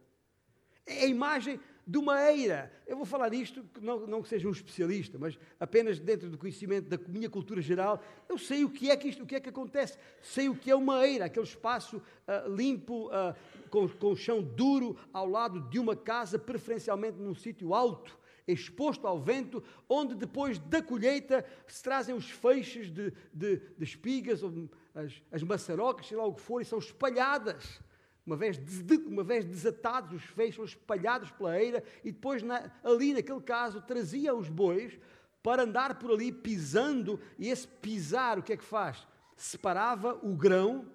É 0.85 1.03
a 1.03 1.07
imagem 1.07 1.59
de 1.87 1.97
uma 1.97 2.31
eira. 2.31 2.71
Eu 2.87 2.97
vou 2.97 3.05
falar 3.05 3.29
disto, 3.29 3.63
não, 3.79 4.07
não 4.07 4.21
que 4.21 4.29
seja 4.29 4.47
um 4.47 4.51
especialista, 4.51 5.17
mas 5.19 5.37
apenas 5.59 5.99
dentro 5.99 6.29
do 6.29 6.37
conhecimento 6.37 6.89
da 6.89 6.97
minha 7.07 7.29
cultura 7.29 7.61
geral, 7.61 8.01
eu 8.27 8.37
sei 8.37 8.63
o 8.63 8.69
que 8.69 8.89
é 8.89 8.97
que 8.97 9.07
isto, 9.07 9.23
o 9.23 9.25
que 9.25 9.35
é 9.35 9.39
que 9.39 9.49
acontece. 9.49 9.97
Sei 10.21 10.49
o 10.49 10.55
que 10.55 10.71
é 10.71 10.75
uma 10.75 11.05
eira, 11.05 11.25
aquele 11.25 11.45
espaço 11.45 11.97
uh, 11.97 12.53
limpo, 12.53 13.07
uh, 13.07 13.35
com, 13.69 13.87
com 13.87 14.15
chão 14.15 14.41
duro, 14.41 14.97
ao 15.13 15.27
lado 15.29 15.61
de 15.69 15.77
uma 15.77 15.95
casa, 15.95 16.39
preferencialmente 16.39 17.19
num 17.19 17.35
sítio 17.35 17.73
alto, 17.73 18.17
exposto 18.47 19.05
ao 19.07 19.19
vento, 19.19 19.63
onde 19.87 20.15
depois 20.15 20.57
da 20.57 20.81
colheita 20.81 21.45
se 21.67 21.83
trazem 21.83 22.15
os 22.15 22.29
feixes 22.29 22.91
de, 22.91 23.11
de, 23.33 23.57
de 23.57 23.83
espigas, 23.83 24.41
ou 24.41 24.69
as, 24.93 25.21
as 25.31 25.43
maçarocas, 25.43 26.07
sei 26.07 26.17
lá 26.17 26.25
o 26.25 26.33
que 26.33 26.41
for, 26.41 26.61
e 26.61 26.65
são 26.65 26.79
espalhadas 26.79 27.79
uma 28.25 28.35
vez, 28.35 28.59
uma 29.05 29.23
vez 29.23 29.45
desatados 29.45 30.11
os 30.13 30.23
feixes, 30.23 30.69
espalhados 30.69 31.29
pela 31.31 31.59
eira, 31.59 31.83
e 32.03 32.11
depois 32.11 32.41
na, 32.41 32.71
ali 32.83 33.13
naquele 33.13 33.41
caso 33.41 33.81
trazia 33.81 34.33
os 34.33 34.49
bois 34.49 34.97
para 35.43 35.61
andar 35.61 35.99
por 35.99 36.11
ali 36.11 36.31
pisando, 36.31 37.19
e 37.37 37.49
esse 37.49 37.67
pisar 37.67 38.39
o 38.39 38.43
que 38.43 38.53
é 38.53 38.57
que 38.57 38.63
faz? 38.63 39.07
Separava 39.37 40.19
o 40.23 40.35
grão 40.35 40.87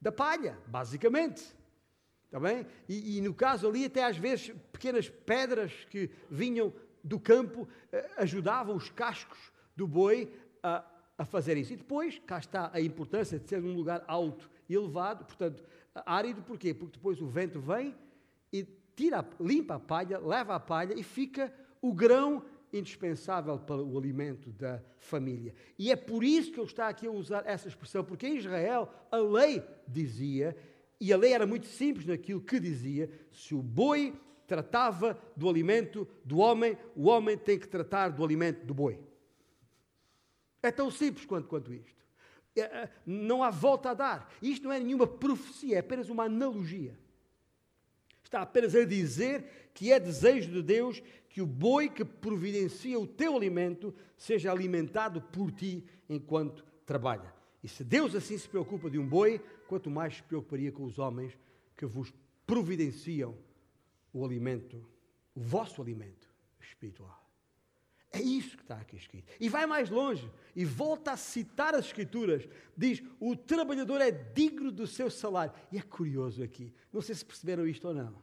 da 0.00 0.10
palha, 0.10 0.58
basicamente. 0.66 1.44
Está 2.24 2.40
bem? 2.40 2.66
E, 2.88 3.18
e 3.18 3.20
no 3.20 3.32
caso 3.32 3.68
ali, 3.68 3.84
até 3.84 4.02
às 4.02 4.16
vezes, 4.16 4.52
pequenas 4.72 5.08
pedras 5.08 5.72
que 5.90 6.10
vinham 6.28 6.72
do 7.04 7.20
campo 7.20 7.68
eh, 7.92 8.10
ajudavam 8.16 8.74
os 8.74 8.88
cascos 8.88 9.38
do 9.76 9.86
boi 9.86 10.34
a, 10.62 10.84
a 11.18 11.24
fazer 11.24 11.56
isso. 11.56 11.72
E 11.72 11.76
depois, 11.76 12.18
cá 12.26 12.38
está 12.38 12.70
a 12.72 12.80
importância 12.80 13.38
de 13.38 13.48
ser 13.48 13.62
um 13.62 13.74
lugar 13.74 14.02
alto 14.08 14.50
e 14.68 14.74
elevado, 14.74 15.24
portanto, 15.24 15.62
árido 15.94 16.42
porquê? 16.42 16.72
Porque 16.72 16.96
depois 16.96 17.20
o 17.20 17.26
vento 17.26 17.60
vem 17.60 17.94
e 18.52 18.66
tira, 18.96 19.26
limpa 19.40 19.74
a 19.74 19.80
palha, 19.80 20.18
leva 20.18 20.54
a 20.54 20.60
palha 20.60 20.94
e 20.98 21.02
fica 21.02 21.52
o 21.80 21.92
grão 21.92 22.44
indispensável 22.72 23.58
para 23.58 23.82
o 23.82 23.98
alimento 23.98 24.50
da 24.50 24.82
família. 24.98 25.54
E 25.78 25.90
é 25.90 25.96
por 25.96 26.24
isso 26.24 26.50
que 26.50 26.58
ele 26.58 26.66
está 26.66 26.88
aqui 26.88 27.06
a 27.06 27.10
usar 27.10 27.42
essa 27.46 27.68
expressão, 27.68 28.02
porque 28.02 28.26
em 28.26 28.38
Israel 28.38 28.88
a 29.10 29.16
lei 29.18 29.62
dizia, 29.86 30.56
e 30.98 31.12
a 31.12 31.16
lei 31.16 31.32
era 31.32 31.46
muito 31.46 31.66
simples 31.66 32.06
naquilo 32.06 32.40
que 32.40 32.58
dizia, 32.58 33.10
se 33.30 33.54
o 33.54 33.62
boi 33.62 34.18
tratava 34.46 35.18
do 35.36 35.48
alimento 35.48 36.08
do 36.24 36.38
homem, 36.38 36.76
o 36.96 37.08
homem 37.08 37.36
tem 37.36 37.58
que 37.58 37.68
tratar 37.68 38.08
do 38.08 38.24
alimento 38.24 38.64
do 38.64 38.72
boi. 38.72 38.98
É 40.62 40.70
tão 40.70 40.90
simples 40.90 41.26
quanto, 41.26 41.48
quanto 41.48 41.72
isto. 41.72 42.01
É, 42.54 42.60
é, 42.60 42.90
não 43.06 43.42
há 43.42 43.50
volta 43.50 43.90
a 43.90 43.94
dar. 43.94 44.32
Isto 44.42 44.64
não 44.64 44.72
é 44.72 44.78
nenhuma 44.78 45.06
profecia, 45.06 45.76
é 45.76 45.78
apenas 45.78 46.08
uma 46.08 46.24
analogia. 46.24 46.98
está 48.22 48.42
apenas 48.42 48.74
a 48.74 48.84
dizer 48.84 49.70
que 49.74 49.92
é 49.92 49.98
desejo 49.98 50.50
de 50.50 50.62
Deus 50.62 51.02
que 51.28 51.40
o 51.40 51.46
boi 51.46 51.88
que 51.88 52.04
providencia 52.04 52.98
o 52.98 53.06
teu 53.06 53.34
alimento 53.34 53.94
seja 54.16 54.52
alimentado 54.52 55.20
por 55.20 55.50
ti 55.50 55.84
enquanto 56.08 56.64
trabalha. 56.84 57.32
E 57.62 57.68
se 57.68 57.82
Deus 57.82 58.14
assim 58.14 58.36
se 58.36 58.48
preocupa 58.48 58.90
de 58.90 58.98
um 58.98 59.06
boi, 59.06 59.38
quanto 59.66 59.90
mais 59.90 60.16
se 60.16 60.22
preocuparia 60.22 60.70
com 60.72 60.84
os 60.84 60.98
homens 60.98 61.38
que 61.76 61.86
vos 61.86 62.12
providenciam 62.46 63.34
o 64.12 64.24
alimento, 64.24 64.84
o 65.34 65.40
vosso 65.40 65.80
alimento 65.80 66.28
espiritual. 66.60 67.21
É 68.12 68.20
isso 68.20 68.56
que 68.56 68.62
está 68.62 68.76
aqui 68.76 68.94
escrito. 68.96 69.32
E 69.40 69.48
vai 69.48 69.64
mais 69.64 69.88
longe 69.88 70.30
e 70.54 70.66
volta 70.66 71.12
a 71.12 71.16
citar 71.16 71.74
as 71.74 71.86
Escrituras. 71.86 72.46
Diz: 72.76 73.02
o 73.18 73.34
trabalhador 73.34 74.02
é 74.02 74.10
digno 74.10 74.70
do 74.70 74.86
seu 74.86 75.10
salário. 75.10 75.54
E 75.72 75.78
é 75.78 75.82
curioso 75.82 76.42
aqui. 76.42 76.74
Não 76.92 77.00
sei 77.00 77.14
se 77.14 77.24
perceberam 77.24 77.66
isto 77.66 77.88
ou 77.88 77.94
não. 77.94 78.14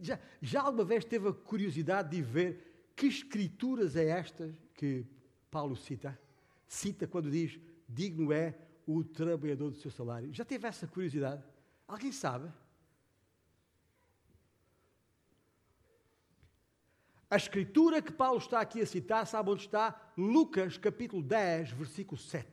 Já, 0.00 0.18
já 0.40 0.62
alguma 0.62 0.84
vez 0.84 1.04
teve 1.04 1.28
a 1.28 1.32
curiosidade 1.32 2.16
de 2.16 2.22
ver 2.22 2.90
que 2.96 3.06
Escrituras 3.06 3.94
é 3.94 4.08
estas 4.08 4.54
que 4.72 5.06
Paulo 5.50 5.76
cita? 5.76 6.18
Cita 6.66 7.06
quando 7.06 7.30
diz: 7.30 7.60
digno 7.86 8.32
é 8.32 8.54
o 8.86 9.04
trabalhador 9.04 9.70
do 9.70 9.76
seu 9.76 9.90
salário. 9.90 10.32
Já 10.32 10.46
teve 10.46 10.66
essa 10.66 10.86
curiosidade? 10.86 11.44
Alguém 11.86 12.10
sabe? 12.10 12.50
A 17.34 17.36
escritura 17.36 18.00
que 18.00 18.12
Paulo 18.12 18.38
está 18.38 18.60
aqui 18.60 18.80
a 18.80 18.86
citar, 18.86 19.26
sabe 19.26 19.50
onde 19.50 19.62
está? 19.62 20.00
Lucas 20.16 20.78
capítulo 20.78 21.20
10, 21.20 21.72
versículo 21.72 22.16
7. 22.16 22.46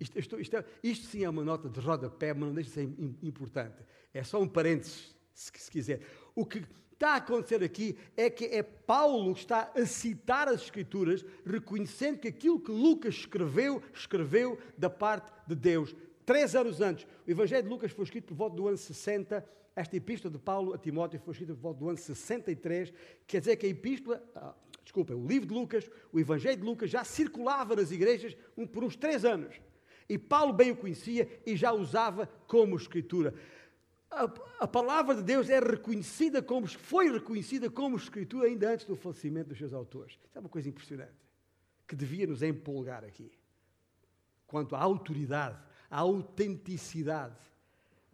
Isto, 0.00 0.18
isto, 0.18 0.40
isto, 0.40 0.56
é, 0.56 0.64
isto 0.82 1.06
sim 1.06 1.22
é 1.22 1.30
uma 1.30 1.44
nota 1.44 1.68
de 1.68 1.78
rodapé, 1.78 2.34
mas 2.34 2.48
não 2.48 2.52
deixa 2.52 2.70
de 2.70 2.74
ser 2.74 2.82
importante. 3.22 3.76
É 4.12 4.24
só 4.24 4.42
um 4.42 4.48
parênteses, 4.48 5.14
se, 5.32 5.52
se 5.54 5.70
quiser. 5.70 6.00
O 6.34 6.44
que 6.44 6.66
está 6.94 7.10
a 7.10 7.16
acontecer 7.18 7.62
aqui 7.62 7.96
é 8.16 8.28
que 8.28 8.46
é 8.46 8.64
Paulo 8.64 9.32
que 9.32 9.42
está 9.42 9.70
a 9.72 9.86
citar 9.86 10.48
as 10.48 10.62
Escrituras, 10.62 11.24
reconhecendo 11.46 12.18
que 12.18 12.26
aquilo 12.26 12.58
que 12.58 12.72
Lucas 12.72 13.14
escreveu, 13.14 13.80
escreveu 13.94 14.58
da 14.76 14.90
parte 14.90 15.32
de 15.46 15.54
Deus. 15.54 15.94
Três 16.26 16.56
anos 16.56 16.80
antes, 16.80 17.06
o 17.24 17.30
Evangelho 17.30 17.62
de 17.62 17.68
Lucas 17.68 17.92
foi 17.92 18.02
escrito 18.02 18.26
por 18.26 18.34
volta 18.34 18.56
do 18.56 18.66
ano 18.66 18.76
60 18.76 19.61
esta 19.74 19.96
epístola 19.96 20.32
de 20.32 20.38
Paulo 20.38 20.74
a 20.74 20.78
Timóteo 20.78 21.20
foi 21.20 21.32
escrita 21.32 21.54
por 21.54 21.60
volta 21.60 21.80
do 21.80 21.88
ano 21.88 21.98
63, 21.98 22.92
quer 23.26 23.40
dizer 23.40 23.56
que 23.56 23.66
a 23.66 23.68
epístola, 23.68 24.22
ah, 24.34 24.54
desculpa, 24.82 25.14
o 25.14 25.26
livro 25.26 25.48
de 25.48 25.54
Lucas, 25.54 25.90
o 26.12 26.20
Evangelho 26.20 26.58
de 26.58 26.62
Lucas 26.62 26.90
já 26.90 27.04
circulava 27.04 27.74
nas 27.76 27.90
igrejas 27.90 28.36
por 28.72 28.84
uns 28.84 28.96
três 28.96 29.24
anos. 29.24 29.60
E 30.08 30.18
Paulo 30.18 30.52
bem 30.52 30.72
o 30.72 30.76
conhecia 30.76 31.40
e 31.46 31.56
já 31.56 31.72
usava 31.72 32.26
como 32.46 32.76
escritura. 32.76 33.34
A, 34.10 34.24
a, 34.60 34.68
palavra 34.68 35.14
de 35.14 35.22
Deus 35.22 35.48
é 35.48 35.58
reconhecida 35.58 36.42
como, 36.42 36.66
foi 36.66 37.10
reconhecida 37.10 37.70
como 37.70 37.96
escritura 37.96 38.46
ainda 38.46 38.70
antes 38.70 38.84
do 38.84 38.94
falecimento 38.94 39.48
dos 39.48 39.58
seus 39.58 39.72
autores. 39.72 40.18
Isso 40.28 40.36
é 40.36 40.40
uma 40.40 40.50
coisa 40.50 40.68
impressionante, 40.68 41.14
que 41.88 41.96
devia 41.96 42.26
nos 42.26 42.42
empolgar 42.42 43.04
aqui. 43.04 43.32
Quanto 44.46 44.76
à 44.76 44.80
autoridade, 44.80 45.58
à 45.90 46.00
autenticidade 46.00 47.34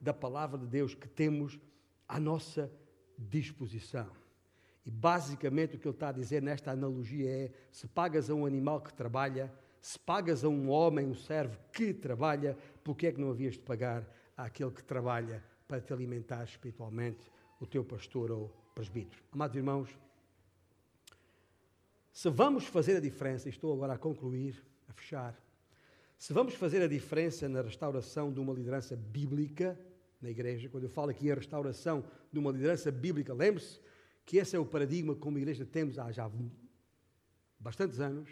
da 0.00 0.12
palavra 0.12 0.58
de 0.58 0.66
Deus 0.66 0.94
que 0.94 1.08
temos 1.08 1.58
à 2.06 2.18
nossa 2.18 2.70
disposição. 3.16 4.10
E 4.86 4.90
basicamente 4.90 5.76
o 5.76 5.78
que 5.78 5.86
ele 5.86 5.94
está 5.94 6.08
a 6.08 6.12
dizer 6.12 6.40
nesta 6.40 6.70
analogia 6.70 7.28
é: 7.28 7.52
se 7.70 7.86
pagas 7.86 8.30
a 8.30 8.34
um 8.34 8.46
animal 8.46 8.80
que 8.80 8.94
trabalha, 8.94 9.52
se 9.82 9.98
pagas 9.98 10.44
a 10.44 10.48
um 10.48 10.70
homem, 10.70 11.06
um 11.06 11.14
servo 11.14 11.58
que 11.72 11.92
trabalha, 11.92 12.56
porque 12.82 13.06
é 13.06 13.12
que 13.12 13.20
não 13.20 13.30
havias 13.30 13.54
de 13.54 13.60
pagar 13.60 14.08
àquele 14.36 14.70
que 14.70 14.82
trabalha 14.82 15.44
para 15.66 15.80
te 15.80 15.92
alimentar 15.92 16.42
espiritualmente, 16.44 17.30
o 17.60 17.66
teu 17.66 17.84
pastor 17.84 18.30
ou 18.30 18.48
presbítero? 18.74 19.22
Amados 19.30 19.56
irmãos, 19.56 19.90
se 22.12 22.30
vamos 22.30 22.64
fazer 22.64 22.96
a 22.96 23.00
diferença, 23.00 23.48
e 23.48 23.50
estou 23.50 23.72
agora 23.74 23.92
a 23.92 23.98
concluir, 23.98 24.64
a 24.88 24.92
fechar, 24.92 25.38
se 26.16 26.32
vamos 26.32 26.54
fazer 26.54 26.82
a 26.82 26.88
diferença 26.88 27.48
na 27.48 27.62
restauração 27.62 28.32
de 28.32 28.40
uma 28.40 28.52
liderança 28.52 28.96
bíblica 28.96 29.78
na 30.20 30.30
igreja, 30.30 30.68
quando 30.68 30.84
eu 30.84 30.90
falo 30.90 31.10
aqui 31.10 31.30
a 31.30 31.34
restauração 31.34 32.04
de 32.32 32.38
uma 32.38 32.50
liderança 32.50 32.90
bíblica, 32.90 33.32
lembre-se 33.32 33.80
que 34.26 34.36
esse 34.36 34.56
é 34.56 34.58
o 34.58 34.66
paradigma 34.66 35.14
que 35.14 35.20
como 35.20 35.38
igreja 35.38 35.64
temos 35.64 35.98
há 35.98 36.10
já 36.10 36.30
bastantes 37.58 38.00
anos. 38.00 38.30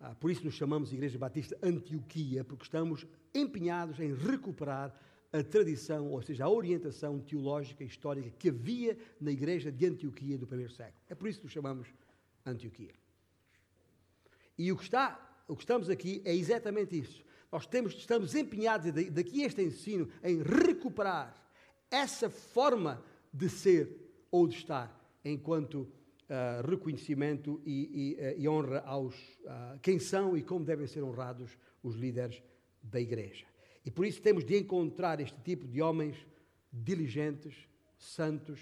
Ah, 0.00 0.14
por 0.14 0.30
isso 0.30 0.44
nos 0.44 0.54
chamamos 0.54 0.92
Igreja 0.92 1.18
Batista 1.18 1.58
Antioquia, 1.62 2.44
porque 2.44 2.64
estamos 2.64 3.06
empenhados 3.34 3.98
em 3.98 4.14
recuperar 4.14 4.94
a 5.32 5.42
tradição, 5.42 6.10
ou 6.10 6.22
seja, 6.22 6.44
a 6.44 6.48
orientação 6.48 7.18
teológica 7.18 7.82
e 7.82 7.86
histórica 7.86 8.30
que 8.30 8.48
havia 8.48 8.96
na 9.20 9.30
igreja 9.30 9.70
de 9.70 9.86
Antioquia 9.86 10.38
do 10.38 10.46
primeiro 10.46 10.72
século. 10.72 11.02
É 11.08 11.14
por 11.14 11.28
isso 11.28 11.40
que 11.40 11.46
nos 11.46 11.52
chamamos 11.52 11.88
Antioquia. 12.46 12.94
E 14.56 14.72
o 14.72 14.76
que 14.76 14.84
está 14.84 15.24
o 15.48 15.56
que 15.56 15.62
estamos 15.62 15.88
aqui 15.88 16.20
é 16.24 16.34
exatamente 16.34 16.98
isso. 16.98 17.24
Nós 17.50 17.66
temos, 17.66 17.94
estamos 17.94 18.34
empenhados 18.34 18.92
daqui 19.10 19.42
este 19.42 19.62
ensino 19.62 20.08
em 20.22 20.42
recuperar 20.42 21.34
essa 21.90 22.28
forma 22.28 23.02
de 23.32 23.48
ser 23.48 23.88
ou 24.30 24.46
de 24.46 24.56
estar 24.56 24.94
enquanto 25.24 25.76
uh, 26.28 26.68
reconhecimento 26.68 27.60
e, 27.64 28.16
e, 28.18 28.22
uh, 28.22 28.40
e, 28.40 28.48
honra 28.48 28.80
aos 28.80 29.14
uh, 29.14 29.78
quem 29.82 29.98
são 29.98 30.36
e 30.36 30.42
como 30.42 30.64
devem 30.64 30.86
ser 30.86 31.02
honrados 31.02 31.56
os 31.82 31.94
líderes 31.94 32.42
da 32.82 33.00
igreja. 33.00 33.46
E 33.84 33.90
por 33.90 34.04
isso 34.04 34.20
temos 34.20 34.44
de 34.44 34.58
encontrar 34.58 35.20
este 35.20 35.40
tipo 35.40 35.66
de 35.66 35.80
homens 35.80 36.16
diligentes, 36.70 37.54
santos, 37.96 38.60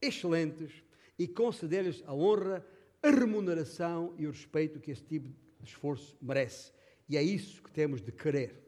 excelentes 0.00 0.82
e 1.18 1.28
conceder-lhes 1.28 2.02
a 2.06 2.14
honra 2.14 2.66
a 3.02 3.10
remuneração 3.10 4.14
e 4.16 4.26
o 4.26 4.30
respeito 4.30 4.80
que 4.80 4.90
esse 4.90 5.04
tipo 5.04 5.28
de 5.60 5.68
esforço 5.68 6.16
merece. 6.22 6.72
E 7.08 7.16
é 7.16 7.22
isso 7.22 7.62
que 7.62 7.70
temos 7.70 8.00
de 8.00 8.12
querer. 8.12 8.64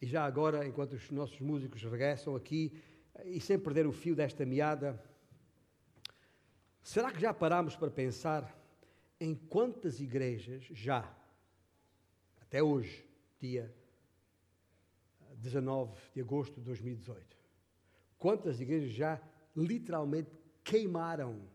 E 0.00 0.06
já 0.06 0.24
agora, 0.24 0.66
enquanto 0.66 0.94
os 0.94 1.10
nossos 1.10 1.40
músicos 1.40 1.82
regressam 1.82 2.34
aqui, 2.34 2.72
e 3.24 3.40
sem 3.40 3.58
perder 3.58 3.86
o 3.86 3.92
fio 3.92 4.14
desta 4.14 4.44
meada, 4.44 5.02
será 6.82 7.12
que 7.12 7.20
já 7.20 7.32
paramos 7.32 7.76
para 7.76 7.90
pensar 7.90 8.54
em 9.20 9.34
quantas 9.34 10.00
igrejas 10.00 10.64
já, 10.72 11.10
até 12.40 12.62
hoje, 12.62 13.06
dia 13.40 13.74
19 15.36 15.98
de 16.14 16.20
agosto 16.20 16.54
de 16.54 16.62
2018, 16.62 17.36
quantas 18.18 18.60
igrejas 18.60 18.92
já 18.92 19.20
literalmente 19.56 20.30
queimaram 20.62 21.48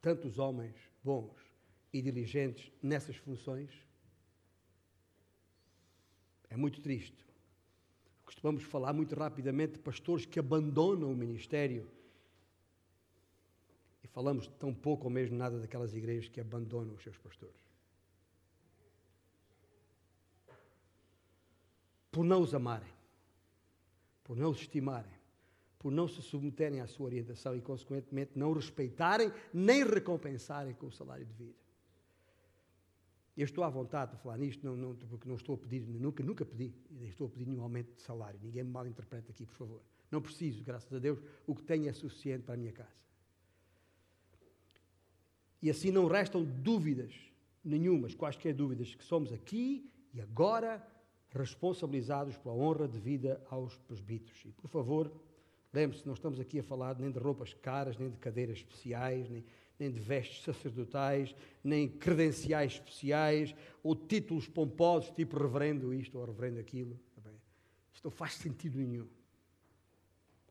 tantos 0.00 0.38
homens 0.38 0.76
bons 1.02 1.40
e 1.92 2.02
diligentes 2.02 2.70
nessas 2.82 3.16
funções? 3.16 3.70
É 6.54 6.56
muito 6.56 6.80
triste. 6.80 7.26
Costumamos 8.24 8.62
falar 8.62 8.92
muito 8.92 9.12
rapidamente 9.12 9.72
de 9.72 9.80
pastores 9.80 10.24
que 10.24 10.38
abandonam 10.38 11.10
o 11.10 11.16
ministério. 11.16 11.90
E 14.04 14.06
falamos 14.06 14.46
tão 14.46 14.72
pouco 14.72 15.06
ou 15.06 15.10
mesmo 15.10 15.36
nada 15.36 15.58
daquelas 15.58 15.94
igrejas 15.94 16.28
que 16.28 16.40
abandonam 16.40 16.94
os 16.94 17.02
seus 17.02 17.18
pastores. 17.18 17.60
Por 22.12 22.24
não 22.24 22.40
os 22.40 22.54
amarem, 22.54 22.94
por 24.22 24.36
não 24.36 24.52
os 24.52 24.60
estimarem, 24.60 25.18
por 25.76 25.90
não 25.90 26.06
se 26.06 26.22
submeterem 26.22 26.80
à 26.80 26.86
sua 26.86 27.06
orientação 27.06 27.56
e, 27.56 27.60
consequentemente, 27.60 28.38
não 28.38 28.52
respeitarem 28.52 29.32
nem 29.52 29.82
recompensarem 29.82 30.72
com 30.74 30.86
o 30.86 30.92
salário 30.92 31.26
de 31.26 31.32
vida. 31.32 31.63
Eu 33.36 33.44
estou 33.44 33.64
à 33.64 33.68
vontade 33.68 34.12
de 34.12 34.22
falar 34.22 34.38
nisto, 34.38 34.64
não, 34.64 34.76
não, 34.76 34.94
porque 34.94 35.28
não 35.28 35.34
estou 35.34 35.56
a 35.56 35.58
pedir, 35.58 35.80
nunca, 35.80 36.22
nunca 36.22 36.44
pedi, 36.44 36.72
estou 37.02 37.26
a 37.26 37.30
pedir 37.30 37.46
nenhum 37.46 37.62
aumento 37.62 37.92
de 37.94 38.00
salário. 38.00 38.38
Ninguém 38.42 38.62
me 38.62 38.70
mal 38.70 38.86
interpreta 38.86 39.30
aqui, 39.30 39.44
por 39.44 39.56
favor. 39.56 39.82
Não 40.10 40.22
preciso, 40.22 40.62
graças 40.62 40.92
a 40.92 40.98
Deus, 40.98 41.20
o 41.46 41.54
que 41.54 41.62
tenho 41.62 41.88
é 41.88 41.92
suficiente 41.92 42.44
para 42.44 42.54
a 42.54 42.56
minha 42.56 42.72
casa. 42.72 42.94
E 45.60 45.68
assim 45.68 45.90
não 45.90 46.06
restam 46.06 46.44
dúvidas 46.44 47.12
nenhumas, 47.64 48.14
quaisquer 48.14 48.54
dúvidas, 48.54 48.94
que 48.94 49.02
somos 49.02 49.32
aqui 49.32 49.90
e 50.12 50.20
agora 50.20 50.86
responsabilizados 51.30 52.36
pela 52.36 52.54
honra 52.54 52.86
devida 52.86 53.42
aos 53.50 53.76
presbíteros. 53.78 54.44
E, 54.44 54.52
por 54.52 54.68
favor, 54.68 55.10
Lembre-se, 55.74 56.06
não 56.06 56.14
estamos 56.14 56.38
aqui 56.38 56.60
a 56.60 56.62
falar 56.62 56.96
nem 57.00 57.10
de 57.10 57.18
roupas 57.18 57.52
caras, 57.52 57.98
nem 57.98 58.08
de 58.08 58.16
cadeiras 58.18 58.58
especiais, 58.58 59.28
nem, 59.28 59.44
nem 59.78 59.90
de 59.90 59.98
vestes 60.00 60.42
sacerdotais, 60.44 61.34
nem 61.62 61.88
credenciais 61.88 62.74
especiais, 62.74 63.54
ou 63.82 63.94
títulos 63.96 64.48
pomposos, 64.48 65.10
tipo 65.10 65.38
reverendo 65.38 65.92
isto 65.92 66.18
ou 66.18 66.24
reverendo 66.24 66.60
aquilo. 66.60 66.98
Tá 67.22 67.30
isto 67.92 68.04
não 68.04 68.10
faz 68.10 68.34
sentido 68.34 68.78
nenhum. 68.78 69.08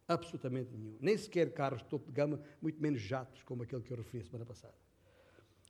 Absolutamente 0.08 0.72
nenhum. 0.72 0.98
Nem 1.00 1.18
sequer 1.18 1.52
carros 1.54 1.82
de 1.82 1.88
topo 1.88 2.08
de 2.08 2.12
gama, 2.12 2.42
muito 2.62 2.82
menos 2.82 3.02
jatos, 3.02 3.42
como 3.44 3.64
aquele 3.64 3.82
que 3.82 3.92
eu 3.92 3.98
referi 3.98 4.20
a 4.20 4.26
semana 4.26 4.46
passada. 4.46 4.76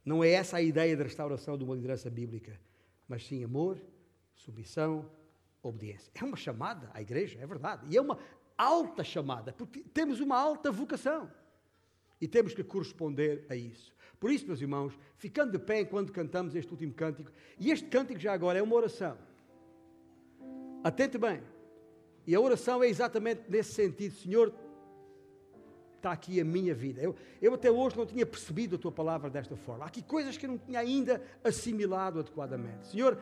Não 0.04 0.24
é 0.24 0.32
essa 0.32 0.58
a 0.58 0.62
ideia 0.62 0.98
da 0.98 1.04
restauração 1.04 1.58
de 1.58 1.64
uma 1.64 1.76
liderança 1.76 2.10
bíblica, 2.10 2.60
mas 3.08 3.26
sim 3.26 3.44
amor, 3.44 3.80
submissão, 4.36 5.10
obediência. 5.62 6.12
É 6.16 6.24
uma 6.24 6.36
chamada 6.36 6.90
à 6.94 7.02
igreja, 7.02 7.40
é 7.40 7.46
verdade. 7.46 7.88
E 7.90 7.96
é 7.96 8.02
uma 8.02 8.18
alta 8.58 9.04
chamada, 9.04 9.54
porque 9.54 9.82
temos 9.82 10.20
uma 10.20 10.38
alta 10.38 10.72
vocação. 10.72 11.32
E 12.24 12.28
temos 12.30 12.54
que 12.54 12.64
corresponder 12.64 13.46
a 13.50 13.56
isso. 13.56 13.94
Por 14.18 14.32
isso, 14.32 14.48
meus 14.48 14.62
irmãos, 14.62 14.98
ficando 15.18 15.52
de 15.52 15.60
pé 15.60 15.82
enquanto 15.82 16.14
cantamos 16.14 16.56
este 16.56 16.72
último 16.72 16.94
cântico, 16.94 17.30
e 17.60 17.70
este 17.70 17.86
cântico 17.90 18.18
já 18.18 18.32
agora 18.32 18.58
é 18.58 18.62
uma 18.62 18.76
oração. 18.76 19.18
Atente 20.82 21.18
bem. 21.18 21.44
E 22.26 22.34
a 22.34 22.40
oração 22.40 22.82
é 22.82 22.88
exatamente 22.88 23.42
nesse 23.50 23.74
sentido, 23.74 24.16
Senhor, 24.16 24.54
está 25.98 26.14
aqui 26.14 26.40
a 26.40 26.46
minha 26.46 26.74
vida. 26.74 27.02
Eu, 27.02 27.14
eu 27.42 27.56
até 27.56 27.70
hoje 27.70 27.98
não 27.98 28.06
tinha 28.06 28.26
percebido 28.26 28.78
a 28.78 28.80
tua 28.80 28.94
palavra 28.94 29.30
desta 29.30 29.58
forma. 29.58 29.84
Há 29.84 29.88
aqui 29.90 30.02
coisas 30.02 30.38
que 30.38 30.46
eu 30.46 30.52
não 30.52 30.58
tinha 30.58 30.80
ainda 30.80 31.22
assimilado 31.44 32.22
adequadamente. 32.22 32.88
Senhor, 32.88 33.18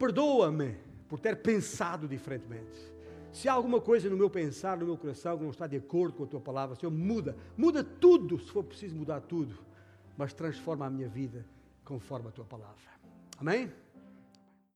perdoa-me 0.00 0.76
por 1.08 1.20
ter 1.20 1.36
pensado 1.36 2.08
diferentemente. 2.08 2.76
Se 3.32 3.48
há 3.48 3.52
alguma 3.52 3.80
coisa 3.80 4.10
no 4.10 4.16
meu 4.16 4.28
pensar, 4.28 4.76
no 4.76 4.86
meu 4.86 4.96
coração 4.96 5.36
que 5.36 5.44
não 5.44 5.50
está 5.50 5.66
de 5.66 5.76
acordo 5.76 6.16
com 6.16 6.24
a 6.24 6.26
tua 6.26 6.40
palavra, 6.40 6.76
Senhor, 6.76 6.90
muda. 6.90 7.36
Muda 7.56 7.84
tudo, 7.84 8.38
se 8.38 8.50
for 8.50 8.64
preciso 8.64 8.94
mudar 8.94 9.20
tudo. 9.20 9.58
Mas 10.16 10.32
transforma 10.32 10.86
a 10.86 10.90
minha 10.90 11.08
vida 11.08 11.44
conforme 11.84 12.28
a 12.28 12.30
tua 12.32 12.44
palavra. 12.44 12.90
Amém? 13.38 13.72